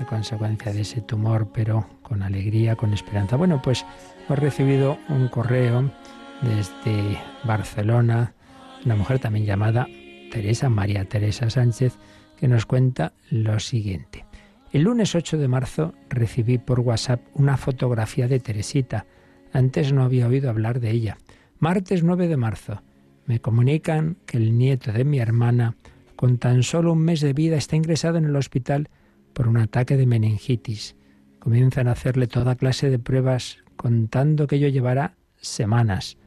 a 0.00 0.04
consecuencia 0.04 0.72
de 0.72 0.80
ese 0.80 1.00
tumor, 1.00 1.48
pero 1.52 1.86
con 2.02 2.22
alegría, 2.22 2.74
con 2.74 2.92
esperanza. 2.92 3.36
Bueno, 3.36 3.60
pues 3.62 3.84
hemos 4.30 4.44
recibido 4.44 4.96
un 5.08 5.26
correo 5.26 5.90
desde 6.40 7.18
Barcelona, 7.42 8.32
una 8.84 8.94
mujer 8.94 9.18
también 9.18 9.44
llamada 9.44 9.88
Teresa, 10.30 10.68
María 10.68 11.04
Teresa 11.04 11.50
Sánchez, 11.50 11.98
que 12.36 12.46
nos 12.46 12.64
cuenta 12.64 13.12
lo 13.28 13.58
siguiente. 13.58 14.24
El 14.70 14.82
lunes 14.82 15.16
8 15.16 15.36
de 15.36 15.48
marzo 15.48 15.94
recibí 16.08 16.58
por 16.58 16.78
WhatsApp 16.78 17.20
una 17.34 17.56
fotografía 17.56 18.28
de 18.28 18.38
Teresita. 18.38 19.04
Antes 19.52 19.92
no 19.92 20.04
había 20.04 20.28
oído 20.28 20.48
hablar 20.48 20.78
de 20.78 20.92
ella. 20.92 21.18
Martes 21.58 22.04
9 22.04 22.28
de 22.28 22.36
marzo. 22.36 22.82
Me 23.26 23.40
comunican 23.40 24.16
que 24.26 24.36
el 24.36 24.56
nieto 24.56 24.92
de 24.92 25.04
mi 25.04 25.18
hermana, 25.18 25.74
con 26.14 26.38
tan 26.38 26.62
solo 26.62 26.92
un 26.92 27.00
mes 27.00 27.20
de 27.20 27.32
vida, 27.32 27.56
está 27.56 27.74
ingresado 27.74 28.18
en 28.18 28.26
el 28.26 28.36
hospital 28.36 28.90
por 29.32 29.48
un 29.48 29.56
ataque 29.56 29.96
de 29.96 30.06
meningitis. 30.06 30.94
Comienzan 31.40 31.88
a 31.88 31.92
hacerle 31.92 32.28
toda 32.28 32.54
clase 32.54 32.90
de 32.90 33.00
pruebas 33.00 33.58
contando 33.80 34.46
que 34.46 34.56
ello 34.56 34.68
llevará 34.68 35.16
semanas. 35.40 36.18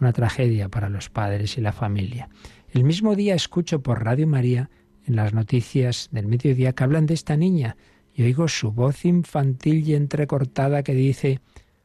Una 0.00 0.14
tragedia 0.14 0.70
para 0.70 0.88
los 0.88 1.10
padres 1.10 1.58
y 1.58 1.60
la 1.60 1.72
familia. 1.72 2.30
El 2.72 2.82
mismo 2.82 3.14
día 3.14 3.34
escucho 3.34 3.82
por 3.82 4.02
Radio 4.02 4.26
María 4.26 4.70
en 5.06 5.16
las 5.16 5.34
noticias 5.34 6.08
del 6.12 6.28
mediodía 6.28 6.72
que 6.72 6.82
hablan 6.82 7.04
de 7.04 7.12
esta 7.12 7.36
niña 7.36 7.76
y 8.14 8.22
oigo 8.22 8.48
su 8.48 8.72
voz 8.72 9.04
infantil 9.04 9.86
y 9.86 9.94
entrecortada 9.94 10.82
que 10.82 10.94
dice 10.94 11.40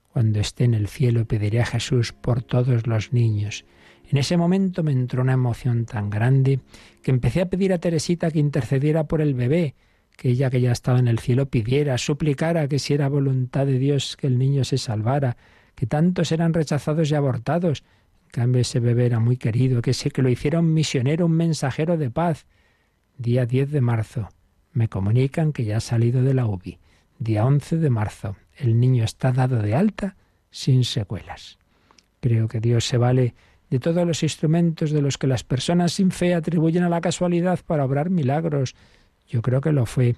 Cuando 0.07 0.39
esté 0.39 0.63
en 0.63 0.73
el 0.73 0.87
cielo 0.87 1.25
pediré 1.25 1.59
a 1.59 1.65
Jesús 1.65 2.13
por 2.13 2.41
todos 2.41 2.87
los 2.87 3.11
niños. 3.11 3.65
En 4.09 4.19
ese 4.19 4.37
momento 4.37 4.83
me 4.83 4.93
entró 4.93 5.21
una 5.21 5.33
emoción 5.33 5.83
tan 5.83 6.09
grande 6.09 6.61
que 7.03 7.11
empecé 7.11 7.41
a 7.41 7.49
pedir 7.49 7.73
a 7.73 7.79
Teresita 7.79 8.31
que 8.31 8.39
intercediera 8.39 9.05
por 9.05 9.19
el 9.19 9.33
bebé, 9.33 9.75
que 10.19 10.31
ella 10.31 10.49
que 10.49 10.59
ya 10.59 10.73
estaba 10.73 10.99
en 10.99 11.07
el 11.07 11.19
cielo 11.19 11.49
pidiera, 11.49 11.97
suplicara 11.97 12.67
que 12.67 12.77
si 12.77 12.93
era 12.93 13.07
voluntad 13.07 13.65
de 13.65 13.79
Dios 13.79 14.17
que 14.17 14.27
el 14.27 14.37
niño 14.37 14.65
se 14.65 14.77
salvara, 14.77 15.37
que 15.75 15.85
tantos 15.85 16.33
eran 16.33 16.53
rechazados 16.53 17.09
y 17.09 17.15
abortados. 17.15 17.85
En 18.25 18.31
cambio 18.31 18.59
ese 18.59 18.81
bebé 18.81 19.05
era 19.05 19.21
muy 19.21 19.37
querido, 19.37 19.81
que 19.81 19.93
sé 19.93 20.11
que 20.11 20.21
lo 20.21 20.27
hiciera 20.27 20.59
un 20.59 20.73
misionero, 20.73 21.25
un 21.25 21.31
mensajero 21.31 21.95
de 21.95 22.11
paz. 22.11 22.47
Día 23.17 23.45
10 23.45 23.71
de 23.71 23.79
marzo. 23.79 24.27
Me 24.73 24.89
comunican 24.89 25.53
que 25.53 25.63
ya 25.63 25.77
ha 25.77 25.79
salido 25.79 26.21
de 26.21 26.33
la 26.33 26.45
UBI. 26.45 26.79
Día 27.17 27.45
11 27.45 27.77
de 27.77 27.89
marzo. 27.89 28.35
El 28.57 28.77
niño 28.77 29.05
está 29.05 29.31
dado 29.31 29.61
de 29.61 29.73
alta 29.73 30.17
sin 30.51 30.83
secuelas. 30.83 31.59
Creo 32.19 32.49
que 32.49 32.59
Dios 32.59 32.83
se 32.83 32.97
vale 32.97 33.35
de 33.69 33.79
todos 33.79 34.05
los 34.05 34.21
instrumentos 34.21 34.91
de 34.91 35.01
los 35.01 35.17
que 35.17 35.27
las 35.27 35.45
personas 35.45 35.93
sin 35.93 36.11
fe 36.11 36.33
atribuyen 36.33 36.83
a 36.83 36.89
la 36.89 36.99
casualidad 36.99 37.61
para 37.65 37.85
obrar 37.85 38.09
milagros. 38.09 38.75
Yo 39.29 39.41
creo 39.41 39.61
que 39.61 39.71
lo 39.71 39.85
fue, 39.85 40.15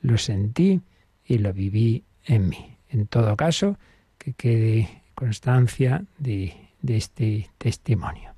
lo 0.00 0.18
sentí 0.18 0.80
y 1.24 1.38
lo 1.38 1.52
viví 1.52 2.02
en 2.24 2.48
mí. 2.48 2.76
En 2.88 3.06
todo 3.06 3.36
caso, 3.36 3.78
que 4.18 4.32
quede 4.32 5.02
constancia 5.14 6.04
de, 6.18 6.54
este 6.86 7.50
testimonio. 7.58 8.34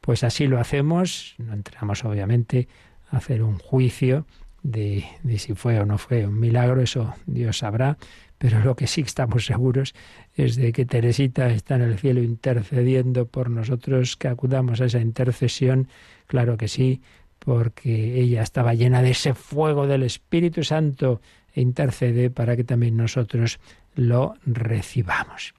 Pues 0.00 0.24
así 0.24 0.46
lo 0.46 0.58
hacemos, 0.58 1.34
no 1.38 1.52
entramos 1.52 2.04
obviamente 2.04 2.68
a 3.10 3.18
hacer 3.18 3.42
un 3.42 3.58
juicio 3.58 4.26
de, 4.62 5.04
de, 5.22 5.38
si 5.38 5.54
fue 5.54 5.78
o 5.80 5.86
no 5.86 5.98
fue 5.98 6.26
un 6.26 6.38
milagro, 6.38 6.80
eso 6.80 7.14
Dios 7.26 7.58
sabrá, 7.58 7.98
pero 8.38 8.60
lo 8.60 8.74
que 8.74 8.86
sí 8.86 9.02
estamos 9.02 9.46
seguros 9.46 9.94
es 10.34 10.56
de 10.56 10.72
que 10.72 10.84
Teresita 10.84 11.48
está 11.50 11.76
en 11.76 11.82
el 11.82 11.98
cielo 11.98 12.22
intercediendo 12.22 13.26
por 13.26 13.50
nosotros, 13.50 14.16
que 14.16 14.28
acudamos 14.28 14.80
a 14.80 14.86
esa 14.86 15.00
intercesión, 15.00 15.88
claro 16.26 16.56
que 16.56 16.68
sí, 16.68 17.02
porque 17.44 18.20
ella 18.20 18.42
estaba 18.42 18.74
llena 18.74 19.02
de 19.02 19.10
ese 19.10 19.34
fuego 19.34 19.86
del 19.86 20.02
Espíritu 20.02 20.64
Santo 20.64 21.20
e 21.54 21.60
intercede 21.60 22.30
para 22.30 22.56
que 22.56 22.64
también 22.64 22.96
nosotros 22.96 23.58
lo 23.94 24.34
recibamos. 24.46 25.54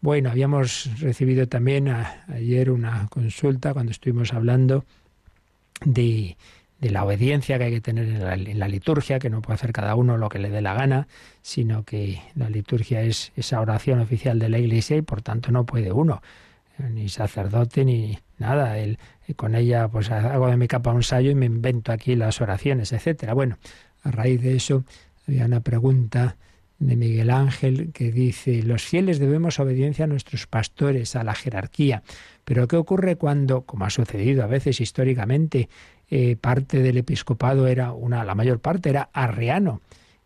Bueno, 0.00 0.30
habíamos 0.30 1.00
recibido 1.00 1.48
también 1.48 1.88
ayer 1.88 2.70
una 2.70 3.08
consulta 3.08 3.72
cuando 3.72 3.92
estuvimos 3.92 4.32
hablando 4.32 4.84
de 5.84 6.36
de 6.80 6.90
la 6.90 7.04
obediencia 7.04 7.58
que 7.58 7.64
hay 7.64 7.72
que 7.72 7.80
tener 7.80 8.06
en 8.08 8.20
la, 8.20 8.34
en 8.34 8.58
la, 8.58 8.68
liturgia, 8.68 9.18
que 9.18 9.30
no 9.30 9.40
puede 9.40 9.54
hacer 9.54 9.72
cada 9.72 9.94
uno 9.94 10.18
lo 10.18 10.28
que 10.28 10.38
le 10.38 10.50
dé 10.50 10.60
la 10.60 10.74
gana, 10.74 11.08
sino 11.40 11.84
que 11.84 12.20
la 12.34 12.50
liturgia 12.50 13.02
es 13.02 13.32
esa 13.36 13.60
oración 13.60 14.00
oficial 14.00 14.38
de 14.38 14.48
la 14.48 14.58
Iglesia 14.58 14.96
y 14.96 15.02
por 15.02 15.22
tanto 15.22 15.50
no 15.50 15.64
puede 15.64 15.92
uno, 15.92 16.22
ni 16.78 17.08
sacerdote 17.08 17.84
ni 17.84 18.18
nada. 18.38 18.76
Él, 19.26 19.36
con 19.36 19.54
ella 19.54 19.88
pues 19.88 20.10
hago 20.10 20.48
de 20.48 20.56
mi 20.56 20.68
capa 20.68 20.92
un 20.92 21.02
sallo 21.02 21.30
y 21.30 21.34
me 21.34 21.46
invento 21.46 21.92
aquí 21.92 22.16
las 22.16 22.40
oraciones, 22.40 22.92
etcétera. 22.92 23.34
Bueno, 23.34 23.58
a 24.02 24.10
raíz 24.10 24.40
de 24.40 24.56
eso 24.56 24.84
había 25.26 25.46
una 25.46 25.60
pregunta 25.60 26.36
de 26.78 26.96
Miguel 26.96 27.30
Ángel 27.30 27.90
que 27.92 28.12
dice, 28.12 28.62
los 28.62 28.82
fieles 28.82 29.18
debemos 29.18 29.58
obediencia 29.60 30.04
a 30.04 30.08
nuestros 30.08 30.46
pastores, 30.46 31.16
a 31.16 31.24
la 31.24 31.34
jerarquía. 31.34 32.02
Pero 32.44 32.68
¿qué 32.68 32.76
ocurre 32.76 33.16
cuando, 33.16 33.62
como 33.62 33.86
ha 33.86 33.90
sucedido 33.90 34.44
a 34.44 34.46
veces 34.46 34.80
históricamente, 34.80 35.68
eh, 36.08 36.36
parte 36.36 36.80
del 36.80 36.98
episcopado 36.98 37.66
era 37.66 37.92
una, 37.92 38.24
la 38.24 38.34
mayor 38.34 38.60
parte 38.60 38.90
era 38.90 39.08
arriano, 39.12 39.80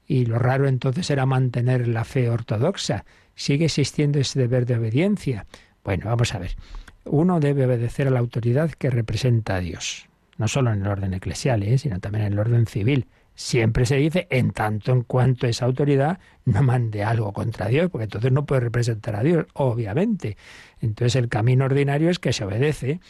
y 0.06 0.26
lo 0.26 0.38
raro 0.38 0.66
entonces 0.66 1.08
era 1.10 1.24
mantener 1.24 1.86
la 1.86 2.04
fe 2.04 2.28
ortodoxa. 2.28 3.04
Sigue 3.36 3.66
existiendo 3.66 4.18
ese 4.18 4.40
deber 4.40 4.66
de 4.66 4.74
obediencia. 4.74 5.46
Bueno, 5.84 6.06
vamos 6.06 6.34
a 6.34 6.40
ver. 6.40 6.56
Uno 7.04 7.40
debe 7.40 7.66
obedecer 7.66 8.08
a 8.08 8.10
la 8.10 8.20
autoridad 8.20 8.70
que 8.72 8.90
representa 8.90 9.56
a 9.56 9.60
Dios, 9.60 10.08
no 10.36 10.48
solo 10.48 10.72
en 10.72 10.82
el 10.82 10.88
orden 10.88 11.14
eclesial, 11.14 11.62
¿eh? 11.62 11.78
sino 11.78 11.98
también 12.00 12.26
en 12.26 12.32
el 12.34 12.38
orden 12.38 12.66
civil. 12.66 13.06
Siempre 13.34 13.86
se 13.86 13.96
dice 13.96 14.26
en 14.28 14.50
tanto 14.50 14.92
en 14.92 15.02
cuanto 15.02 15.46
esa 15.46 15.64
autoridad 15.64 16.18
no 16.44 16.62
mande 16.62 17.04
algo 17.04 17.32
contra 17.32 17.68
Dios, 17.68 17.88
porque 17.90 18.04
entonces 18.04 18.32
no 18.32 18.44
puede 18.44 18.60
representar 18.60 19.16
a 19.16 19.22
Dios, 19.22 19.46
obviamente. 19.54 20.36
Entonces 20.80 21.16
el 21.16 21.28
camino 21.28 21.64
ordinario 21.64 22.10
es 22.10 22.18
que 22.18 22.34
se 22.34 22.44
obedece. 22.44 23.00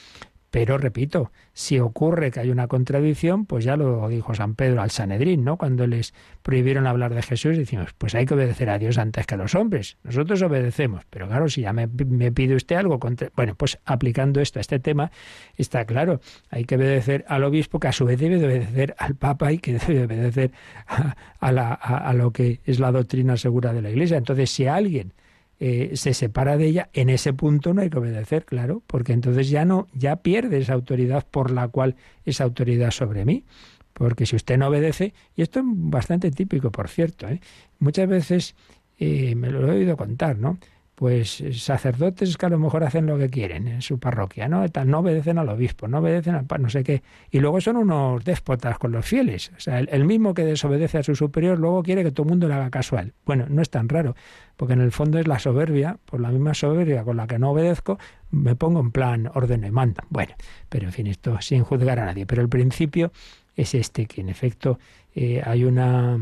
Pero 0.50 0.78
repito, 0.78 1.30
si 1.52 1.78
ocurre 1.78 2.32
que 2.32 2.40
hay 2.40 2.50
una 2.50 2.66
contradicción, 2.66 3.46
pues 3.46 3.64
ya 3.64 3.76
lo 3.76 4.08
dijo 4.08 4.34
San 4.34 4.56
Pedro 4.56 4.82
al 4.82 4.90
Sanedrín, 4.90 5.44
¿no? 5.44 5.56
Cuando 5.56 5.86
les 5.86 6.12
prohibieron 6.42 6.88
hablar 6.88 7.14
de 7.14 7.22
Jesús, 7.22 7.56
decimos, 7.56 7.94
pues 7.96 8.16
hay 8.16 8.26
que 8.26 8.34
obedecer 8.34 8.68
a 8.68 8.78
Dios 8.78 8.98
antes 8.98 9.26
que 9.26 9.34
a 9.34 9.38
los 9.38 9.54
hombres. 9.54 9.96
Nosotros 10.02 10.42
obedecemos, 10.42 11.04
pero 11.08 11.28
claro, 11.28 11.48
si 11.48 11.60
ya 11.62 11.72
me, 11.72 11.86
pide 11.86 12.56
usted 12.56 12.76
algo 12.76 12.98
contra... 12.98 13.30
Bueno, 13.36 13.54
pues 13.54 13.78
aplicando 13.84 14.40
esto 14.40 14.58
a 14.58 14.62
este 14.62 14.80
tema, 14.80 15.12
está 15.56 15.84
claro, 15.84 16.20
hay 16.50 16.64
que 16.64 16.74
obedecer 16.74 17.24
al 17.28 17.44
obispo, 17.44 17.78
que 17.78 17.88
a 17.88 17.92
su 17.92 18.04
vez 18.04 18.18
debe 18.18 18.38
de 18.38 18.46
obedecer 18.46 18.96
al 18.98 19.14
Papa 19.14 19.52
y 19.52 19.58
que 19.58 19.74
debe 19.74 19.94
de 19.94 20.04
obedecer 20.04 20.52
a, 20.88 21.72
a 21.72 22.12
lo 22.14 22.32
que 22.32 22.60
es 22.64 22.80
la 22.80 22.90
doctrina 22.90 23.36
segura 23.36 23.72
de 23.72 23.82
la 23.82 23.90
Iglesia. 23.90 24.16
Entonces, 24.16 24.50
si 24.50 24.66
alguien 24.66 25.14
eh, 25.62 25.90
se 25.94 26.14
separa 26.14 26.56
de 26.56 26.66
ella, 26.66 26.88
en 26.94 27.10
ese 27.10 27.34
punto 27.34 27.74
no 27.74 27.82
hay 27.82 27.90
que 27.90 27.98
obedecer, 27.98 28.46
claro, 28.46 28.82
porque 28.86 29.12
entonces 29.12 29.50
ya 29.50 29.66
no, 29.66 29.88
ya 29.92 30.16
pierde 30.16 30.56
esa 30.56 30.72
autoridad 30.72 31.26
por 31.30 31.50
la 31.50 31.68
cual 31.68 31.96
esa 32.24 32.44
autoridad 32.44 32.90
sobre 32.90 33.26
mí. 33.26 33.44
Porque 33.92 34.24
si 34.24 34.36
usted 34.36 34.56
no 34.56 34.68
obedece, 34.68 35.12
y 35.36 35.42
esto 35.42 35.60
es 35.60 35.66
bastante 35.68 36.30
típico, 36.30 36.70
por 36.72 36.88
cierto, 36.88 37.28
¿eh? 37.28 37.40
muchas 37.78 38.08
veces 38.08 38.54
eh, 38.98 39.34
me 39.34 39.50
lo 39.50 39.70
he 39.70 39.76
oído 39.76 39.98
contar, 39.98 40.38
¿no? 40.38 40.58
Pues 41.00 41.42
sacerdotes 41.54 42.36
que 42.36 42.44
a 42.44 42.50
lo 42.50 42.58
mejor 42.58 42.84
hacen 42.84 43.06
lo 43.06 43.16
que 43.16 43.30
quieren 43.30 43.66
en 43.68 43.80
su 43.80 43.98
parroquia, 43.98 44.48
¿no? 44.48 44.66
No 44.84 44.98
obedecen 44.98 45.38
al 45.38 45.48
obispo, 45.48 45.88
no 45.88 46.00
obedecen 46.00 46.34
al 46.34 46.46
no 46.60 46.68
sé 46.68 46.84
qué. 46.84 47.02
Y 47.30 47.40
luego 47.40 47.58
son 47.62 47.78
unos 47.78 48.22
déspotas 48.22 48.76
con 48.76 48.92
los 48.92 49.06
fieles. 49.06 49.50
O 49.56 49.60
sea, 49.60 49.78
el, 49.78 50.04
mismo 50.04 50.34
que 50.34 50.44
desobedece 50.44 50.98
a 50.98 51.02
su 51.02 51.14
superior 51.14 51.58
luego 51.58 51.82
quiere 51.82 52.04
que 52.04 52.10
todo 52.10 52.24
el 52.24 52.28
mundo 52.32 52.48
le 52.48 52.52
haga 52.52 52.80
él. 53.00 53.14
Bueno, 53.24 53.46
no 53.48 53.62
es 53.62 53.70
tan 53.70 53.88
raro, 53.88 54.14
porque 54.58 54.74
en 54.74 54.82
el 54.82 54.92
fondo 54.92 55.18
es 55.18 55.26
la 55.26 55.38
soberbia, 55.38 55.96
por 56.04 56.20
la 56.20 56.28
misma 56.28 56.52
soberbia 56.52 57.02
con 57.02 57.16
la 57.16 57.26
que 57.26 57.38
no 57.38 57.52
obedezco, 57.52 57.98
me 58.30 58.54
pongo 58.54 58.80
en 58.80 58.90
plan 58.90 59.30
orden 59.32 59.64
y 59.64 59.70
manda. 59.70 60.04
Bueno, 60.10 60.34
pero 60.68 60.84
en 60.84 60.92
fin, 60.92 61.06
esto 61.06 61.40
sin 61.40 61.64
juzgar 61.64 61.98
a 61.98 62.04
nadie. 62.04 62.26
Pero 62.26 62.42
el 62.42 62.50
principio 62.50 63.10
es 63.56 63.74
este, 63.74 64.04
que 64.04 64.20
en 64.20 64.28
efecto 64.28 64.78
eh, 65.14 65.40
hay 65.42 65.64
una 65.64 66.18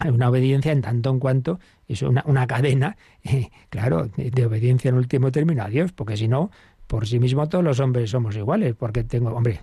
hay 0.00 0.10
una 0.10 0.28
obediencia 0.28 0.72
en 0.72 0.82
tanto 0.82 1.10
en 1.10 1.20
cuanto 1.20 1.60
es 1.88 2.02
una, 2.02 2.22
una 2.26 2.46
cadena, 2.46 2.96
claro, 3.70 4.08
de, 4.16 4.46
obediencia 4.46 4.88
en 4.88 4.96
último 4.96 5.30
término 5.30 5.62
a 5.62 5.68
Dios, 5.68 5.92
porque 5.92 6.16
si 6.16 6.28
no, 6.28 6.50
por 6.86 7.06
sí 7.06 7.18
mismo 7.18 7.48
todos 7.48 7.64
los 7.64 7.80
hombres 7.80 8.10
somos 8.10 8.36
iguales, 8.36 8.74
porque 8.74 9.04
tengo, 9.04 9.30
hombre, 9.30 9.60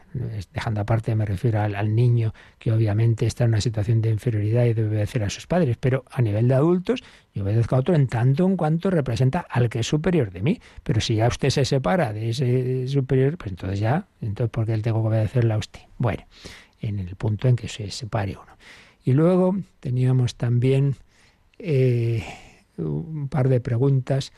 dejando 0.53 0.81
aparte 0.81 1.15
me 1.15 1.25
refiero 1.25 1.61
al, 1.61 1.95
niño 1.95 2.33
que 2.57 2.71
obviamente 2.71 3.25
está 3.25 3.43
en 3.43 3.51
una 3.51 3.61
situación 3.61 4.01
de 4.01 4.09
inferioridad 4.09 4.65
y 4.65 4.73
debe 4.73 4.89
obedecer 4.89 5.23
a 5.23 5.29
sus 5.29 5.45
padres, 5.45 5.77
pero 5.79 6.03
a 6.09 6.21
nivel 6.21 6.47
de 6.47 6.55
adultos 6.55 7.03
yo 7.33 7.43
obedezco 7.43 7.75
a 7.75 7.79
otro 7.79 7.95
en 7.95 8.07
tanto 8.07 8.45
en 8.45 8.57
cuanto 8.57 8.89
representa 8.89 9.45
al 9.49 9.69
que 9.69 9.79
es 9.79 9.87
superior 9.87 10.31
de 10.31 10.41
mí, 10.41 10.59
pero 10.83 10.99
si 10.99 11.15
ya 11.15 11.27
usted 11.27 11.49
se 11.49 11.63
separa 11.63 12.11
de 12.11 12.29
ese 12.31 12.87
superior, 12.87 13.37
pues 13.37 13.51
entonces 13.51 13.79
ya, 13.79 14.07
entonces 14.19 14.51
¿por 14.51 14.65
qué 14.65 14.73
él 14.73 14.81
tengo 14.81 15.01
que 15.01 15.09
obedecerle 15.09 15.53
a 15.53 15.57
usted? 15.57 15.81
Bueno, 15.97 16.23
en 16.81 16.99
el 16.99 17.15
punto 17.15 17.47
en 17.47 17.55
que 17.55 17.67
se 17.67 17.91
separe 17.91 18.31
uno. 18.31 18.57
Y 19.03 19.13
luego 19.13 19.55
teníamos 19.79 20.35
también 20.35 20.95
eh, 21.63 22.23
un 22.77 23.27
par 23.27 23.49
de 23.49 23.59
preguntas. 23.59 24.31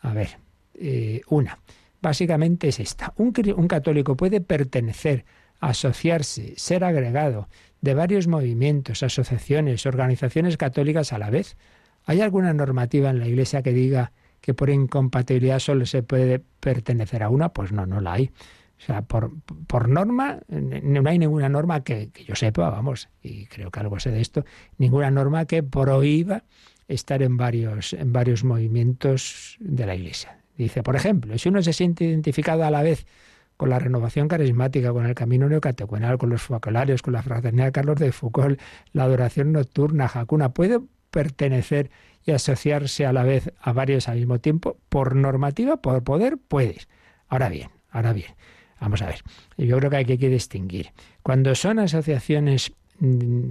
A 0.00 0.12
ver, 0.12 0.38
eh, 0.74 1.20
una, 1.28 1.58
básicamente 2.02 2.68
es 2.68 2.80
esta. 2.80 3.12
¿Un, 3.16 3.32
¿Un, 3.56 3.68
católico 3.68 4.16
puede 4.16 4.40
pertenecer, 4.40 5.24
asociarse, 5.60 6.54
ser 6.56 6.84
agregado 6.84 7.48
de 7.80 7.94
varios 7.94 8.26
movimientos, 8.26 9.02
asociaciones, 9.02 9.86
organizaciones 9.86 10.56
católicas 10.56 11.12
a 11.12 11.18
la 11.18 11.30
vez? 11.30 11.56
¿Hay 12.04 12.20
alguna 12.20 12.52
normativa 12.52 13.10
en 13.10 13.18
la 13.18 13.28
Iglesia 13.28 13.62
que 13.62 13.72
diga 13.72 14.12
que 14.40 14.52
por 14.52 14.68
incompatibilidad 14.68 15.58
solo 15.58 15.86
se 15.86 16.02
puede 16.02 16.38
pertenecer 16.60 17.22
a 17.22 17.30
una? 17.30 17.48
Pues 17.50 17.72
no, 17.72 17.86
no 17.86 18.00
la 18.00 18.14
hay. 18.14 18.30
O 18.84 18.86
sea, 18.86 19.00
por, 19.00 19.32
por 19.66 19.88
norma, 19.88 20.40
no 20.48 21.08
hay 21.08 21.18
ninguna 21.18 21.48
norma 21.48 21.82
que, 21.82 22.10
que, 22.10 22.24
yo 22.24 22.34
sepa, 22.34 22.68
vamos, 22.68 23.08
y 23.22 23.46
creo 23.46 23.70
que 23.70 23.80
algo 23.80 23.98
sé 23.98 24.10
de 24.10 24.20
esto, 24.20 24.44
ninguna 24.76 25.10
norma 25.10 25.46
que 25.46 25.62
prohíba 25.62 26.44
estar 26.86 27.22
en 27.22 27.38
varios, 27.38 27.94
en 27.94 28.12
varios 28.12 28.44
movimientos 28.44 29.56
de 29.60 29.86
la 29.86 29.94
Iglesia. 29.94 30.38
Dice, 30.58 30.82
por 30.82 30.96
ejemplo, 30.96 31.36
si 31.38 31.48
uno 31.48 31.62
se 31.62 31.72
siente 31.72 32.04
identificado 32.04 32.62
a 32.64 32.70
la 32.70 32.82
vez 32.82 33.06
con 33.56 33.70
la 33.70 33.78
renovación 33.78 34.28
carismática, 34.28 34.92
con 34.92 35.06
el 35.06 35.14
camino 35.14 35.48
neocatecumenal, 35.48 36.18
con 36.18 36.28
los 36.28 36.42
focolarios, 36.42 37.00
con 37.00 37.14
la 37.14 37.22
fraternidad 37.22 37.66
de 37.66 37.72
Carlos 37.72 37.98
de 37.98 38.12
Foucault, 38.12 38.60
la 38.92 39.04
adoración 39.04 39.52
nocturna, 39.52 40.08
jacuna, 40.08 40.50
puede 40.50 40.80
pertenecer 41.10 41.90
y 42.24 42.32
asociarse 42.32 43.06
a 43.06 43.12
la 43.12 43.22
vez 43.22 43.50
a 43.60 43.72
varios 43.72 44.08
al 44.08 44.16
mismo 44.18 44.40
tiempo, 44.40 44.76
por 44.88 45.14
normativa, 45.14 45.78
por 45.78 46.02
poder, 46.04 46.36
puedes. 46.36 46.88
Ahora 47.28 47.48
bien, 47.48 47.70
ahora 47.90 48.12
bien, 48.12 48.34
Vamos 48.80 49.02
a 49.02 49.06
ver, 49.06 49.22
yo 49.56 49.78
creo 49.78 49.90
que 49.90 49.96
hay 49.96 50.04
que 50.04 50.28
distinguir. 50.28 50.90
Cuando 51.22 51.54
son 51.54 51.78
asociaciones 51.78 52.72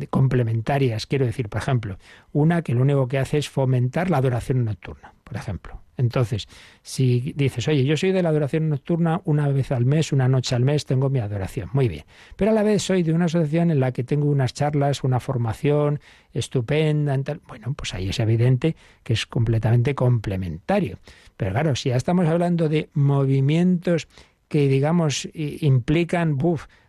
complementarias, 0.09 1.05
quiero 1.05 1.25
decir, 1.25 1.49
por 1.49 1.61
ejemplo, 1.61 1.97
una 2.31 2.61
que 2.61 2.73
lo 2.73 2.81
único 2.81 3.07
que 3.07 3.19
hace 3.19 3.37
es 3.37 3.49
fomentar 3.49 4.09
la 4.09 4.17
adoración 4.17 4.63
nocturna, 4.63 5.13
por 5.23 5.35
ejemplo. 5.35 5.81
Entonces, 5.95 6.47
si 6.81 7.33
dices, 7.35 7.67
oye, 7.67 7.85
yo 7.85 7.95
soy 7.97 8.11
de 8.11 8.23
la 8.23 8.29
adoración 8.29 8.69
nocturna 8.69 9.21
una 9.25 9.47
vez 9.49 9.71
al 9.71 9.85
mes, 9.85 10.11
una 10.11 10.27
noche 10.27 10.55
al 10.55 10.63
mes, 10.63 10.85
tengo 10.85 11.09
mi 11.09 11.19
adoración, 11.19 11.69
muy 11.73 11.87
bien. 11.87 12.05
Pero 12.35 12.51
a 12.51 12.53
la 12.53 12.63
vez 12.63 12.81
soy 12.81 13.03
de 13.03 13.13
una 13.13 13.25
asociación 13.25 13.69
en 13.69 13.79
la 13.79 13.91
que 13.91 14.03
tengo 14.03 14.27
unas 14.27 14.53
charlas, 14.53 15.03
una 15.03 15.19
formación 15.19 15.99
estupenda, 16.33 17.15
tal. 17.21 17.41
bueno, 17.47 17.73
pues 17.75 17.93
ahí 17.93 18.09
es 18.09 18.19
evidente 18.19 18.75
que 19.03 19.13
es 19.13 19.27
completamente 19.27 19.93
complementario. 19.93 20.97
Pero 21.37 21.51
claro, 21.51 21.75
si 21.75 21.89
ya 21.89 21.95
estamos 21.95 22.27
hablando 22.27 22.69
de 22.69 22.89
movimientos 22.93 24.07
que, 24.53 24.67
digamos, 24.67 25.27
implican 25.33 26.37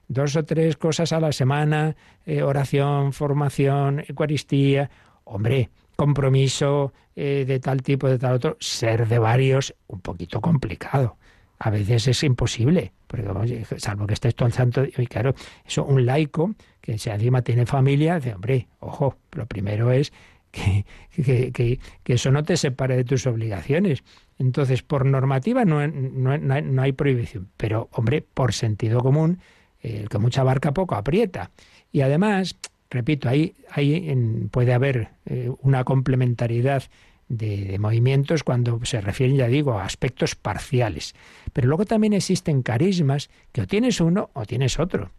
dos 0.07 0.37
o 0.37 0.45
tres 0.45 0.77
cosas 0.77 1.15
a 1.15 1.19
la 1.19 1.33
semana, 1.33 1.97
eh, 2.27 2.43
oración, 2.43 3.15
formación, 3.15 4.05
Eucaristía, 4.07 4.91
hombre, 5.25 5.71
compromiso 5.97 6.93
eh, 7.17 7.47
de 7.49 7.61
tal 7.61 7.81
tipo, 7.81 8.07
de 8.07 8.19
tal 8.19 8.35
otro, 8.35 8.59
ser 8.61 9.09
de 9.09 9.19
varios, 9.19 9.75
un 9.87 10.01
poquito 10.01 10.43
complicado. 10.43 11.17
A 11.59 11.71
veces 11.71 12.07
es 12.07 12.23
imposible, 12.23 12.93
porque 13.07 13.65
salvo 13.79 14.07
que 14.07 14.13
estés 14.13 14.35
todo 14.35 14.47
el 14.47 14.53
santo, 14.53 14.85
y 14.85 15.07
claro, 15.07 15.35
eso 15.65 15.87
un 15.87 16.05
laico 16.05 16.55
que 16.83 16.99
si 16.99 17.09
encima 17.09 17.41
tiene 17.41 17.65
familia, 17.65 18.17
dice, 18.17 18.35
hombre, 18.35 18.69
ojo, 18.81 19.17
lo 19.33 19.47
primero 19.47 19.91
es 19.91 20.13
que, 20.55 21.53
que, 21.53 22.13
eso 22.13 22.31
no 22.31 22.43
te 22.45 22.57
separe 22.57 22.97
de 22.97 23.05
tus 23.05 23.27
obligaciones. 23.27 24.03
Entonces, 24.39 24.83
por 24.83 25.07
normativa 25.07 25.65
no, 25.65 25.87
no, 25.87 26.39
no, 26.39 26.83
hay, 26.83 26.93
prohibición, 26.93 27.49
pero, 27.57 27.89
hombre, 27.93 28.23
por 28.23 28.53
sentido 28.53 29.01
común, 29.01 29.39
el 29.81 30.09
que 30.09 30.19
mucha 30.19 30.43
barca 30.43 30.73
poco 30.73 30.95
aprieta. 30.95 31.51
Y 31.93 32.01
además, 32.01 32.57
repito, 32.91 33.29
ahí, 33.29 33.55
ahí 33.71 34.49
puede 34.51 34.73
haber 34.73 35.11
eh, 35.27 35.51
una 35.63 35.85
complementariedad 35.85 36.85
de, 37.29 37.65
de, 37.65 37.79
movimientos 37.79 38.43
cuando 38.45 38.81
se 38.85 39.01
refieren, 39.01 39.37
ya 39.37 39.47
digo, 39.47 39.79
a 39.79 39.85
aspectos 39.85 40.35
parciales. 40.35 41.15
Pero 41.53 41.69
luego 41.69 41.85
también 41.85 42.13
existen 42.13 42.63
carismas 42.63 43.31
que 43.53 43.63
o 43.63 43.67
tienes 43.67 44.01
uno 44.01 44.31
o 44.35 44.45
tienes 44.45 44.79
otro. 44.79 45.11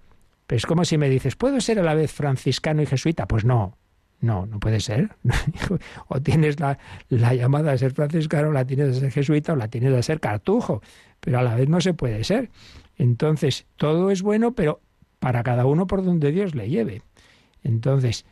Pero 0.47 0.57
es 0.57 0.65
como 0.65 0.85
si 0.85 0.97
me 0.97 1.09
dices, 1.09 1.35
¿puedo 1.35 1.59
ser 1.61 1.79
a 1.79 1.83
la 1.83 1.95
vez 1.95 2.11
franciscano 2.11 2.81
y 2.81 2.85
jesuita? 2.85 3.27
Pues 3.27 3.45
no, 3.45 3.75
no, 4.21 4.45
no 4.45 4.59
puede 4.59 4.79
ser. 4.79 5.15
o 6.07 6.21
tienes 6.21 6.59
la, 6.59 6.77
la, 7.09 7.33
llamada 7.33 7.71
a 7.71 7.77
ser 7.77 7.93
franciscano, 7.93 8.51
la 8.51 8.65
tienes 8.65 8.97
a 8.97 8.99
ser 8.99 9.11
jesuita 9.11 9.53
o 9.53 9.55
la 9.55 9.67
tienes 9.67 9.93
a 9.93 10.01
ser 10.01 10.19
cartujo, 10.19 10.81
pero 11.19 11.39
a 11.39 11.43
la 11.43 11.55
vez 11.55 11.69
no 11.69 11.81
se 11.81 11.93
puede 11.93 12.23
ser. 12.23 12.49
Entonces, 12.97 13.65
todo 13.75 14.11
es 14.11 14.21
bueno, 14.21 14.53
pero 14.53 14.81
para 15.19 15.43
cada 15.43 15.65
uno 15.65 15.87
por 15.87 16.03
donde 16.03 16.31
Dios 16.31 16.55
le 16.55 16.69
lleve. 16.69 17.01
Entonces, 17.63 18.25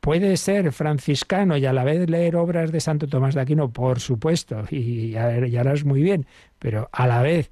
¿puede 0.00 0.36
ser 0.36 0.72
franciscano 0.72 1.56
y 1.56 1.66
a 1.66 1.72
la 1.72 1.84
vez 1.84 2.08
leer 2.10 2.36
obras 2.36 2.72
de 2.72 2.80
Santo 2.80 3.06
Tomás 3.06 3.34
de 3.34 3.40
Aquino? 3.40 3.72
Por 3.72 4.00
supuesto, 4.00 4.64
y 4.70 5.10
ya, 5.10 5.46
ya 5.46 5.60
harás 5.60 5.84
muy 5.84 6.02
bien, 6.02 6.26
pero 6.58 6.88
a 6.92 7.06
la 7.06 7.22
vez 7.22 7.50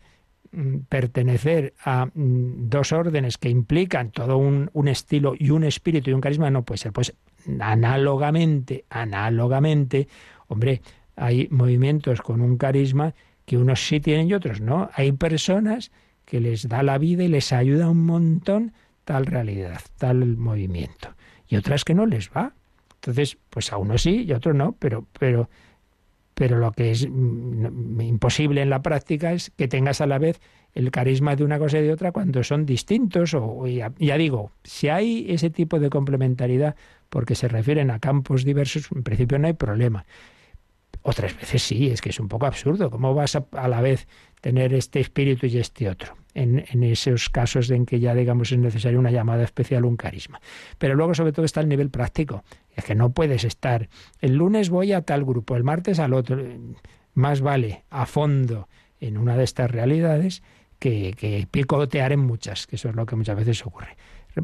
mm, 0.52 0.80
pertenecer 0.88 1.74
a 1.82 2.06
mm, 2.06 2.68
dos 2.68 2.92
órdenes 2.92 3.38
que 3.38 3.48
implican 3.48 4.10
todo 4.10 4.36
un, 4.36 4.70
un, 4.72 4.88
estilo 4.88 5.34
y 5.38 5.50
un 5.50 5.64
espíritu 5.64 6.10
y 6.10 6.12
un 6.12 6.20
carisma 6.20 6.50
no 6.50 6.64
puede 6.64 6.78
ser. 6.78 6.92
Pues 6.92 7.14
análogamente, 7.60 8.84
análogamente, 8.90 10.08
hombre, 10.48 10.82
hay 11.16 11.48
movimientos 11.50 12.20
con 12.20 12.40
un 12.40 12.56
carisma 12.56 13.14
que 13.44 13.58
unos 13.58 13.86
sí 13.86 14.00
tienen 14.00 14.28
y 14.28 14.34
otros 14.34 14.60
no. 14.60 14.90
Hay 14.94 15.12
personas 15.12 15.92
que 16.24 16.40
les 16.40 16.68
da 16.68 16.82
la 16.82 16.98
vida 16.98 17.24
y 17.24 17.28
les 17.28 17.52
ayuda 17.52 17.90
un 17.90 18.04
montón 18.04 18.72
tal 19.04 19.26
realidad, 19.26 19.80
tal 19.98 20.36
movimiento. 20.36 21.14
Y 21.46 21.56
otras 21.56 21.84
que 21.84 21.94
no 21.94 22.06
les 22.06 22.30
va. 22.30 22.54
Entonces, 22.96 23.36
pues 23.50 23.72
a 23.72 23.76
uno 23.76 23.98
sí 23.98 24.24
y 24.26 24.32
a 24.32 24.38
otro 24.38 24.54
no, 24.54 24.72
pero, 24.78 25.06
pero, 25.18 25.50
pero 26.34 26.58
lo 26.58 26.72
que 26.72 26.90
es 26.90 27.06
mm, 27.08 28.00
imposible 28.00 28.62
en 28.62 28.70
la 28.70 28.82
práctica 28.82 29.32
es 29.32 29.50
que 29.50 29.68
tengas 29.68 30.00
a 30.00 30.06
la 30.06 30.18
vez 30.18 30.40
el 30.72 30.90
carisma 30.90 31.36
de 31.36 31.44
una 31.44 31.58
cosa 31.58 31.78
y 31.78 31.82
de 31.82 31.92
otra 31.92 32.12
cuando 32.12 32.42
son 32.42 32.64
distintos. 32.64 33.34
O 33.34 33.66
ya, 33.66 33.92
ya 33.98 34.16
digo, 34.16 34.52
si 34.64 34.88
hay 34.88 35.26
ese 35.28 35.50
tipo 35.50 35.78
de 35.78 35.90
complementariedad, 35.90 36.76
porque 37.14 37.36
se 37.36 37.46
refieren 37.46 37.92
a 37.92 38.00
campos 38.00 38.42
diversos, 38.44 38.88
en 38.92 39.04
principio 39.04 39.38
no 39.38 39.46
hay 39.46 39.52
problema. 39.52 40.04
Otras 41.02 41.36
veces 41.36 41.62
sí, 41.62 41.86
es 41.86 42.00
que 42.00 42.08
es 42.08 42.18
un 42.18 42.26
poco 42.26 42.44
absurdo. 42.44 42.90
¿Cómo 42.90 43.14
vas 43.14 43.36
a, 43.36 43.46
a 43.52 43.68
la 43.68 43.80
vez 43.80 44.08
tener 44.40 44.74
este 44.74 44.98
espíritu 44.98 45.46
y 45.46 45.58
este 45.58 45.88
otro? 45.88 46.16
En, 46.34 46.64
esos 46.82 47.30
casos 47.30 47.70
en 47.70 47.86
que 47.86 48.00
ya, 48.00 48.16
digamos, 48.16 48.50
es 48.50 48.58
necesaria 48.58 48.98
una 48.98 49.12
llamada 49.12 49.44
especial, 49.44 49.84
un 49.84 49.96
carisma. 49.96 50.40
Pero 50.76 50.96
luego, 50.96 51.14
sobre 51.14 51.30
todo, 51.30 51.46
está 51.46 51.60
el 51.60 51.68
nivel 51.68 51.88
práctico. 51.88 52.42
Es 52.74 52.84
que 52.84 52.96
no 52.96 53.12
puedes 53.12 53.44
estar. 53.44 53.88
El 54.20 54.34
lunes 54.34 54.68
voy 54.68 54.92
a 54.92 55.02
tal 55.02 55.24
grupo, 55.24 55.54
el 55.54 55.62
martes 55.62 56.00
al 56.00 56.14
otro. 56.14 56.42
Más 57.14 57.42
vale 57.42 57.84
a 57.90 58.06
fondo 58.06 58.68
en 58.98 59.18
una 59.18 59.36
de 59.36 59.44
estas 59.44 59.70
realidades 59.70 60.42
que, 60.80 61.14
que 61.16 61.46
picotear 61.48 62.10
en 62.10 62.20
muchas, 62.26 62.66
que 62.66 62.74
eso 62.74 62.88
es 62.88 62.96
lo 62.96 63.06
que 63.06 63.14
muchas 63.14 63.36
veces 63.36 63.64
ocurre 63.64 63.96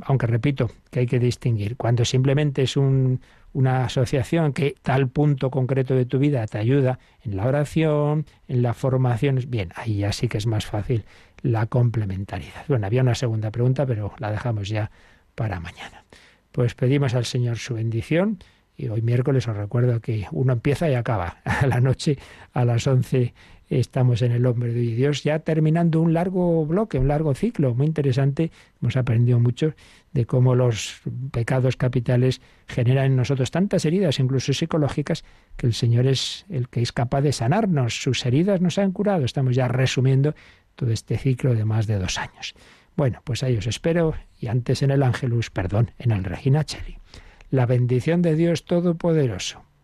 aunque 0.02 0.26
repito 0.26 0.70
que 0.90 1.00
hay 1.00 1.06
que 1.06 1.18
distinguir, 1.18 1.76
cuando 1.76 2.04
simplemente 2.04 2.62
es 2.62 2.76
un, 2.76 3.20
una 3.52 3.84
asociación 3.84 4.52
que 4.52 4.74
tal 4.82 5.08
punto 5.08 5.50
concreto 5.50 5.94
de 5.94 6.06
tu 6.06 6.18
vida 6.18 6.46
te 6.46 6.58
ayuda 6.58 6.98
en 7.22 7.36
la 7.36 7.46
oración, 7.46 8.26
en 8.48 8.62
la 8.62 8.74
formación, 8.74 9.40
bien, 9.48 9.70
ahí 9.74 9.98
ya 9.98 10.12
sí 10.12 10.28
que 10.28 10.38
es 10.38 10.46
más 10.46 10.66
fácil 10.66 11.04
la 11.42 11.66
complementariedad. 11.66 12.64
Bueno, 12.68 12.86
había 12.86 13.02
una 13.02 13.14
segunda 13.14 13.50
pregunta, 13.50 13.86
pero 13.86 14.12
la 14.18 14.30
dejamos 14.30 14.68
ya 14.68 14.90
para 15.34 15.60
mañana. 15.60 16.04
Pues 16.52 16.74
pedimos 16.74 17.14
al 17.14 17.24
Señor 17.24 17.58
su 17.58 17.74
bendición 17.74 18.38
Y 18.76 18.88
hoy 18.88 19.02
miércoles 19.02 19.46
os 19.46 19.56
recuerdo 19.56 20.00
que 20.00 20.26
uno 20.32 20.54
empieza 20.54 20.88
y 20.88 20.94
acaba. 20.94 21.38
A 21.44 21.66
la 21.66 21.80
noche, 21.80 22.18
a 22.52 22.64
las 22.64 22.86
11, 22.86 23.34
estamos 23.70 24.20
en 24.22 24.32
el 24.32 24.44
hombre 24.46 24.72
de. 24.72 24.80
Dios 24.80 25.22
ya 25.22 25.38
terminando 25.38 26.00
un 26.00 26.12
largo 26.12 26.66
bloque, 26.66 26.98
un 26.98 27.08
largo 27.08 27.34
ciclo, 27.34 27.74
muy 27.74 27.86
interesante. 27.86 28.50
Hemos 28.82 28.96
aprendido 28.96 29.38
mucho 29.38 29.74
de 30.12 30.26
cómo 30.26 30.54
los 30.54 31.00
pecados 31.30 31.76
capitales 31.76 32.40
generan 32.66 33.06
en 33.06 33.16
nosotros 33.16 33.50
tantas 33.50 33.84
heridas, 33.84 34.18
incluso 34.18 34.52
psicológicas, 34.52 35.24
que 35.56 35.66
el 35.66 35.74
Señor 35.74 36.06
es 36.06 36.44
el 36.50 36.68
que 36.68 36.82
es 36.82 36.92
capaz 36.92 37.22
de 37.22 37.32
sanarnos. 37.32 38.02
Sus 38.02 38.26
heridas 38.26 38.60
nos 38.60 38.78
han 38.78 38.92
curado. 38.92 39.24
Estamos 39.24 39.54
ya 39.54 39.68
resumiendo 39.68 40.34
todo 40.74 40.90
este 40.90 41.16
ciclo 41.16 41.54
de 41.54 41.64
más 41.64 41.86
de 41.86 41.98
dos 41.98 42.18
años. 42.18 42.54
Bueno, 42.96 43.22
pues 43.24 43.42
ahí 43.42 43.56
os 43.56 43.66
espero 43.66 44.14
y 44.38 44.48
antes 44.48 44.82
en 44.82 44.90
el 44.90 45.02
Ángelus, 45.02 45.50
perdón, 45.50 45.92
en 45.98 46.10
el 46.10 46.24
Regina 46.24 46.64
Cheli. 46.64 46.98
La 47.50 47.66
bendición 47.66 48.22
de 48.22 48.34
Dios 48.34 48.64
Todopoderoso, 48.64 49.62